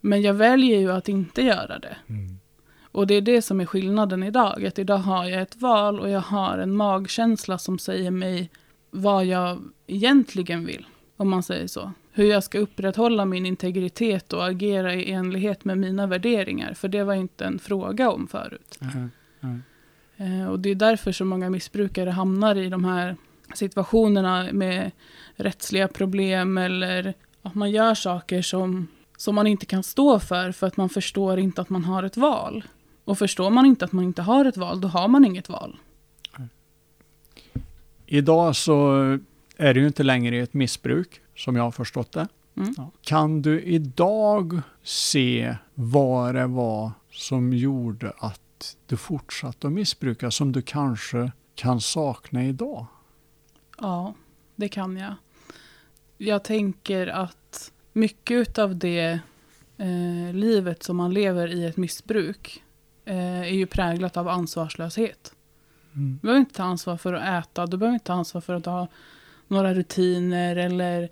Men 0.00 0.22
jag 0.22 0.34
väljer 0.34 0.78
ju 0.78 0.92
att 0.92 1.08
inte 1.08 1.42
göra 1.42 1.78
det. 1.78 1.96
Och 2.98 3.06
det 3.06 3.14
är 3.14 3.20
det 3.20 3.42
som 3.42 3.60
är 3.60 3.66
skillnaden 3.66 4.22
idag. 4.22 4.66
Att 4.66 4.78
idag 4.78 4.98
har 4.98 5.24
jag 5.24 5.42
ett 5.42 5.56
val 5.56 6.00
och 6.00 6.10
jag 6.10 6.20
har 6.20 6.58
en 6.58 6.76
magkänsla 6.76 7.58
som 7.58 7.78
säger 7.78 8.10
mig 8.10 8.50
vad 8.90 9.24
jag 9.24 9.62
egentligen 9.86 10.66
vill. 10.66 10.86
Om 11.16 11.28
man 11.28 11.42
säger 11.42 11.66
så. 11.66 11.92
Hur 12.12 12.24
jag 12.24 12.44
ska 12.44 12.58
upprätthålla 12.58 13.24
min 13.24 13.46
integritet 13.46 14.32
och 14.32 14.46
agera 14.46 14.94
i 14.94 15.12
enlighet 15.12 15.64
med 15.64 15.78
mina 15.78 16.06
värderingar. 16.06 16.74
För 16.74 16.88
det 16.88 17.04
var 17.04 17.14
inte 17.14 17.44
en 17.44 17.58
fråga 17.58 18.10
om 18.10 18.26
förut. 18.28 18.78
Mm. 18.80 19.10
Mm. 20.18 20.48
Och 20.48 20.60
det 20.60 20.70
är 20.70 20.74
därför 20.74 21.12
så 21.12 21.24
många 21.24 21.50
missbrukare 21.50 22.10
hamnar 22.10 22.56
i 22.56 22.68
de 22.68 22.84
här 22.84 23.16
situationerna 23.54 24.48
med 24.52 24.90
rättsliga 25.36 25.88
problem 25.88 26.58
eller 26.58 27.14
att 27.42 27.54
man 27.54 27.70
gör 27.70 27.94
saker 27.94 28.42
som, 28.42 28.88
som 29.16 29.34
man 29.34 29.46
inte 29.46 29.66
kan 29.66 29.82
stå 29.82 30.18
för 30.18 30.52
för 30.52 30.66
att 30.66 30.76
man 30.76 30.88
förstår 30.88 31.38
inte 31.38 31.60
att 31.60 31.70
man 31.70 31.84
har 31.84 32.02
ett 32.02 32.16
val. 32.16 32.64
Och 33.08 33.18
förstår 33.18 33.50
man 33.50 33.66
inte 33.66 33.84
att 33.84 33.92
man 33.92 34.04
inte 34.04 34.22
har 34.22 34.44
ett 34.44 34.56
val, 34.56 34.80
då 34.80 34.88
har 34.88 35.08
man 35.08 35.24
inget 35.24 35.48
val. 35.48 35.76
Idag 38.06 38.56
så 38.56 38.92
är 39.56 39.74
det 39.74 39.80
ju 39.80 39.86
inte 39.86 40.02
längre 40.02 40.36
ett 40.36 40.54
missbruk, 40.54 41.20
som 41.36 41.56
jag 41.56 41.62
har 41.62 41.70
förstått 41.70 42.12
det. 42.12 42.28
Mm. 42.56 42.74
Kan 43.00 43.42
du 43.42 43.62
idag 43.62 44.60
se 44.82 45.56
vad 45.74 46.34
det 46.34 46.46
var 46.46 46.92
som 47.10 47.52
gjorde 47.52 48.12
att 48.18 48.76
du 48.86 48.96
fortsatte 48.96 49.66
att 49.66 49.72
missbruka, 49.72 50.30
som 50.30 50.52
du 50.52 50.62
kanske 50.62 51.32
kan 51.54 51.80
sakna 51.80 52.44
idag? 52.44 52.86
Ja, 53.78 54.14
det 54.56 54.68
kan 54.68 54.96
jag. 54.96 55.14
Jag 56.18 56.44
tänker 56.44 57.06
att 57.06 57.72
mycket 57.92 58.58
av 58.58 58.76
det 58.76 59.20
eh, 59.76 60.34
livet 60.34 60.82
som 60.82 60.96
man 60.96 61.14
lever 61.14 61.48
i 61.48 61.64
ett 61.64 61.76
missbruk 61.76 62.62
är 63.16 63.54
ju 63.54 63.66
präglat 63.66 64.16
av 64.16 64.28
ansvarslöshet. 64.28 65.32
Mm. 65.94 66.18
Du 66.22 66.26
behöver 66.26 66.40
inte 66.40 66.54
ta 66.54 66.62
ansvar 66.62 66.96
för 66.96 67.12
att 67.12 67.44
äta, 67.44 67.66
du 67.66 67.76
behöver 67.76 67.94
inte 67.94 68.06
ta 68.06 68.12
ansvar 68.12 68.40
för 68.40 68.54
att 68.54 68.66
ha 68.66 68.88
några 69.48 69.74
rutiner 69.74 70.56
eller 70.56 71.08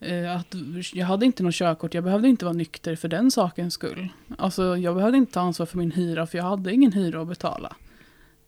eh, 0.00 0.36
att 0.36 0.54
jag 0.92 1.06
hade 1.06 1.26
inte 1.26 1.42
något 1.42 1.54
körkort, 1.54 1.94
jag 1.94 2.04
behövde 2.04 2.28
inte 2.28 2.44
vara 2.44 2.52
nykter 2.52 2.96
för 2.96 3.08
den 3.08 3.30
sakens 3.30 3.74
skull. 3.74 4.08
Alltså 4.38 4.76
jag 4.76 4.94
behövde 4.94 5.18
inte 5.18 5.32
ta 5.32 5.40
ansvar 5.40 5.66
för 5.66 5.78
min 5.78 5.92
hyra 5.92 6.26
för 6.26 6.38
jag 6.38 6.44
hade 6.44 6.72
ingen 6.72 6.92
hyra 6.92 7.22
att 7.22 7.28
betala. 7.28 7.76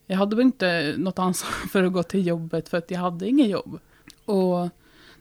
Jag 0.05 0.17
hade 0.17 0.41
inte 0.41 0.95
något 0.97 1.19
ansvar 1.19 1.51
för 1.71 1.83
att 1.83 1.93
gå 1.93 2.03
till 2.03 2.27
jobbet 2.27 2.69
för 2.69 2.77
att 2.77 2.91
jag 2.91 2.99
hade 2.99 3.27
inget 3.27 3.49
jobb. 3.49 3.79
Och 4.25 4.69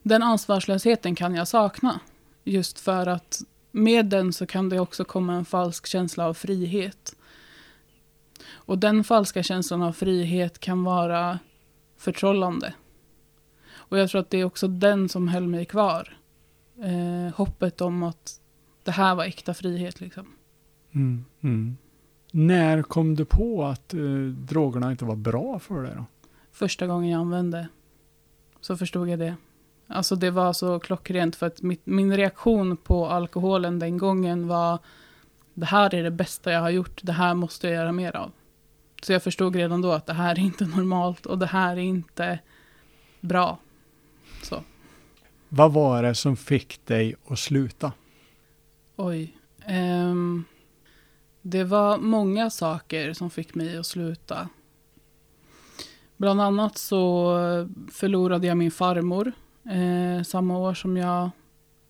den 0.02 0.22
ansvarslösheten 0.22 1.14
kan 1.14 1.34
jag 1.34 1.48
sakna. 1.48 2.00
Just 2.44 2.80
för 2.80 3.06
att 3.06 3.40
med 3.70 4.06
den 4.06 4.32
så 4.32 4.46
kan 4.46 4.68
det 4.68 4.80
också 4.80 5.04
komma 5.04 5.34
en 5.34 5.44
falsk 5.44 5.86
känsla 5.86 6.26
av 6.26 6.34
frihet. 6.34 7.16
Och 8.48 8.78
den 8.78 9.04
falska 9.04 9.42
känslan 9.42 9.82
av 9.82 9.92
frihet 9.92 10.58
kan 10.58 10.84
vara 10.84 11.38
förtrollande. 11.96 12.74
Och 13.72 13.98
jag 13.98 14.10
tror 14.10 14.20
att 14.20 14.30
det 14.30 14.38
är 14.38 14.44
också 14.44 14.68
den 14.68 15.08
som 15.08 15.28
höll 15.28 15.46
mig 15.46 15.64
kvar. 15.64 16.16
Eh, 16.82 17.34
hoppet 17.34 17.80
om 17.80 18.02
att 18.02 18.40
det 18.84 18.90
här 18.90 19.14
var 19.14 19.24
äkta 19.24 19.54
frihet 19.54 20.00
liksom. 20.00 20.26
Mm. 20.92 21.24
Mm. 21.40 21.76
När 22.32 22.82
kom 22.82 23.14
du 23.14 23.24
på 23.24 23.64
att 23.64 23.94
eh, 23.94 24.00
drogerna 24.36 24.90
inte 24.90 25.04
var 25.04 25.16
bra 25.16 25.58
för 25.58 25.82
dig 25.82 25.92
då? 25.96 26.04
Första 26.52 26.86
gången 26.86 27.10
jag 27.10 27.20
använde 27.20 27.68
så 28.60 28.76
förstod 28.76 29.08
jag 29.08 29.18
det. 29.18 29.36
Alltså 29.86 30.16
det 30.16 30.30
var 30.30 30.52
så 30.52 30.78
klockrent 30.78 31.36
för 31.36 31.46
att 31.46 31.62
mitt, 31.62 31.86
min 31.86 32.16
reaktion 32.16 32.76
på 32.76 33.06
alkoholen 33.06 33.78
den 33.78 33.98
gången 33.98 34.48
var 34.48 34.78
det 35.54 35.66
här 35.66 35.94
är 35.94 36.02
det 36.02 36.10
bästa 36.10 36.52
jag 36.52 36.60
har 36.60 36.70
gjort, 36.70 37.00
det 37.02 37.12
här 37.12 37.34
måste 37.34 37.66
jag 37.66 37.76
göra 37.76 37.92
mer 37.92 38.16
av. 38.16 38.32
Så 39.02 39.12
jag 39.12 39.22
förstod 39.22 39.56
redan 39.56 39.82
då 39.82 39.92
att 39.92 40.06
det 40.06 40.12
här 40.12 40.34
är 40.34 40.38
inte 40.38 40.64
normalt 40.66 41.26
och 41.26 41.38
det 41.38 41.46
här 41.46 41.72
är 41.76 41.80
inte 41.80 42.38
bra. 43.20 43.58
Så, 44.42 44.62
Vad 45.48 45.72
var 45.72 46.02
det 46.02 46.14
som 46.14 46.36
fick 46.36 46.86
dig 46.86 47.14
att 47.28 47.38
sluta? 47.38 47.92
oj. 48.96 49.36
Ehm, 49.66 50.44
det 51.42 51.64
var 51.64 51.98
många 51.98 52.50
saker 52.50 53.12
som 53.12 53.30
fick 53.30 53.54
mig 53.54 53.76
att 53.78 53.86
sluta. 53.86 54.48
Bland 56.16 56.40
annat 56.40 56.78
så 56.78 57.34
förlorade 57.92 58.46
jag 58.46 58.56
min 58.56 58.70
farmor 58.70 59.32
eh, 59.64 60.22
samma 60.22 60.58
år 60.58 60.74
som 60.74 60.96
jag 60.96 61.30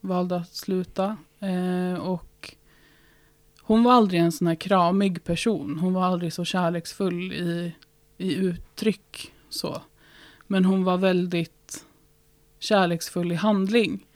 valde 0.00 0.36
att 0.36 0.54
sluta. 0.54 1.16
Eh, 1.40 2.00
och 2.00 2.24
hon 3.70 3.82
var 3.82 3.92
aldrig 3.92 4.20
en 4.20 4.32
sån 4.32 4.46
här 4.46 4.54
kramig 4.54 5.24
person. 5.24 5.78
Hon 5.78 5.92
var 5.92 6.04
aldrig 6.04 6.32
så 6.32 6.44
kärleksfull 6.44 7.32
i, 7.32 7.74
i 8.18 8.34
uttryck. 8.34 9.32
så. 9.50 9.82
Men 10.46 10.64
hon 10.64 10.84
var 10.84 10.96
väldigt 10.96 11.84
kärleksfull 12.58 13.32
i 13.32 13.34
handling. 13.34 14.06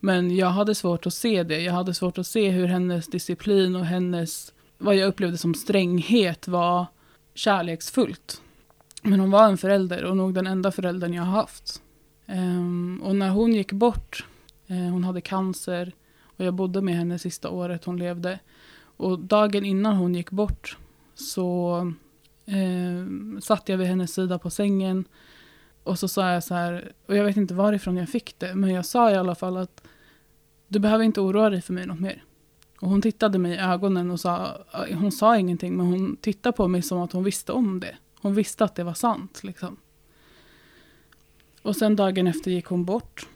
Men 0.00 0.36
jag 0.36 0.46
hade 0.46 0.74
svårt 0.74 1.06
att 1.06 1.14
se 1.14 1.42
det. 1.42 1.60
Jag 1.60 1.72
hade 1.72 1.94
svårt 1.94 2.18
att 2.18 2.26
se 2.26 2.50
hur 2.50 2.66
hennes 2.66 3.06
disciplin 3.06 3.76
och 3.76 3.86
hennes, 3.86 4.52
vad 4.78 4.96
jag 4.96 5.08
upplevde 5.08 5.38
som 5.38 5.54
stränghet 5.54 6.48
var 6.48 6.86
kärleksfullt. 7.34 8.42
Men 9.02 9.20
hon 9.20 9.30
var 9.30 9.48
en 9.48 9.58
förälder 9.58 10.04
och 10.04 10.16
nog 10.16 10.34
den 10.34 10.46
enda 10.46 10.72
föräldern 10.72 11.14
jag 11.14 11.22
har 11.22 11.32
haft. 11.32 11.82
Um, 12.26 13.02
och 13.02 13.16
när 13.16 13.30
hon 13.30 13.52
gick 13.52 13.72
bort, 13.72 14.26
uh, 14.70 14.76
hon 14.76 15.04
hade 15.04 15.20
cancer 15.20 15.92
och 16.22 16.44
jag 16.44 16.54
bodde 16.54 16.80
med 16.80 16.94
henne 16.94 17.18
sista 17.18 17.50
året 17.50 17.84
hon 17.84 17.96
levde. 17.96 18.38
Och 18.96 19.18
dagen 19.18 19.64
innan 19.64 19.96
hon 19.96 20.14
gick 20.14 20.30
bort 20.30 20.78
så 21.14 21.78
eh, 22.46 23.40
satt 23.40 23.68
jag 23.68 23.78
vid 23.78 23.86
hennes 23.86 24.14
sida 24.14 24.38
på 24.38 24.50
sängen 24.50 25.04
och 25.82 25.98
så 25.98 26.08
sa 26.08 26.32
jag 26.32 26.44
så 26.44 26.54
här, 26.54 26.92
och 27.06 27.16
jag 27.16 27.24
vet 27.24 27.36
inte 27.36 27.54
varifrån 27.54 27.96
jag 27.96 28.08
fick 28.08 28.38
det, 28.38 28.54
men 28.54 28.70
jag 28.70 28.86
sa 28.86 29.10
i 29.10 29.14
alla 29.14 29.34
fall 29.34 29.56
att 29.56 29.82
du 30.68 30.78
behöver 30.78 31.04
inte 31.04 31.20
oroa 31.20 31.50
dig 31.50 31.62
för 31.62 31.72
mig 31.72 31.86
något 31.86 32.00
mer. 32.00 32.24
Och 32.80 32.88
hon 32.88 33.02
tittade 33.02 33.38
mig 33.38 33.52
i 33.52 33.58
ögonen 33.58 34.10
och 34.10 34.20
sa, 34.20 34.64
eh, 34.88 34.98
hon 34.98 35.12
sa 35.12 35.38
ingenting, 35.38 35.76
men 35.76 35.86
hon 35.86 36.16
tittade 36.16 36.56
på 36.56 36.68
mig 36.68 36.82
som 36.82 36.98
att 36.98 37.12
hon 37.12 37.24
visste 37.24 37.52
om 37.52 37.80
det. 37.80 37.96
Hon 38.20 38.34
visste 38.34 38.64
att 38.64 38.74
det 38.74 38.84
var 38.84 38.94
sant 38.94 39.44
liksom. 39.44 39.76
Och 41.62 41.76
sen 41.76 41.96
dagen 41.96 42.26
efter 42.26 42.50
gick 42.50 42.66
hon 42.66 42.84
bort. 42.84 43.26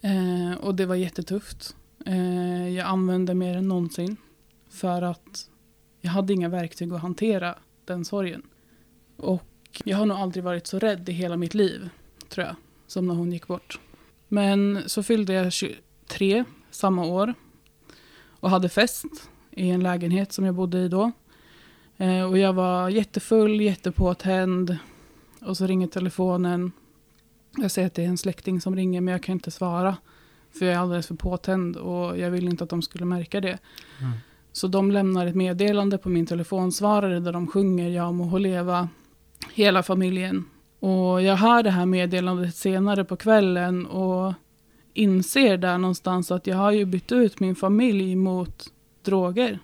Eh, 0.00 0.58
och 0.60 0.74
det 0.74 0.86
var 0.86 0.94
jättetufft. 0.94 1.76
Eh, 2.06 2.68
jag 2.68 2.86
använde 2.86 3.34
mer 3.34 3.56
än 3.56 3.68
någonsin. 3.68 4.16
För 4.68 5.02
att 5.02 5.50
jag 6.00 6.10
hade 6.10 6.32
inga 6.32 6.48
verktyg 6.48 6.92
att 6.92 7.02
hantera 7.02 7.54
den 7.84 8.04
sorgen. 8.04 8.42
Och 9.16 9.42
jag 9.84 9.96
har 9.96 10.06
nog 10.06 10.16
aldrig 10.16 10.44
varit 10.44 10.66
så 10.66 10.78
rädd 10.78 11.08
i 11.08 11.12
hela 11.12 11.36
mitt 11.36 11.54
liv, 11.54 11.88
tror 12.28 12.46
jag, 12.46 12.56
som 12.86 13.06
när 13.06 13.14
hon 13.14 13.32
gick 13.32 13.46
bort. 13.46 13.80
Men 14.28 14.82
så 14.86 15.02
fyllde 15.02 15.32
jag 15.32 15.52
23 15.52 16.44
samma 16.70 17.06
år 17.06 17.34
och 18.26 18.50
hade 18.50 18.68
fest 18.68 19.04
i 19.50 19.70
en 19.70 19.82
lägenhet 19.82 20.32
som 20.32 20.44
jag 20.44 20.54
bodde 20.54 20.78
i 20.78 20.88
då. 20.88 21.12
Eh, 21.96 22.22
och 22.22 22.38
jag 22.38 22.52
var 22.52 22.88
jättefull, 22.88 23.60
jättepåtänd. 23.60 24.76
Och 25.40 25.56
så 25.56 25.66
ringer 25.66 25.86
telefonen. 25.86 26.72
Jag 27.56 27.70
ser 27.70 27.86
att 27.86 27.94
det 27.94 28.04
är 28.04 28.08
en 28.08 28.18
släkting 28.18 28.60
som 28.60 28.76
ringer 28.76 29.00
men 29.00 29.12
jag 29.12 29.22
kan 29.22 29.32
inte 29.32 29.50
svara. 29.50 29.96
För 30.58 30.66
jag 30.66 30.74
är 30.74 30.78
alldeles 30.78 31.06
för 31.06 31.14
påtänd 31.14 31.76
och 31.76 32.18
jag 32.18 32.30
vill 32.30 32.48
inte 32.48 32.64
att 32.64 32.70
de 32.70 32.82
skulle 32.82 33.04
märka 33.04 33.40
det. 33.40 33.58
Mm. 34.00 34.12
Så 34.52 34.68
de 34.68 34.90
lämnar 34.90 35.26
ett 35.26 35.34
meddelande 35.34 35.98
på 35.98 36.08
min 36.08 36.26
telefonsvarare 36.26 37.20
där 37.20 37.32
de 37.32 37.46
sjunger 37.46 37.90
Jag 37.90 38.14
må 38.14 38.38
leva, 38.38 38.88
hela 39.52 39.82
familjen. 39.82 40.44
Och 40.80 41.22
jag 41.22 41.36
hör 41.36 41.62
det 41.62 41.70
här 41.70 41.86
meddelandet 41.86 42.56
senare 42.56 43.04
på 43.04 43.16
kvällen 43.16 43.86
och 43.86 44.34
inser 44.94 45.56
där 45.56 45.78
någonstans 45.78 46.30
att 46.30 46.46
jag 46.46 46.56
har 46.56 46.70
ju 46.70 46.84
bytt 46.84 47.12
ut 47.12 47.40
min 47.40 47.56
familj 47.56 48.16
mot 48.16 48.72
droger. 49.02 49.58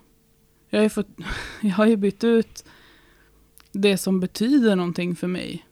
Jag 0.69 0.79
har 0.79 0.83
ju, 0.83 0.89
fått, 0.89 1.07
jag 1.61 1.71
har 1.71 1.85
ju 1.85 1.95
bytt 1.95 2.23
ut 2.23 2.65
det 3.71 3.97
som 3.97 4.19
betyder 4.19 4.75
någonting 4.75 5.15
för 5.15 5.27
mig 5.27 5.65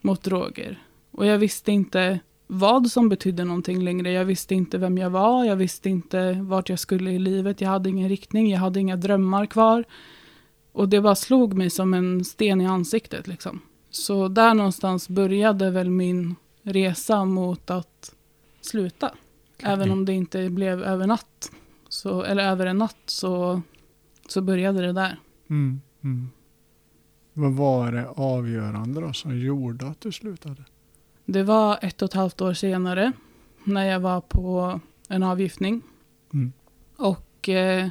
mot 0.00 0.22
droger. 0.22 0.82
Och 1.10 1.26
jag 1.26 1.38
visste 1.38 1.72
inte 1.72 2.20
vad 2.46 2.90
som 2.90 3.08
betydde 3.08 3.44
någonting 3.44 3.84
längre. 3.84 4.12
Jag 4.12 4.24
visste 4.24 4.54
inte 4.54 4.78
vem 4.78 4.98
jag 4.98 5.10
var, 5.10 5.44
jag 5.44 5.56
visste 5.56 5.90
inte 5.90 6.32
vart 6.32 6.68
jag 6.68 6.78
skulle 6.78 7.10
i 7.10 7.18
livet. 7.18 7.60
Jag 7.60 7.68
hade 7.68 7.88
ingen 7.88 8.08
riktning, 8.08 8.50
jag 8.50 8.58
hade 8.58 8.80
inga 8.80 8.96
drömmar 8.96 9.46
kvar. 9.46 9.84
Och 10.72 10.88
det 10.88 11.00
bara 11.00 11.14
slog 11.14 11.54
mig 11.54 11.70
som 11.70 11.94
en 11.94 12.24
sten 12.24 12.60
i 12.60 12.66
ansiktet. 12.66 13.26
Liksom. 13.26 13.60
Så 13.90 14.28
där 14.28 14.54
någonstans 14.54 15.08
började 15.08 15.70
väl 15.70 15.90
min 15.90 16.34
resa 16.62 17.24
mot 17.24 17.70
att 17.70 18.14
sluta. 18.60 19.14
Även 19.62 19.90
om 19.90 20.04
det 20.04 20.12
inte 20.12 20.50
blev 20.50 20.82
över 20.82 21.06
natt, 21.06 21.52
så, 21.88 22.22
eller 22.22 22.50
över 22.50 22.66
en 22.66 22.78
natt, 22.78 23.02
så, 23.06 23.62
så 24.28 24.40
började 24.40 24.86
det 24.86 24.92
där. 24.92 25.18
Mm, 25.50 25.80
mm. 26.04 26.30
Vad 27.32 27.52
var 27.52 27.92
det 27.92 28.08
avgörande 28.08 29.00
då 29.00 29.12
som 29.12 29.38
gjorde 29.38 29.86
att 29.86 30.00
du 30.00 30.12
slutade? 30.12 30.64
Det 31.26 31.42
var 31.42 31.78
ett 31.82 32.02
och 32.02 32.08
ett 32.08 32.14
halvt 32.14 32.40
år 32.40 32.54
senare 32.54 33.12
när 33.64 33.84
jag 33.84 34.00
var 34.00 34.20
på 34.20 34.80
en 35.08 35.22
avgiftning. 35.22 35.82
Mm. 36.34 36.52
Och 36.96 37.48
eh, 37.48 37.88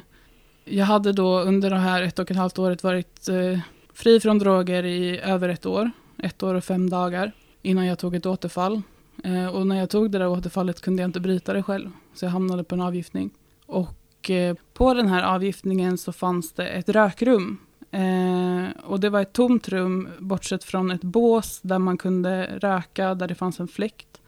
jag 0.64 0.84
hade 0.86 1.12
då 1.12 1.40
under 1.40 1.70
det 1.70 1.76
här 1.76 2.02
ett 2.02 2.18
och 2.18 2.30
ett 2.30 2.36
halvt 2.36 2.58
året 2.58 2.82
varit 2.82 3.28
eh, 3.28 3.58
fri 3.92 4.20
från 4.20 4.38
droger 4.38 4.84
i 4.84 5.20
över 5.20 5.48
ett 5.48 5.66
år. 5.66 5.90
Ett 6.18 6.42
år 6.42 6.54
och 6.54 6.64
fem 6.64 6.90
dagar 6.90 7.32
innan 7.62 7.86
jag 7.86 7.98
tog 7.98 8.14
ett 8.14 8.26
återfall. 8.26 8.82
Eh, 9.24 9.46
och 9.46 9.66
när 9.66 9.76
jag 9.76 9.90
tog 9.90 10.10
det 10.10 10.18
där 10.18 10.28
återfallet 10.28 10.80
kunde 10.80 11.02
jag 11.02 11.08
inte 11.08 11.20
bryta 11.20 11.52
det 11.52 11.62
själv. 11.62 11.90
Så 12.14 12.24
jag 12.24 12.30
hamnade 12.30 12.64
på 12.64 12.74
en 12.74 12.80
avgiftning. 12.80 13.30
Och 13.66 14.30
eh, 14.30 14.56
på 14.74 14.94
den 14.94 15.08
här 15.08 15.22
avgiftningen 15.22 15.98
så 15.98 16.12
fanns 16.12 16.52
det 16.52 16.68
ett 16.68 16.88
rökrum. 16.88 17.58
Eh, 17.90 18.70
och 18.84 19.00
det 19.00 19.10
var 19.10 19.20
ett 19.20 19.32
tomt 19.32 19.68
rum 19.68 20.08
bortsett 20.18 20.64
från 20.64 20.90
ett 20.90 21.04
bås 21.04 21.60
där 21.62 21.78
man 21.78 21.98
kunde 21.98 22.58
röka, 22.58 23.14
där 23.14 23.28
det 23.28 23.34
fanns 23.34 23.60
en 23.60 23.68
fläkt. 23.68 24.20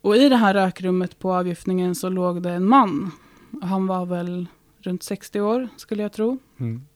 Och 0.00 0.16
i 0.16 0.28
det 0.28 0.36
här 0.36 0.54
rökrummet 0.54 1.18
på 1.18 1.34
avgiftningen 1.34 1.94
så 1.94 2.08
låg 2.08 2.42
det 2.42 2.50
en 2.50 2.66
man. 2.66 3.10
Han 3.62 3.86
var 3.86 4.06
väl 4.06 4.46
runt 4.78 5.02
60 5.02 5.40
år 5.40 5.68
skulle 5.76 6.02
jag 6.02 6.12
tro. 6.12 6.38
Mm. 6.58 6.86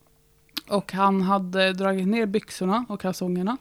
Och 0.69 0.93
han 0.93 1.23
hade 1.23 1.73
dragit 1.73 2.09
ner 2.09 2.27
byxorna 2.27 2.87
och 2.89 3.01
kalsongerna 3.01 3.57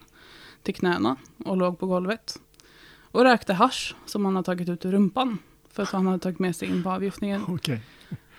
till 0.64 0.76
knäna 0.76 1.16
och 1.46 1.58
låg 1.58 1.80
på 1.80 1.88
golvet. 1.88 2.40
Och 3.00 3.24
rökte 3.24 3.54
hasch 3.54 3.96
som 4.06 4.26
han 4.26 4.36
hade 4.36 4.46
tagit 4.46 4.70
ut 4.70 4.86
ur 4.86 4.92
rumpan. 4.92 5.38
För 5.72 5.84
att 5.84 5.90
han 5.90 6.08
hade 6.08 6.20
tagit 6.20 6.40
med 6.40 6.56
sig 6.56 6.68
in 6.68 6.84
på 6.84 6.90
avgiftningen. 6.90 7.42
Okej. 7.48 7.82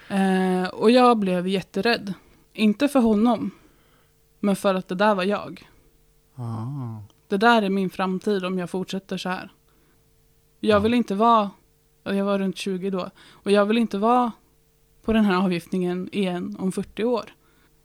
Eh, 0.08 0.68
och 0.68 0.90
jag 0.90 1.18
blev 1.18 1.48
jätterädd. 1.48 2.14
Inte 2.56 2.88
för 2.88 3.00
honom. 3.00 3.50
Men 4.40 4.56
för 4.56 4.74
att 4.74 4.88
det 4.88 4.94
där 4.94 5.14
var 5.14 5.24
jag. 5.24 5.68
Ah. 6.34 7.02
Det 7.28 7.36
där 7.36 7.62
är 7.62 7.70
min 7.70 7.90
framtid 7.90 8.44
om 8.44 8.58
jag 8.58 8.70
fortsätter 8.70 9.16
så 9.16 9.28
här. 9.28 9.50
Jag 10.60 10.80
vill 10.80 10.94
inte 10.94 11.14
vara, 11.14 11.50
och 12.02 12.14
jag 12.14 12.24
var 12.24 12.38
runt 12.38 12.56
20 12.56 12.90
då, 12.90 13.10
och 13.30 13.50
jag 13.50 13.66
vill 13.66 13.78
inte 13.78 13.98
vara 13.98 14.32
på 15.02 15.12
den 15.12 15.24
här 15.24 15.44
avgiftningen 15.44 16.08
igen 16.12 16.56
om 16.58 16.72
40 16.72 17.04
år. 17.04 17.24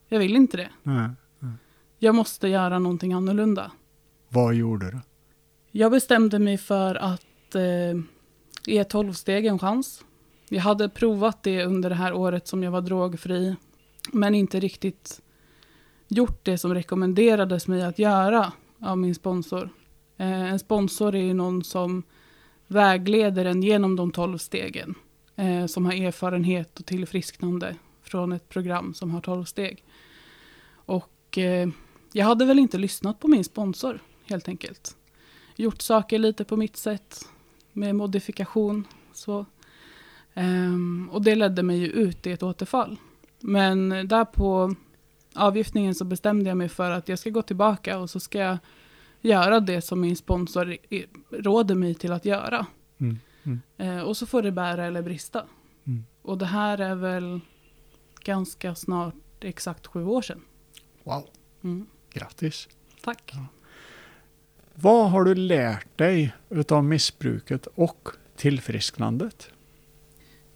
Jag 0.07 0.19
vill 0.19 0.35
inte 0.35 0.57
det. 0.57 0.69
Nej, 0.83 1.09
nej. 1.39 1.53
Jag 1.97 2.15
måste 2.15 2.47
göra 2.47 2.79
någonting 2.79 3.13
annorlunda. 3.13 3.71
Vad 4.29 4.55
gjorde 4.55 4.91
du? 4.91 4.99
Jag 5.71 5.91
bestämde 5.91 6.39
mig 6.39 6.57
för 6.57 6.95
att 6.95 7.55
eh, 7.55 8.01
ge 8.65 8.83
12-steg 8.83 9.45
en 9.45 9.59
chans. 9.59 10.05
Jag 10.49 10.61
hade 10.61 10.89
provat 10.89 11.43
det 11.43 11.65
under 11.65 11.89
det 11.89 11.95
här 11.95 12.13
året 12.13 12.47
som 12.47 12.63
jag 12.63 12.71
var 12.71 12.81
drogfri, 12.81 13.55
men 14.11 14.35
inte 14.35 14.59
riktigt 14.59 15.21
gjort 16.07 16.45
det 16.45 16.57
som 16.57 16.73
rekommenderades 16.73 17.67
mig 17.67 17.81
att 17.81 17.99
göra 17.99 18.51
av 18.79 18.97
min 18.97 19.15
sponsor. 19.15 19.69
Eh, 20.17 20.51
en 20.51 20.59
sponsor 20.59 21.15
är 21.15 21.23
ju 21.23 21.33
någon 21.33 21.63
som 21.63 22.03
vägleder 22.67 23.45
en 23.45 23.63
genom 23.63 23.95
de 23.95 24.11
12 24.11 24.37
stegen, 24.37 24.95
eh, 25.35 25.65
som 25.65 25.85
har 25.85 25.93
erfarenhet 25.93 26.79
och 26.79 26.85
tillfrisknande 26.85 27.75
från 28.03 28.31
ett 28.31 28.49
program 28.49 28.93
som 28.93 29.11
har 29.11 29.21
12 29.21 29.45
steg. 29.45 29.83
Och 30.73 31.37
eh, 31.37 31.69
jag 32.13 32.25
hade 32.25 32.45
väl 32.45 32.59
inte 32.59 32.77
lyssnat 32.77 33.19
på 33.19 33.27
min 33.27 33.43
sponsor, 33.43 33.99
helt 34.25 34.47
enkelt 34.47 34.95
gjort 35.61 35.81
saker 35.81 36.19
lite 36.19 36.43
på 36.43 36.57
mitt 36.57 36.77
sätt 36.77 37.25
med 37.73 37.95
modifikation. 37.95 38.87
Så. 39.13 39.45
Ehm, 40.33 41.09
och 41.11 41.21
det 41.21 41.35
ledde 41.35 41.63
mig 41.63 41.77
ju 41.77 41.87
ut 41.87 42.27
i 42.27 42.31
ett 42.31 42.43
återfall. 42.43 42.97
Men 43.41 43.89
där 43.89 44.25
på 44.25 44.75
avgiftningen 45.35 45.95
så 45.95 46.05
bestämde 46.05 46.49
jag 46.49 46.57
mig 46.57 46.69
för 46.69 46.91
att 46.91 47.09
jag 47.09 47.19
ska 47.19 47.29
gå 47.29 47.41
tillbaka 47.41 47.99
och 47.99 48.09
så 48.09 48.19
ska 48.19 48.39
jag 48.39 48.57
göra 49.21 49.59
det 49.59 49.81
som 49.81 50.01
min 50.01 50.15
sponsor 50.15 50.77
råder 51.29 51.75
mig 51.75 51.95
till 51.95 52.11
att 52.11 52.25
göra. 52.25 52.65
Mm. 52.97 53.19
Mm. 53.43 53.61
Eh, 53.77 54.03
och 54.03 54.17
så 54.17 54.25
får 54.25 54.41
det 54.41 54.51
bära 54.51 54.85
eller 54.85 55.01
brista. 55.01 55.45
Mm. 55.87 56.05
Och 56.21 56.37
det 56.37 56.45
här 56.45 56.77
är 56.77 56.95
väl 56.95 57.39
ganska 58.23 58.75
snart 58.75 59.15
exakt 59.39 59.87
sju 59.87 60.05
år 60.05 60.21
sedan. 60.21 60.41
Wow. 61.03 61.27
Mm. 61.63 61.87
Grattis. 62.13 62.67
Tack. 63.03 63.33
Vad 64.73 65.11
har 65.11 65.23
du 65.23 65.35
lärt 65.35 65.97
dig 65.97 66.33
utav 66.49 66.83
missbruket 66.83 67.67
och 67.75 68.09
tillfrisknandet? 68.35 69.51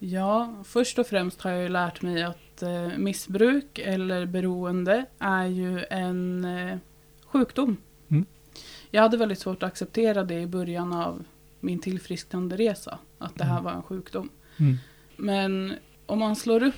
Ja, 0.07 0.53
först 0.63 0.99
och 0.99 1.07
främst 1.07 1.41
har 1.41 1.51
jag 1.51 1.63
ju 1.63 1.69
lärt 1.69 2.01
mig 2.01 2.23
att 2.23 2.63
eh, 2.63 2.97
missbruk 2.97 3.79
eller 3.79 4.25
beroende 4.25 5.05
är 5.19 5.45
ju 5.45 5.85
en 5.89 6.45
eh, 6.45 6.77
sjukdom. 7.25 7.77
Mm. 8.07 8.25
Jag 8.91 9.01
hade 9.01 9.17
väldigt 9.17 9.39
svårt 9.39 9.63
att 9.63 9.67
acceptera 9.67 10.23
det 10.23 10.39
i 10.39 10.47
början 10.47 10.93
av 10.93 11.25
min 11.59 11.79
tillfrisknande 11.79 12.57
resa, 12.57 12.99
att 13.17 13.35
det 13.35 13.43
här 13.43 13.61
var 13.61 13.71
en 13.71 13.83
sjukdom. 13.83 14.29
Mm. 14.57 14.77
Men 15.15 15.73
om 16.05 16.19
man 16.19 16.35
slår 16.35 16.63
upp 16.63 16.75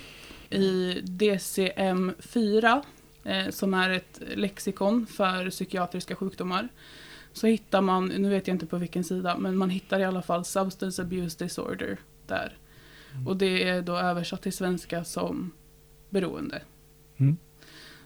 i 0.49 1.01
DCM-4, 1.01 2.81
eh, 3.23 3.49
som 3.49 3.73
är 3.73 3.89
ett 3.89 4.21
lexikon 4.35 5.07
för 5.07 5.49
psykiatriska 5.49 6.15
sjukdomar, 6.15 6.67
så 7.33 7.47
hittar 7.47 7.81
man, 7.81 8.07
nu 8.07 8.29
vet 8.29 8.47
jag 8.47 8.55
inte 8.55 8.65
på 8.65 8.77
vilken 8.77 9.03
sida, 9.03 9.37
men 9.37 9.57
man 9.57 9.69
hittar 9.69 9.99
i 9.99 10.03
alla 10.03 10.21
fall 10.21 10.45
Substance 10.45 11.01
Abuse 11.01 11.43
Disorder 11.43 11.97
där. 12.27 12.57
Och 13.25 13.37
det 13.37 13.69
är 13.69 13.81
då 13.81 13.97
översatt 13.97 14.41
till 14.41 14.53
svenska 14.53 15.03
som 15.03 15.51
beroende. 16.09 16.61
Mm. 17.17 17.37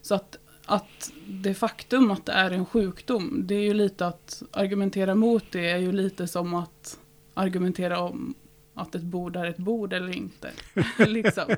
Så 0.02 0.14
att, 0.14 0.38
att 0.66 1.12
det 1.26 1.54
faktum 1.54 2.10
att 2.10 2.26
det 2.26 2.32
är 2.32 2.50
en 2.50 2.66
sjukdom, 2.66 3.42
det 3.46 3.54
är 3.54 3.62
ju 3.62 3.74
lite 3.74 4.06
att 4.06 4.42
argumentera 4.50 5.14
mot 5.14 5.44
det 5.50 5.70
är 5.70 5.78
ju 5.78 5.92
lite 5.92 6.26
som 6.26 6.54
att 6.54 6.98
argumentera 7.34 8.00
om 8.00 8.34
att 8.74 8.94
ett 8.94 9.02
bord 9.02 9.36
är 9.36 9.44
ett 9.44 9.56
bord 9.56 9.92
eller 9.92 10.16
inte. 10.16 10.50
liksom. 10.98 11.56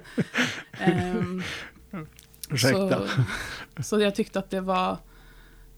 Ursäkta. 2.51 3.09
så, 3.76 3.82
så 3.82 4.01
jag 4.01 4.14
tyckte 4.14 4.38
att 4.38 4.51
det 4.51 4.61
var 4.61 4.99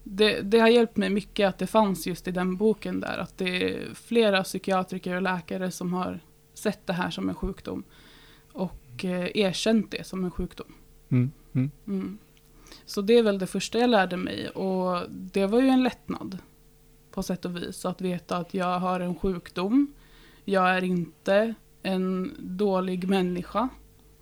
det, 0.03 0.41
det 0.41 0.59
har 0.59 0.67
hjälpt 0.67 0.97
mig 0.97 1.09
mycket 1.09 1.49
att 1.49 1.57
det 1.57 1.67
fanns 1.67 2.07
just 2.07 2.27
i 2.27 2.31
den 2.31 2.57
boken 2.57 2.99
där. 2.99 3.17
Att 3.17 3.37
det 3.37 3.73
är 3.73 3.93
flera 3.93 4.43
psykiatriker 4.43 5.15
och 5.15 5.21
läkare 5.21 5.71
som 5.71 5.93
har 5.93 6.19
sett 6.57 6.87
det 6.87 6.93
här 6.93 7.09
som 7.09 7.29
en 7.29 7.35
sjukdom. 7.35 7.83
Och 8.51 9.05
eh, 9.05 9.37
erkänt 9.37 9.91
det 9.91 10.07
som 10.07 10.23
en 10.23 10.31
sjukdom. 10.31 10.73
Mm. 11.09 11.31
Mm. 11.53 11.71
Mm. 11.87 12.17
Så 12.85 13.01
det 13.01 13.17
är 13.17 13.23
väl 13.23 13.39
det 13.39 13.47
första 13.47 13.79
jag 13.79 13.89
lärde 13.89 14.17
mig. 14.17 14.49
Och 14.49 15.09
det 15.09 15.45
var 15.45 15.61
ju 15.61 15.67
en 15.67 15.83
lättnad. 15.83 16.37
På 17.11 17.23
sätt 17.23 17.45
och 17.45 17.57
vis. 17.57 17.85
Att 17.85 18.01
veta 18.01 18.37
att 18.37 18.53
jag 18.53 18.79
har 18.79 18.99
en 18.99 19.15
sjukdom. 19.15 19.93
Jag 20.45 20.69
är 20.69 20.83
inte 20.83 21.53
en 21.83 22.35
dålig 22.39 23.09
människa. 23.09 23.69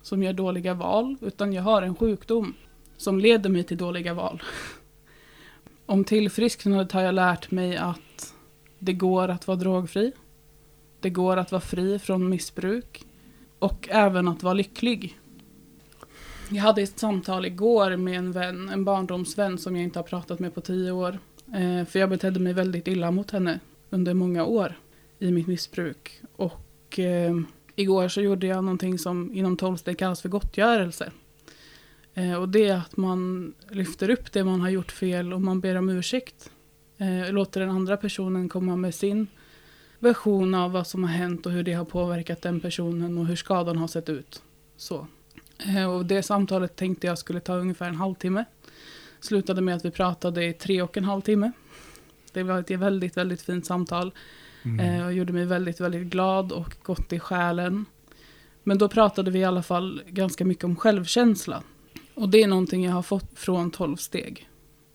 Som 0.02 0.22
gör 0.22 0.32
dåliga 0.32 0.74
val. 0.74 1.16
Utan 1.20 1.52
jag 1.52 1.62
har 1.62 1.82
en 1.82 1.96
sjukdom. 1.96 2.54
Som 2.96 3.18
leder 3.18 3.50
mig 3.50 3.64
till 3.64 3.76
dåliga 3.78 4.14
val. 4.14 4.42
Om 5.86 6.04
tillfrisknandet 6.04 6.92
har 6.92 7.02
jag 7.02 7.14
lärt 7.14 7.50
mig 7.50 7.76
att 7.76 8.34
det 8.78 8.92
går 8.92 9.28
att 9.28 9.46
vara 9.46 9.58
drogfri. 9.58 10.12
Det 11.00 11.10
går 11.10 11.36
att 11.36 11.52
vara 11.52 11.60
fri 11.60 11.98
från 11.98 12.28
missbruk. 12.28 13.04
Och 13.58 13.88
även 13.90 14.28
att 14.28 14.42
vara 14.42 14.54
lycklig. 14.54 15.18
Jag 16.50 16.62
hade 16.62 16.82
ett 16.82 16.98
samtal 16.98 17.46
igår 17.46 17.96
med 17.96 18.18
en 18.18 18.32
vän, 18.32 18.68
en 18.68 18.84
barndomsvän 18.84 19.58
som 19.58 19.76
jag 19.76 19.82
inte 19.82 19.98
har 19.98 20.04
pratat 20.04 20.38
med 20.38 20.54
på 20.54 20.60
tio 20.60 20.90
år. 20.90 21.18
Eh, 21.54 21.84
för 21.86 21.98
jag 21.98 22.10
betedde 22.10 22.40
mig 22.40 22.52
väldigt 22.52 22.88
illa 22.88 23.10
mot 23.10 23.30
henne 23.30 23.60
under 23.90 24.14
många 24.14 24.44
år 24.44 24.74
i 25.18 25.30
mitt 25.30 25.46
missbruk. 25.46 26.20
Och 26.36 26.98
eh, 26.98 27.36
igår 27.76 28.08
så 28.08 28.20
gjorde 28.20 28.46
jag 28.46 28.64
någonting 28.64 28.98
som 28.98 29.32
inom 29.34 29.56
tolvsteg 29.56 29.98
kallas 29.98 30.22
för 30.22 30.28
gottgörelse. 30.28 31.12
Eh, 32.14 32.34
och 32.34 32.48
det 32.48 32.68
är 32.68 32.76
att 32.76 32.96
man 32.96 33.52
lyfter 33.70 34.10
upp 34.10 34.32
det 34.32 34.44
man 34.44 34.60
har 34.60 34.68
gjort 34.68 34.92
fel 34.92 35.32
och 35.32 35.40
man 35.40 35.60
ber 35.60 35.74
om 35.76 35.88
ursäkt. 35.88 36.50
Eh, 36.98 37.32
låter 37.32 37.60
den 37.60 37.70
andra 37.70 37.96
personen 37.96 38.48
komma 38.48 38.76
med 38.76 38.94
sin 38.94 39.26
version 39.98 40.54
av 40.54 40.72
vad 40.72 40.86
som 40.86 41.04
har 41.04 41.10
hänt 41.10 41.46
och 41.46 41.52
hur 41.52 41.62
det 41.62 41.72
har 41.72 41.84
påverkat 41.84 42.42
den 42.42 42.60
personen 42.60 43.18
och 43.18 43.26
hur 43.26 43.36
skadan 43.36 43.76
har 43.76 43.88
sett 43.88 44.08
ut. 44.08 44.42
Så. 44.76 45.06
Eh, 45.58 45.90
och 45.90 46.06
det 46.06 46.22
samtalet 46.22 46.76
tänkte 46.76 47.06
jag 47.06 47.18
skulle 47.18 47.40
ta 47.40 47.54
ungefär 47.54 47.88
en 47.88 47.94
halvtimme. 47.94 48.44
Slutade 49.20 49.60
med 49.60 49.76
att 49.76 49.84
vi 49.84 49.90
pratade 49.90 50.44
i 50.44 50.52
tre 50.52 50.82
och 50.82 50.96
en 50.96 51.04
halv 51.04 51.20
timme. 51.20 51.52
Det 52.32 52.42
var 52.42 52.60
ett 52.60 52.70
väldigt, 52.70 53.16
väldigt 53.16 53.42
fint 53.42 53.66
samtal. 53.66 54.12
Mm. 54.62 54.80
Eh, 54.80 55.06
och 55.06 55.12
gjorde 55.12 55.32
mig 55.32 55.44
väldigt, 55.44 55.80
väldigt 55.80 56.06
glad 56.06 56.52
och 56.52 56.74
gott 56.82 57.12
i 57.12 57.18
själen. 57.18 57.84
Men 58.62 58.78
då 58.78 58.88
pratade 58.88 59.30
vi 59.30 59.38
i 59.38 59.44
alla 59.44 59.62
fall 59.62 60.02
ganska 60.06 60.44
mycket 60.44 60.64
om 60.64 60.76
självkänsla. 60.76 61.62
Och 62.14 62.28
det 62.28 62.42
är 62.42 62.48
någonting 62.48 62.84
jag 62.84 62.92
har 62.92 63.02
fått 63.02 63.38
från 63.38 63.70
12 63.70 63.96
steg. 63.96 64.48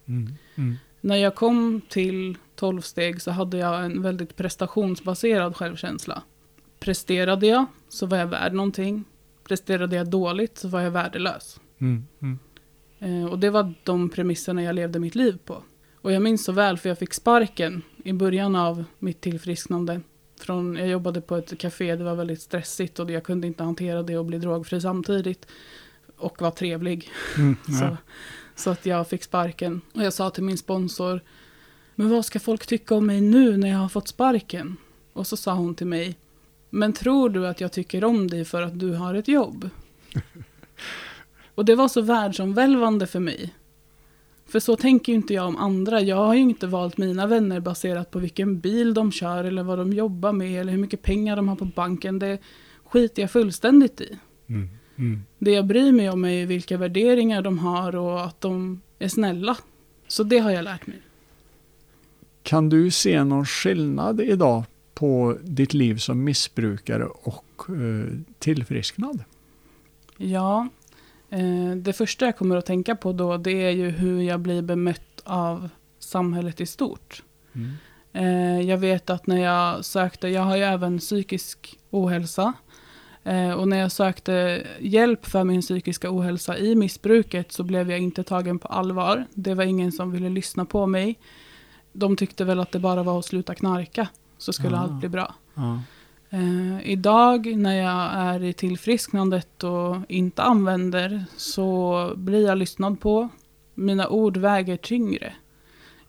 Mm. 0.07 0.35
Mm. 0.55 0.77
När 1.01 1.15
jag 1.15 1.35
kom 1.35 1.81
till 1.89 2.37
12 2.62 2.82
steg 2.82 3.22
så 3.22 3.32
hade 3.32 3.57
jag 3.57 3.86
en 3.86 4.01
väldigt 4.01 4.36
prestationsbaserad 4.36 5.55
självkänsla. 5.55 6.24
Presterade 6.80 7.47
jag 7.47 7.66
så 7.89 8.05
var 8.05 8.18
jag 8.18 8.28
värd 8.28 8.53
någonting. 8.53 9.03
Presterade 9.43 9.95
jag 9.95 10.09
dåligt 10.09 10.57
så 10.57 10.68
var 10.68 10.82
jag 10.82 10.91
värdelös. 10.91 11.59
Mm. 11.80 12.07
Mm. 12.22 12.39
Eh, 12.99 13.32
och 13.32 13.39
det 13.39 13.49
var 13.49 13.74
de 13.84 14.09
premisserna 14.09 14.64
jag 14.64 14.76
levde 14.76 14.99
mitt 14.99 15.16
liv 15.16 15.38
på. 15.45 15.64
Och 16.01 16.12
jag 16.12 16.22
minns 16.22 16.43
så 16.43 16.51
väl 16.51 16.78
för 16.78 16.89
jag 16.89 16.99
fick 16.99 17.14
sparken 17.14 17.82
i 18.03 18.14
början 18.14 18.55
av 18.55 18.84
mitt 18.99 19.22
tillfrisknande. 19.22 20.01
Från, 20.39 20.76
jag 20.76 20.88
jobbade 20.88 21.22
på 21.22 21.36
ett 21.36 21.59
café, 21.59 21.95
det 21.95 22.03
var 22.03 22.16
väldigt 22.16 22.41
stressigt 22.41 22.99
och 22.99 23.12
jag 23.12 23.24
kunde 23.24 23.47
inte 23.47 23.64
hantera 23.64 24.03
det 24.03 24.18
och 24.18 24.26
bli 24.26 24.38
drogfri 24.38 24.82
samtidigt. 24.82 25.47
Och 26.18 26.41
var 26.41 26.51
trevlig. 26.51 27.09
Mm, 27.38 27.55
så, 27.80 27.97
så 28.55 28.70
att 28.70 28.86
jag 28.86 29.07
fick 29.07 29.24
sparken. 29.24 29.82
Och 29.93 30.03
jag 30.03 30.14
sa 30.14 30.30
till 30.30 30.43
min 30.43 30.57
sponsor, 30.57 31.22
men 31.95 32.09
vad 32.09 32.25
ska 32.25 32.39
folk 32.39 32.67
tycka 32.67 32.95
om 32.95 33.05
mig 33.05 33.21
nu 33.21 33.57
när 33.57 33.69
jag 33.69 33.77
har 33.77 33.89
fått 33.89 34.07
sparken? 34.07 34.77
Och 35.13 35.27
så 35.27 35.37
sa 35.37 35.53
hon 35.53 35.75
till 35.75 35.87
mig, 35.87 36.15
men 36.69 36.93
tror 36.93 37.29
du 37.29 37.47
att 37.47 37.61
jag 37.61 37.71
tycker 37.71 38.03
om 38.03 38.27
dig 38.27 38.45
för 38.45 38.61
att 38.61 38.79
du 38.79 38.93
har 38.93 39.13
ett 39.13 39.27
jobb? 39.27 39.69
och 41.55 41.65
det 41.65 41.75
var 41.75 41.87
så 41.87 42.01
världsomvälvande 42.01 43.07
för 43.07 43.19
mig. 43.19 43.53
För 44.51 44.59
så 44.59 44.75
tänker 44.75 45.11
ju 45.11 45.15
inte 45.15 45.33
jag 45.33 45.47
om 45.47 45.57
andra. 45.57 46.01
Jag 46.01 46.15
har 46.15 46.33
ju 46.33 46.41
inte 46.41 46.67
valt 46.67 46.97
mina 46.97 47.27
vänner 47.27 47.59
baserat 47.59 48.11
på 48.11 48.19
vilken 48.19 48.59
bil 48.59 48.93
de 48.93 49.11
kör 49.11 49.43
eller 49.43 49.63
vad 49.63 49.77
de 49.77 49.93
jobbar 49.93 50.31
med 50.31 50.61
eller 50.61 50.71
hur 50.71 50.79
mycket 50.79 51.01
pengar 51.01 51.35
de 51.35 51.47
har 51.47 51.55
på 51.55 51.65
banken. 51.65 52.19
Det 52.19 52.37
skiter 52.85 53.21
jag 53.21 53.31
fullständigt 53.31 54.01
i. 54.01 54.17
Mm. 54.47 54.69
Mm. 54.97 55.23
Det 55.37 55.51
jag 55.51 55.65
bryr 55.65 55.91
mig 55.91 56.09
om 56.09 56.25
är 56.25 56.45
vilka 56.45 56.77
värderingar 56.77 57.41
de 57.41 57.59
har 57.59 57.95
och 57.95 58.23
att 58.25 58.41
de 58.41 58.81
är 58.99 59.07
snälla. 59.07 59.57
Så 60.07 60.23
det 60.23 60.37
har 60.37 60.51
jag 60.51 60.63
lärt 60.63 60.87
mig. 60.87 61.01
Kan 62.43 62.69
du 62.69 62.91
se 62.91 63.23
någon 63.23 63.45
skillnad 63.45 64.21
idag 64.21 64.63
på 64.93 65.37
ditt 65.43 65.73
liv 65.73 65.95
som 65.95 66.23
missbrukare 66.23 67.05
och 67.05 67.69
eh, 67.69 68.17
tillfrisknad? 68.39 69.23
Ja, 70.17 70.67
eh, 71.29 71.75
det 71.75 71.93
första 71.93 72.25
jag 72.25 72.37
kommer 72.37 72.57
att 72.57 72.65
tänka 72.65 72.95
på 72.95 73.13
då 73.13 73.37
det 73.37 73.51
är 73.51 73.71
ju 73.71 73.89
hur 73.89 74.21
jag 74.21 74.39
blir 74.39 74.61
bemött 74.61 75.21
av 75.23 75.69
samhället 75.99 76.61
i 76.61 76.65
stort. 76.65 77.23
Mm. 77.53 77.71
Eh, 78.13 78.69
jag 78.69 78.77
vet 78.77 79.09
att 79.09 79.27
när 79.27 79.41
jag 79.41 79.85
sökte, 79.85 80.27
jag 80.27 80.41
har 80.41 80.57
ju 80.57 80.63
även 80.63 80.99
psykisk 80.99 81.79
ohälsa. 81.89 82.53
Och 83.57 83.67
när 83.67 83.77
jag 83.77 83.91
sökte 83.91 84.63
hjälp 84.79 85.25
för 85.25 85.43
min 85.43 85.61
psykiska 85.61 86.11
ohälsa 86.11 86.57
i 86.57 86.75
missbruket 86.75 87.51
så 87.51 87.63
blev 87.63 87.91
jag 87.91 87.99
inte 87.99 88.23
tagen 88.23 88.59
på 88.59 88.67
allvar. 88.67 89.25
Det 89.33 89.53
var 89.53 89.63
ingen 89.63 89.91
som 89.91 90.11
ville 90.11 90.29
lyssna 90.29 90.65
på 90.65 90.87
mig. 90.87 91.19
De 91.93 92.15
tyckte 92.15 92.45
väl 92.45 92.59
att 92.59 92.71
det 92.71 92.79
bara 92.79 93.03
var 93.03 93.19
att 93.19 93.25
sluta 93.25 93.55
knarka 93.55 94.07
så 94.37 94.53
skulle 94.53 94.77
Ah. 94.77 94.79
allt 94.79 94.99
bli 94.99 95.09
bra. 95.09 95.33
Eh, 96.29 96.89
idag 96.91 97.55
när 97.57 97.75
jag 97.75 98.13
är 98.13 98.43
i 98.43 98.53
tillfrisknandet 98.53 99.63
och 99.63 99.95
inte 100.07 100.43
använder 100.43 101.25
så 101.37 102.11
blir 102.15 102.45
jag 102.47 102.57
lyssnad 102.57 102.99
på. 102.99 103.29
Mina 103.73 104.07
ord 104.09 104.37
väger 104.37 104.77
tyngre. 104.77 105.33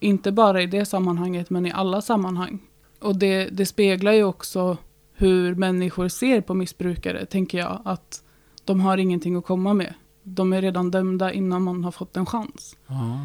Inte 0.00 0.32
bara 0.32 0.62
i 0.62 0.66
det 0.66 0.84
sammanhanget 0.84 1.50
men 1.50 1.66
i 1.66 1.72
alla 1.72 2.02
sammanhang. 2.02 2.58
Och 3.00 3.16
det, 3.16 3.44
det 3.46 3.66
speglar 3.66 4.12
ju 4.12 4.24
också 4.24 4.76
hur 5.14 5.54
människor 5.54 6.08
ser 6.08 6.40
på 6.40 6.54
missbrukare, 6.54 7.26
tänker 7.26 7.58
jag. 7.58 7.82
Att 7.84 8.22
de 8.64 8.80
har 8.80 8.96
ingenting 8.98 9.36
att 9.36 9.44
komma 9.44 9.74
med. 9.74 9.94
De 10.22 10.52
är 10.52 10.62
redan 10.62 10.90
dömda 10.90 11.32
innan 11.32 11.62
man 11.62 11.84
har 11.84 11.90
fått 11.92 12.16
en 12.16 12.26
chans. 12.26 12.76
Ja. 12.86 13.18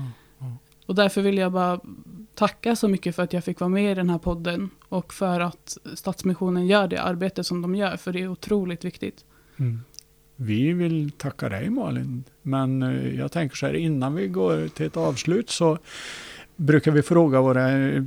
Och 0.88 0.96
därför 0.96 1.22
vill 1.22 1.38
jag 1.38 1.52
bara 1.52 1.80
tacka 2.36 2.76
så 2.76 2.88
mycket 2.88 3.16
för 3.16 3.24
att 3.24 3.34
jag 3.34 3.44
fick 3.44 3.60
vara 3.60 3.70
med 3.70 3.92
i 3.92 3.96
den 3.96 4.10
här 4.10 4.18
podden. 4.18 4.70
Och 4.90 5.14
för 5.14 5.40
att 5.40 5.78
Stadsmissionen 5.94 6.68
gör 6.68 6.88
det 6.88 7.02
arbete 7.02 7.44
som 7.44 7.62
de 7.62 7.76
gör, 7.76 7.98
för 7.98 8.14
det 8.14 8.22
är 8.22 8.28
otroligt 8.28 8.86
viktigt. 8.86 9.26
Mm. 9.58 9.80
Vi 10.36 10.74
vill 10.74 11.12
tacka 11.12 11.50
dig 11.50 11.70
Malin, 11.70 12.24
men 12.42 12.84
eh, 12.84 13.16
jag 13.16 13.32
tänker 13.32 13.56
så 13.56 13.66
här 13.66 13.74
innan 13.74 14.16
vi 14.16 14.28
går 14.28 14.68
till 14.68 14.86
ett 14.86 14.98
avslut 14.98 15.50
så 15.50 15.78
brukar 16.56 16.92
vi 16.92 17.02
fråga 17.02 17.42
våra 17.42 17.72
eh, 17.72 18.04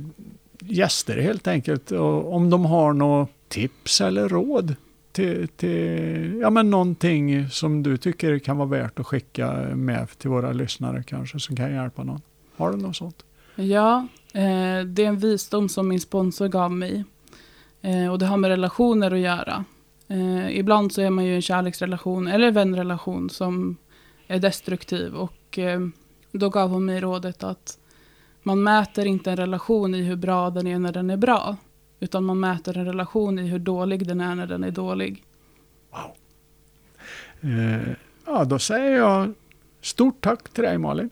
gäster 0.59 1.21
helt 1.21 1.47
enkelt 1.47 1.91
om 1.91 2.49
de 2.49 2.65
har 2.65 2.93
något 2.93 3.29
tips 3.47 4.01
eller 4.01 4.29
råd 4.29 4.75
till, 5.11 5.47
till 5.47 6.39
ja, 6.41 6.49
men 6.49 6.69
någonting 6.69 7.49
som 7.49 7.83
du 7.83 7.97
tycker 7.97 8.39
kan 8.39 8.57
vara 8.57 8.69
värt 8.69 8.99
att 8.99 9.07
skicka 9.07 9.53
med 9.75 10.09
till 10.17 10.29
våra 10.29 10.51
lyssnare 10.51 11.03
kanske 11.03 11.39
som 11.39 11.55
kan 11.55 11.73
hjälpa 11.73 12.03
någon. 12.03 12.21
Har 12.61 12.71
du 12.71 12.77
något 12.77 12.95
sånt? 12.95 13.25
Ja, 13.55 14.07
eh, 14.33 14.85
det 14.85 15.03
är 15.03 15.07
en 15.07 15.17
visdom 15.17 15.69
som 15.69 15.87
min 15.87 15.99
sponsor 15.99 16.47
gav 16.47 16.71
mig. 16.71 17.03
Eh, 17.81 18.11
och 18.11 18.19
det 18.19 18.25
har 18.25 18.37
med 18.37 18.49
relationer 18.49 19.11
att 19.11 19.19
göra. 19.19 19.65
Eh, 20.07 20.57
ibland 20.57 20.91
så 20.91 21.01
är 21.01 21.09
man 21.09 21.25
ju 21.25 21.31
i 21.31 21.35
en 21.35 21.41
kärleksrelation 21.41 22.27
eller 22.27 22.51
vänrelation 22.51 23.29
som 23.29 23.77
är 24.27 24.39
destruktiv. 24.39 25.15
Och 25.15 25.59
eh, 25.59 25.79
då 26.31 26.49
gav 26.49 26.69
hon 26.69 26.85
mig 26.85 27.01
rådet 27.01 27.43
att 27.43 27.77
man 28.43 28.63
mäter 28.63 29.05
inte 29.05 29.31
en 29.31 29.37
relation 29.37 29.95
i 29.95 30.01
hur 30.01 30.15
bra 30.15 30.49
den 30.49 30.67
är 30.67 30.79
när 30.79 30.91
den 30.91 31.09
är 31.09 31.17
bra. 31.17 31.57
Utan 31.99 32.23
man 32.23 32.39
mäter 32.39 32.77
en 32.77 32.85
relation 32.85 33.39
i 33.39 33.47
hur 33.47 33.59
dålig 33.59 34.07
den 34.07 34.21
är 34.21 34.35
när 34.35 34.47
den 34.47 34.63
är 34.63 34.71
dålig. 34.71 35.23
Eh, 37.41 37.93
ja, 38.25 38.43
då 38.45 38.59
säger 38.59 38.97
jag 38.97 39.33
stort 39.81 40.21
tack 40.21 40.49
till 40.49 40.63
dig 40.63 40.77
Malin 40.77 41.09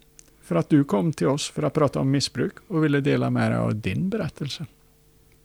för 0.50 0.56
att 0.56 0.70
du 0.70 0.84
kom 0.84 1.14
till 1.14 1.28
oss 1.28 1.50
för 1.50 1.64
att 1.64 1.74
prata 1.74 2.00
om 2.00 2.12
missbruk 2.12 2.54
och 2.68 2.84
ville 2.84 3.02
dela 3.02 3.30
med 3.30 3.52
dig 3.52 3.60
av 3.60 3.76
din 3.76 4.10
berättelse. 4.10 4.66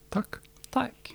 Tack! 0.08 0.34
Tack! 0.70 1.14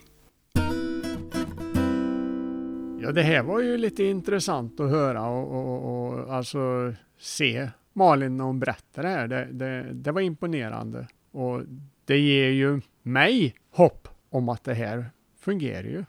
Ja, 3.02 3.12
det 3.12 3.22
här 3.22 3.44
var 3.44 3.60
ju 3.60 3.78
lite 3.78 4.04
intressant 4.04 4.80
att 4.80 4.90
höra 4.90 5.28
och, 5.28 5.52
och, 5.52 6.08
och 6.08 6.36
alltså 6.36 6.94
se 7.20 7.70
Malin 7.94 8.38
när 8.38 8.44
hon 8.44 8.60
berättar 8.60 9.04
det 9.04 9.10
här. 9.10 9.28
Det, 9.28 9.48
det, 9.52 9.94
det 9.94 10.12
var 10.12 10.22
imponerande 10.22 11.08
och 11.32 11.62
det 12.06 12.18
ger 12.20 12.50
ju 12.50 12.82
mig 13.02 13.56
hopp 13.72 14.08
om 14.30 14.50
att 14.50 14.64
det 14.64 14.74
här 14.74 15.06
fungerar 15.40 15.84
ju. 15.84 16.06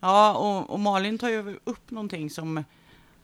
Ja, 0.00 0.34
och, 0.34 0.70
och 0.70 0.80
Malin 0.80 1.18
tar 1.18 1.28
ju 1.28 1.58
upp 1.64 1.90
någonting 1.90 2.30
som 2.30 2.64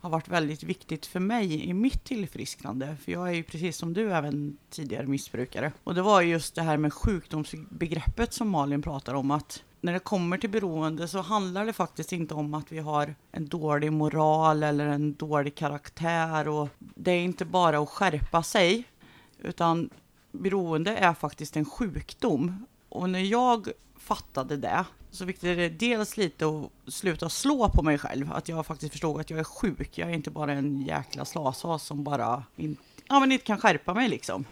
har 0.00 0.10
varit 0.10 0.28
väldigt 0.28 0.62
viktigt 0.62 1.06
för 1.06 1.20
mig 1.20 1.68
i 1.68 1.74
mitt 1.74 2.04
tillfrisknande. 2.04 2.96
För 3.04 3.12
jag 3.12 3.28
är 3.28 3.32
ju 3.32 3.42
precis 3.42 3.76
som 3.76 3.94
du 3.94 4.12
även 4.12 4.58
tidigare 4.70 5.06
missbrukare. 5.06 5.72
Och 5.84 5.94
det 5.94 6.02
var 6.02 6.22
just 6.22 6.54
det 6.54 6.62
här 6.62 6.76
med 6.76 6.92
sjukdomsbegreppet 6.92 8.32
som 8.32 8.48
Malin 8.48 8.82
pratar 8.82 9.14
om. 9.14 9.30
Att 9.30 9.62
när 9.80 9.92
det 9.92 9.98
kommer 9.98 10.38
till 10.38 10.50
beroende 10.50 11.08
så 11.08 11.20
handlar 11.20 11.66
det 11.66 11.72
faktiskt 11.72 12.12
inte 12.12 12.34
om 12.34 12.54
att 12.54 12.72
vi 12.72 12.78
har 12.78 13.14
en 13.32 13.48
dålig 13.48 13.92
moral 13.92 14.62
eller 14.62 14.86
en 14.86 15.14
dålig 15.14 15.54
karaktär. 15.54 16.48
Och 16.48 16.68
det 16.78 17.10
är 17.10 17.20
inte 17.20 17.44
bara 17.44 17.78
att 17.78 17.88
skärpa 17.88 18.42
sig. 18.42 18.84
Utan 19.38 19.90
beroende 20.32 20.96
är 20.96 21.14
faktiskt 21.14 21.56
en 21.56 21.64
sjukdom. 21.64 22.66
Och 22.88 23.10
när 23.10 23.20
jag 23.20 23.68
fattade 24.08 24.56
det 24.56 24.84
så 25.10 25.26
fick 25.26 25.40
det 25.40 25.68
dels 25.68 26.16
lite 26.16 26.46
att 26.46 26.94
sluta 26.94 27.28
slå 27.28 27.68
på 27.68 27.82
mig 27.82 27.98
själv. 27.98 28.32
Att 28.32 28.48
jag 28.48 28.66
faktiskt 28.66 28.92
förstod 28.92 29.20
att 29.20 29.30
jag 29.30 29.38
är 29.38 29.44
sjuk. 29.44 29.98
Jag 29.98 30.10
är 30.10 30.14
inte 30.14 30.30
bara 30.30 30.52
en 30.52 30.82
jäkla 30.82 31.24
slashas 31.24 31.82
som 31.82 32.04
bara 32.04 32.44
in, 32.56 32.76
ja, 33.08 33.20
men 33.20 33.32
inte 33.32 33.44
kan 33.44 33.58
skärpa 33.58 33.94
mig 33.94 34.08
liksom. 34.08 34.44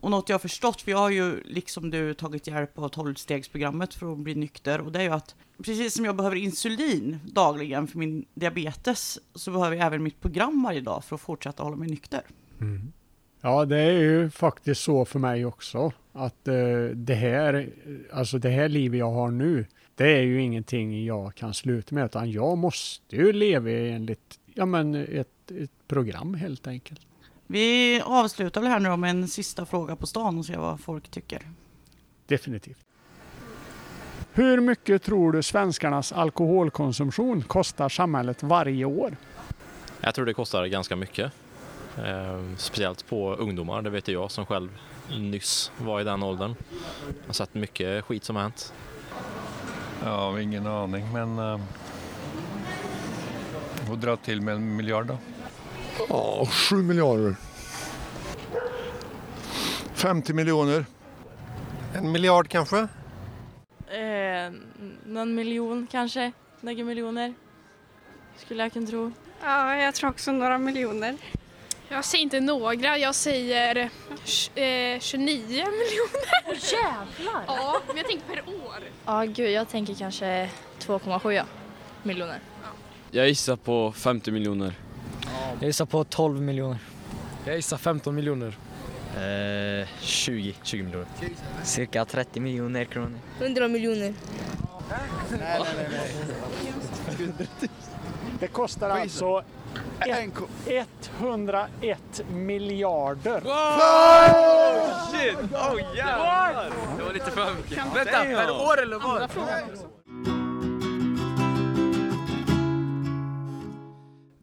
Och 0.00 0.10
något 0.10 0.28
jag 0.28 0.34
har 0.34 0.38
förstått, 0.38 0.82
för 0.82 0.90
jag 0.90 0.98
har 0.98 1.10
ju 1.10 1.42
liksom 1.44 1.90
du 1.90 2.14
tagit 2.14 2.46
hjälp 2.46 2.78
av 2.78 2.90
12-stegsprogrammet 2.90 3.94
för 3.94 4.12
att 4.12 4.18
bli 4.18 4.34
nykter. 4.34 4.80
Och 4.80 4.92
det 4.92 4.98
är 4.98 5.02
ju 5.02 5.10
att 5.10 5.34
precis 5.62 5.94
som 5.94 6.04
jag 6.04 6.16
behöver 6.16 6.36
insulin 6.36 7.20
dagligen 7.24 7.86
för 7.86 7.98
min 7.98 8.24
diabetes 8.34 9.18
så 9.34 9.50
behöver 9.50 9.76
jag 9.76 9.86
även 9.86 10.02
mitt 10.02 10.20
program 10.20 10.62
varje 10.62 10.80
dag 10.80 11.04
för 11.04 11.14
att 11.14 11.20
fortsätta 11.20 11.62
hålla 11.62 11.76
mig 11.76 11.88
nykter. 11.88 12.22
Mm. 12.60 12.92
Ja, 13.40 13.64
det 13.64 13.78
är 13.78 13.92
ju 13.92 14.30
faktiskt 14.30 14.80
så 14.80 15.04
för 15.04 15.18
mig 15.18 15.44
också. 15.44 15.92
Att 16.12 16.48
eh, 16.48 16.54
det 16.94 17.14
här, 17.14 17.68
alltså 18.12 18.38
det 18.38 18.48
här 18.48 18.68
livet 18.68 18.98
jag 18.98 19.10
har 19.10 19.30
nu, 19.30 19.66
det 19.94 20.16
är 20.18 20.22
ju 20.22 20.42
ingenting 20.42 21.04
jag 21.04 21.34
kan 21.34 21.54
sluta 21.54 21.94
med, 21.94 22.04
utan 22.04 22.30
jag 22.30 22.58
måste 22.58 23.16
ju 23.16 23.32
leva 23.32 23.70
enligt 23.70 24.40
ja, 24.54 24.66
men 24.66 24.94
ett, 24.94 25.50
ett 25.50 25.88
program 25.88 26.34
helt 26.34 26.66
enkelt. 26.66 27.00
Vi 27.46 28.00
avslutar 28.04 28.60
väl 28.60 28.70
här 28.70 28.80
nu 28.80 28.96
med 28.96 29.10
en 29.10 29.28
sista 29.28 29.66
fråga 29.66 29.96
på 29.96 30.06
stan 30.06 30.38
och 30.38 30.46
ser 30.46 30.56
vad 30.56 30.80
folk 30.80 31.08
tycker. 31.08 31.42
Definitivt. 32.26 32.78
Hur 34.32 34.60
mycket 34.60 35.02
tror 35.02 35.32
du 35.32 35.42
svenskarnas 35.42 36.12
alkoholkonsumtion 36.12 37.42
kostar 37.42 37.88
samhället 37.88 38.42
varje 38.42 38.84
år? 38.84 39.16
Jag 40.00 40.14
tror 40.14 40.26
det 40.26 40.34
kostar 40.34 40.66
ganska 40.66 40.96
mycket. 40.96 41.32
Eh, 42.04 42.56
speciellt 42.56 43.06
på 43.08 43.34
ungdomar, 43.34 43.82
det 43.82 43.90
vet 43.90 44.08
jag 44.08 44.30
som 44.30 44.46
själv 44.46 44.78
nyss 45.10 45.72
var 45.78 46.00
i 46.00 46.04
den 46.04 46.22
åldern. 46.22 46.54
Jag 47.06 47.26
har 47.26 47.32
sett 47.32 47.54
mycket 47.54 48.04
skit 48.04 48.24
som 48.24 48.36
har 48.36 48.42
hänt. 48.42 48.72
Har 50.02 50.38
ingen 50.38 50.66
aning, 50.66 51.12
men 51.12 51.38
uh, 51.38 51.60
får 53.86 53.96
dra 53.96 54.16
till 54.16 54.40
med 54.40 54.54
en 54.54 54.76
miljard 54.76 55.06
då. 55.06 55.18
Ja, 56.08 56.46
sju 56.46 56.76
miljarder. 56.76 57.36
50 59.94 60.32
miljoner. 60.32 60.86
En 61.94 62.12
miljard 62.12 62.48
kanske? 62.48 62.78
Eh, 63.88 64.52
någon 65.04 65.34
miljon 65.34 65.86
kanske, 65.90 66.32
några 66.60 66.84
miljoner. 66.84 67.34
Skulle 68.36 68.62
jag 68.62 68.72
kunna 68.72 68.86
tro. 68.86 69.12
Ja, 69.42 69.76
jag 69.76 69.94
tror 69.94 70.10
också 70.10 70.32
några 70.32 70.58
miljoner. 70.58 71.16
Jag 71.88 72.04
säger 72.04 72.22
inte 72.22 72.40
några, 72.40 72.98
jag 72.98 73.14
säger 73.14 73.76
eh, 74.54 75.00
29 75.00 75.36
miljoner. 75.48 76.28
Åh 76.46 76.54
jävlar! 76.72 77.44
Ja, 77.46 77.80
men 77.86 77.96
jag 77.96 78.06
tänker 78.06 78.26
per 78.26 78.48
år. 78.48 78.78
Ja, 79.06 79.24
gud, 79.24 79.50
jag 79.50 79.68
tänker 79.68 79.94
kanske 79.94 80.50
2,7 80.80 81.44
miljoner. 82.02 82.40
Jag 83.10 83.28
gissar 83.28 83.56
på 83.56 83.92
50 83.92 84.30
miljoner. 84.30 84.74
Jag 85.60 85.66
gissar 85.66 85.86
på 85.86 86.04
12 86.04 86.40
miljoner. 86.40 86.78
Jag 87.44 87.56
gissar 87.56 87.76
15 87.76 88.14
miljoner. 88.14 88.56
Eh, 89.16 89.88
20, 90.00 90.54
20 90.62 90.82
miljoner. 90.82 91.06
Cirka 91.62 92.04
30 92.04 92.40
miljoner 92.40 92.84
kronor. 92.84 93.18
100 93.40 93.68
miljoner. 93.68 94.14
Nej, 94.90 94.98
nej, 95.30 95.60
nej. 95.76 95.88
nej. 97.18 97.68
Det 98.40 98.46
kostar 98.48 98.90
alltså 98.90 99.44
101 101.20 102.24
miljarder. 102.32 103.40
Wow! 103.40 105.10
Shit! 105.12 105.38
Oh 105.52 105.96
jävlar! 105.96 106.70
Det 106.98 107.04
var 107.04 107.12
lite 107.12 107.30
för 107.30 107.54
mycket. 107.56 107.78
Vänta, 107.78 108.24
per 108.24 108.50
år 108.50 108.82
eller 108.82 108.98
vad? 108.98 109.30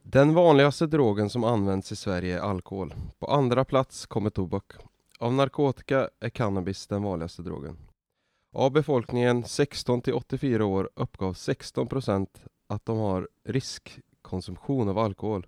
Den 0.04 0.34
vanligaste 0.34 0.88
drogen 0.88 1.30
som 1.30 1.44
används 1.44 1.92
i 1.92 1.96
Sverige 1.96 2.38
är 2.38 2.42
alkohol. 2.42 2.94
På 3.20 3.28
andra 3.28 3.66
plats 3.66 4.06
kommer 4.06 4.30
tobak. 4.30 4.72
Av 5.20 5.34
narkotika 5.34 6.10
är 6.20 6.30
cannabis 6.30 6.88
den 6.88 7.04
vanligaste 7.04 7.42
drogen. 7.42 7.78
Av 8.54 8.72
befolkningen 8.72 9.44
16 9.44 10.02
till 10.02 10.14
84 10.14 10.66
år 10.66 10.90
uppgav 10.96 11.34
16 11.34 11.88
procent 11.88 12.42
att 12.68 12.86
de 12.86 12.98
har 12.98 13.28
riskkonsumtion 14.26 14.90
av 14.90 14.98
alkohol. 14.98 15.48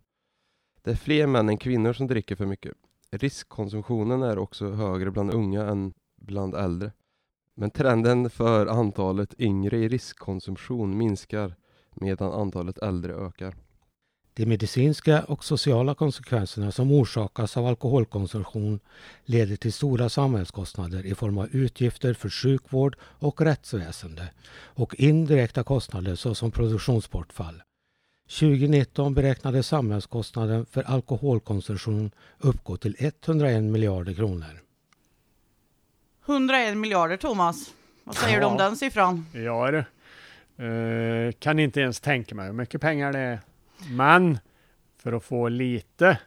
Det 0.84 0.91
är 0.91 0.95
fler 0.95 1.28
män 1.28 1.49
än 1.49 1.57
kvinnor 1.57 1.93
som 1.93 2.07
dricker 2.07 2.36
för 2.36 2.45
mycket. 2.45 2.73
Riskkonsumtionen 3.11 4.21
är 4.21 4.38
också 4.38 4.71
högre 4.71 5.11
bland 5.11 5.34
unga 5.34 5.65
än 5.65 5.93
bland 6.15 6.55
äldre. 6.55 6.91
Men 7.55 7.71
trenden 7.71 8.30
för 8.30 8.67
antalet 8.67 9.34
yngre 9.39 9.78
i 9.78 9.88
riskkonsumtion 9.88 10.97
minskar 10.97 11.55
medan 11.95 12.32
antalet 12.32 12.78
äldre 12.78 13.13
ökar. 13.13 13.55
De 14.34 14.45
medicinska 14.45 15.23
och 15.23 15.43
sociala 15.43 15.95
konsekvenserna 15.95 16.71
som 16.71 16.91
orsakas 16.91 17.57
av 17.57 17.65
alkoholkonsumtion 17.65 18.80
leder 19.25 19.55
till 19.55 19.73
stora 19.73 20.09
samhällskostnader 20.09 21.05
i 21.05 21.15
form 21.15 21.38
av 21.38 21.47
utgifter 21.51 22.13
för 22.13 22.30
sjukvård 22.30 22.97
och 23.19 23.41
rättsväsende 23.41 24.30
och 24.75 24.95
indirekta 24.95 25.63
kostnader 25.63 26.15
såsom 26.15 26.51
produktionsbortfall. 26.51 27.61
2019 28.28 29.13
beräknades 29.13 29.67
samhällskostnaden 29.67 30.65
för 30.65 30.84
alkoholkonsumtion 30.84 32.11
uppgå 32.39 32.78
till 32.78 32.95
101 32.99 33.63
miljarder 33.63 34.13
kronor. 34.13 34.61
101 36.25 36.78
miljarder 36.78 37.17
Thomas. 37.17 37.73
Vad 38.03 38.15
säger 38.15 38.39
du 38.39 38.45
om 38.45 38.57
den 38.57 38.75
siffran? 38.75 39.25
Ja 39.34 39.71
du. 39.71 39.84
Uh, 40.63 41.32
kan 41.32 41.59
inte 41.59 41.82
ens 41.82 41.99
tänka 41.99 42.36
mig 42.36 42.45
hur 42.45 42.53
mycket 42.53 42.82
pengar 42.82 43.13
det 43.13 43.19
är. 43.19 43.39
Men 43.89 44.39
för 44.97 45.13
att 45.13 45.23
få 45.23 45.49
lite 45.49 46.19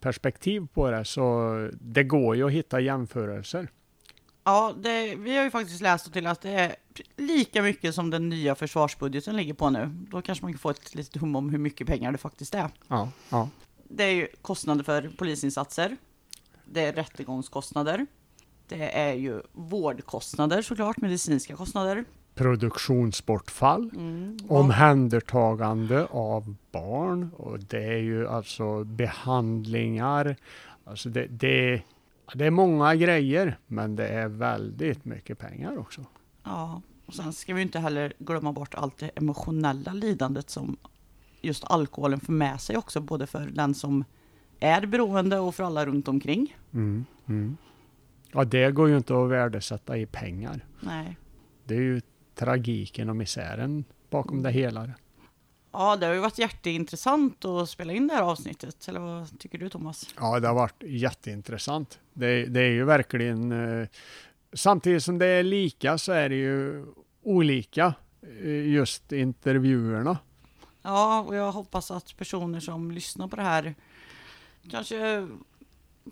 perspektiv 0.00 0.66
på 0.74 0.90
det 0.90 1.04
så 1.04 1.70
det 1.80 2.04
går 2.04 2.36
ju 2.36 2.46
att 2.46 2.52
hitta 2.52 2.80
jämförelser. 2.80 3.68
Ja, 4.44 4.74
det, 4.76 5.14
vi 5.14 5.36
har 5.36 5.44
ju 5.44 5.50
faktiskt 5.50 5.80
läst 5.80 6.12
till 6.12 6.26
att 6.26 6.40
det 6.40 6.50
är 6.50 6.76
lika 7.16 7.62
mycket 7.62 7.94
som 7.94 8.10
den 8.10 8.28
nya 8.28 8.54
försvarsbudgeten 8.54 9.36
ligger 9.36 9.54
på 9.54 9.70
nu. 9.70 9.90
Då 10.10 10.22
kanske 10.22 10.44
man 10.44 10.52
kan 10.52 10.58
få 10.58 10.70
ett 10.70 10.94
litet 10.94 11.20
hum 11.22 11.36
om 11.36 11.50
hur 11.50 11.58
mycket 11.58 11.86
pengar 11.86 12.12
det 12.12 12.18
faktiskt 12.18 12.54
är. 12.54 12.68
Ja, 12.88 13.08
ja. 13.30 13.48
Det 13.84 14.04
är 14.04 14.12
ju 14.12 14.28
kostnader 14.42 14.84
för 14.84 15.10
polisinsatser. 15.18 15.96
Det 16.64 16.84
är 16.84 16.92
rättegångskostnader. 16.92 18.06
Det 18.68 18.98
är 18.98 19.14
ju 19.14 19.42
vårdkostnader 19.52 20.62
såklart, 20.62 20.96
medicinska 20.96 21.56
kostnader. 21.56 22.04
Produktionsbortfall, 22.34 23.90
mm. 23.96 24.38
omhändertagande 24.48 26.06
av 26.10 26.56
barn 26.72 27.30
och 27.36 27.60
det 27.60 27.84
är 27.84 27.98
ju 27.98 28.28
alltså 28.28 28.84
behandlingar. 28.84 30.36
Alltså 30.84 31.08
det, 31.08 31.26
det, 31.26 31.82
det 32.34 32.46
är 32.46 32.50
många 32.50 32.94
grejer, 32.94 33.58
men 33.66 33.96
det 33.96 34.08
är 34.08 34.28
väldigt 34.28 35.04
mycket 35.04 35.38
pengar 35.38 35.78
också. 35.78 36.04
Ja, 36.44 36.82
och 37.06 37.14
sen 37.14 37.32
ska 37.32 37.54
vi 37.54 37.62
inte 37.62 37.78
heller 37.78 38.12
glömma 38.18 38.52
bort 38.52 38.74
allt 38.74 38.98
det 38.98 39.10
emotionella 39.14 39.92
lidandet 39.92 40.50
som 40.50 40.76
just 41.40 41.64
alkoholen 41.64 42.20
för 42.20 42.32
med 42.32 42.60
sig 42.60 42.76
också, 42.76 43.00
både 43.00 43.26
för 43.26 43.46
den 43.46 43.74
som 43.74 44.04
är 44.60 44.86
beroende 44.86 45.38
och 45.38 45.54
för 45.54 45.64
alla 45.64 45.86
runt 45.86 46.08
omkring. 46.08 46.56
Mm, 46.72 47.04
mm. 47.26 47.56
Ja, 48.32 48.44
det 48.44 48.70
går 48.70 48.88
ju 48.88 48.96
inte 48.96 49.22
att 49.22 49.30
värdesätta 49.30 49.96
i 49.96 50.06
pengar. 50.06 50.64
Nej. 50.80 51.16
Det 51.64 51.74
är 51.74 51.80
ju 51.80 52.00
tragiken 52.34 53.10
och 53.10 53.16
misären 53.16 53.84
bakom 54.10 54.42
det 54.42 54.50
hela. 54.50 54.90
Ja, 55.72 55.96
det 55.96 56.06
har 56.06 56.14
ju 56.14 56.20
varit 56.20 56.38
jätteintressant 56.38 57.44
att 57.44 57.68
spela 57.68 57.92
in 57.92 58.06
det 58.06 58.14
här 58.14 58.22
avsnittet. 58.22 58.88
Eller 58.88 59.00
vad 59.00 59.38
tycker 59.38 59.58
du 59.58 59.68
Thomas? 59.68 60.14
Ja, 60.16 60.40
det 60.40 60.48
har 60.48 60.54
varit 60.54 60.82
jätteintressant. 60.82 61.98
Det, 62.12 62.46
det 62.46 62.60
är 62.60 62.70
ju 62.70 62.84
verkligen 62.84 63.52
eh, 63.52 63.88
Samtidigt 64.52 65.04
som 65.04 65.18
det 65.18 65.26
är 65.26 65.42
lika 65.42 65.98
så 65.98 66.12
är 66.12 66.28
det 66.28 66.34
ju 66.34 66.86
olika 67.22 67.94
eh, 68.22 68.68
just 68.68 69.12
intervjuerna. 69.12 70.18
Ja, 70.82 71.24
och 71.28 71.34
jag 71.34 71.52
hoppas 71.52 71.90
att 71.90 72.16
personer 72.16 72.60
som 72.60 72.90
lyssnar 72.90 73.28
på 73.28 73.36
det 73.36 73.42
här 73.42 73.74
kanske 74.70 75.28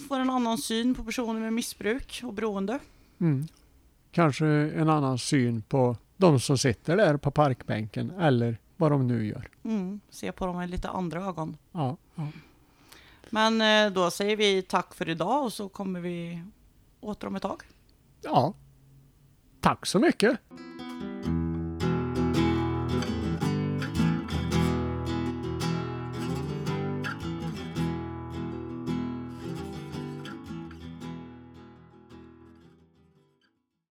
får 0.09 0.21
en 0.21 0.31
annan 0.31 0.59
syn 0.59 0.95
på 0.95 1.05
personer 1.05 1.41
med 1.41 1.53
missbruk 1.53 2.21
och 2.25 2.33
beroende. 2.33 2.79
Mm. 3.21 3.49
Kanske 4.13 4.47
en 4.47 4.89
annan 4.89 5.19
syn 5.19 5.63
på 5.63 5.97
de 6.17 6.41
som 6.41 6.59
sitter 6.59 6.97
där 6.97 7.17
på 7.17 7.31
parkbänken 7.31 8.11
eller 8.11 8.59
vad 8.79 8.93
de 8.93 9.07
nu 9.07 9.27
gör. 9.27 9.49
Mm, 9.65 10.01
se 10.11 10.33
på 10.33 10.47
dem 10.47 10.57
med 10.57 10.71
lite 10.71 10.89
andra 10.89 11.25
ögon. 11.25 11.57
Ja, 11.73 11.97
ja. 12.15 12.27
Men 13.31 13.61
eh, 13.61 13.93
då 13.93 14.11
säger 14.11 14.37
vi 14.37 14.63
tack 14.63 14.95
för 14.95 15.09
idag 15.09 15.45
och 15.45 15.53
så 15.53 15.69
kommer 15.69 16.01
vi 16.01 16.43
åter 17.01 17.29
om 17.29 17.37
ett 17.37 17.43
tag. 17.43 17.63
Ja. 18.23 18.55
Tack 19.61 19.87
så 19.87 19.99
mycket. 19.99 20.39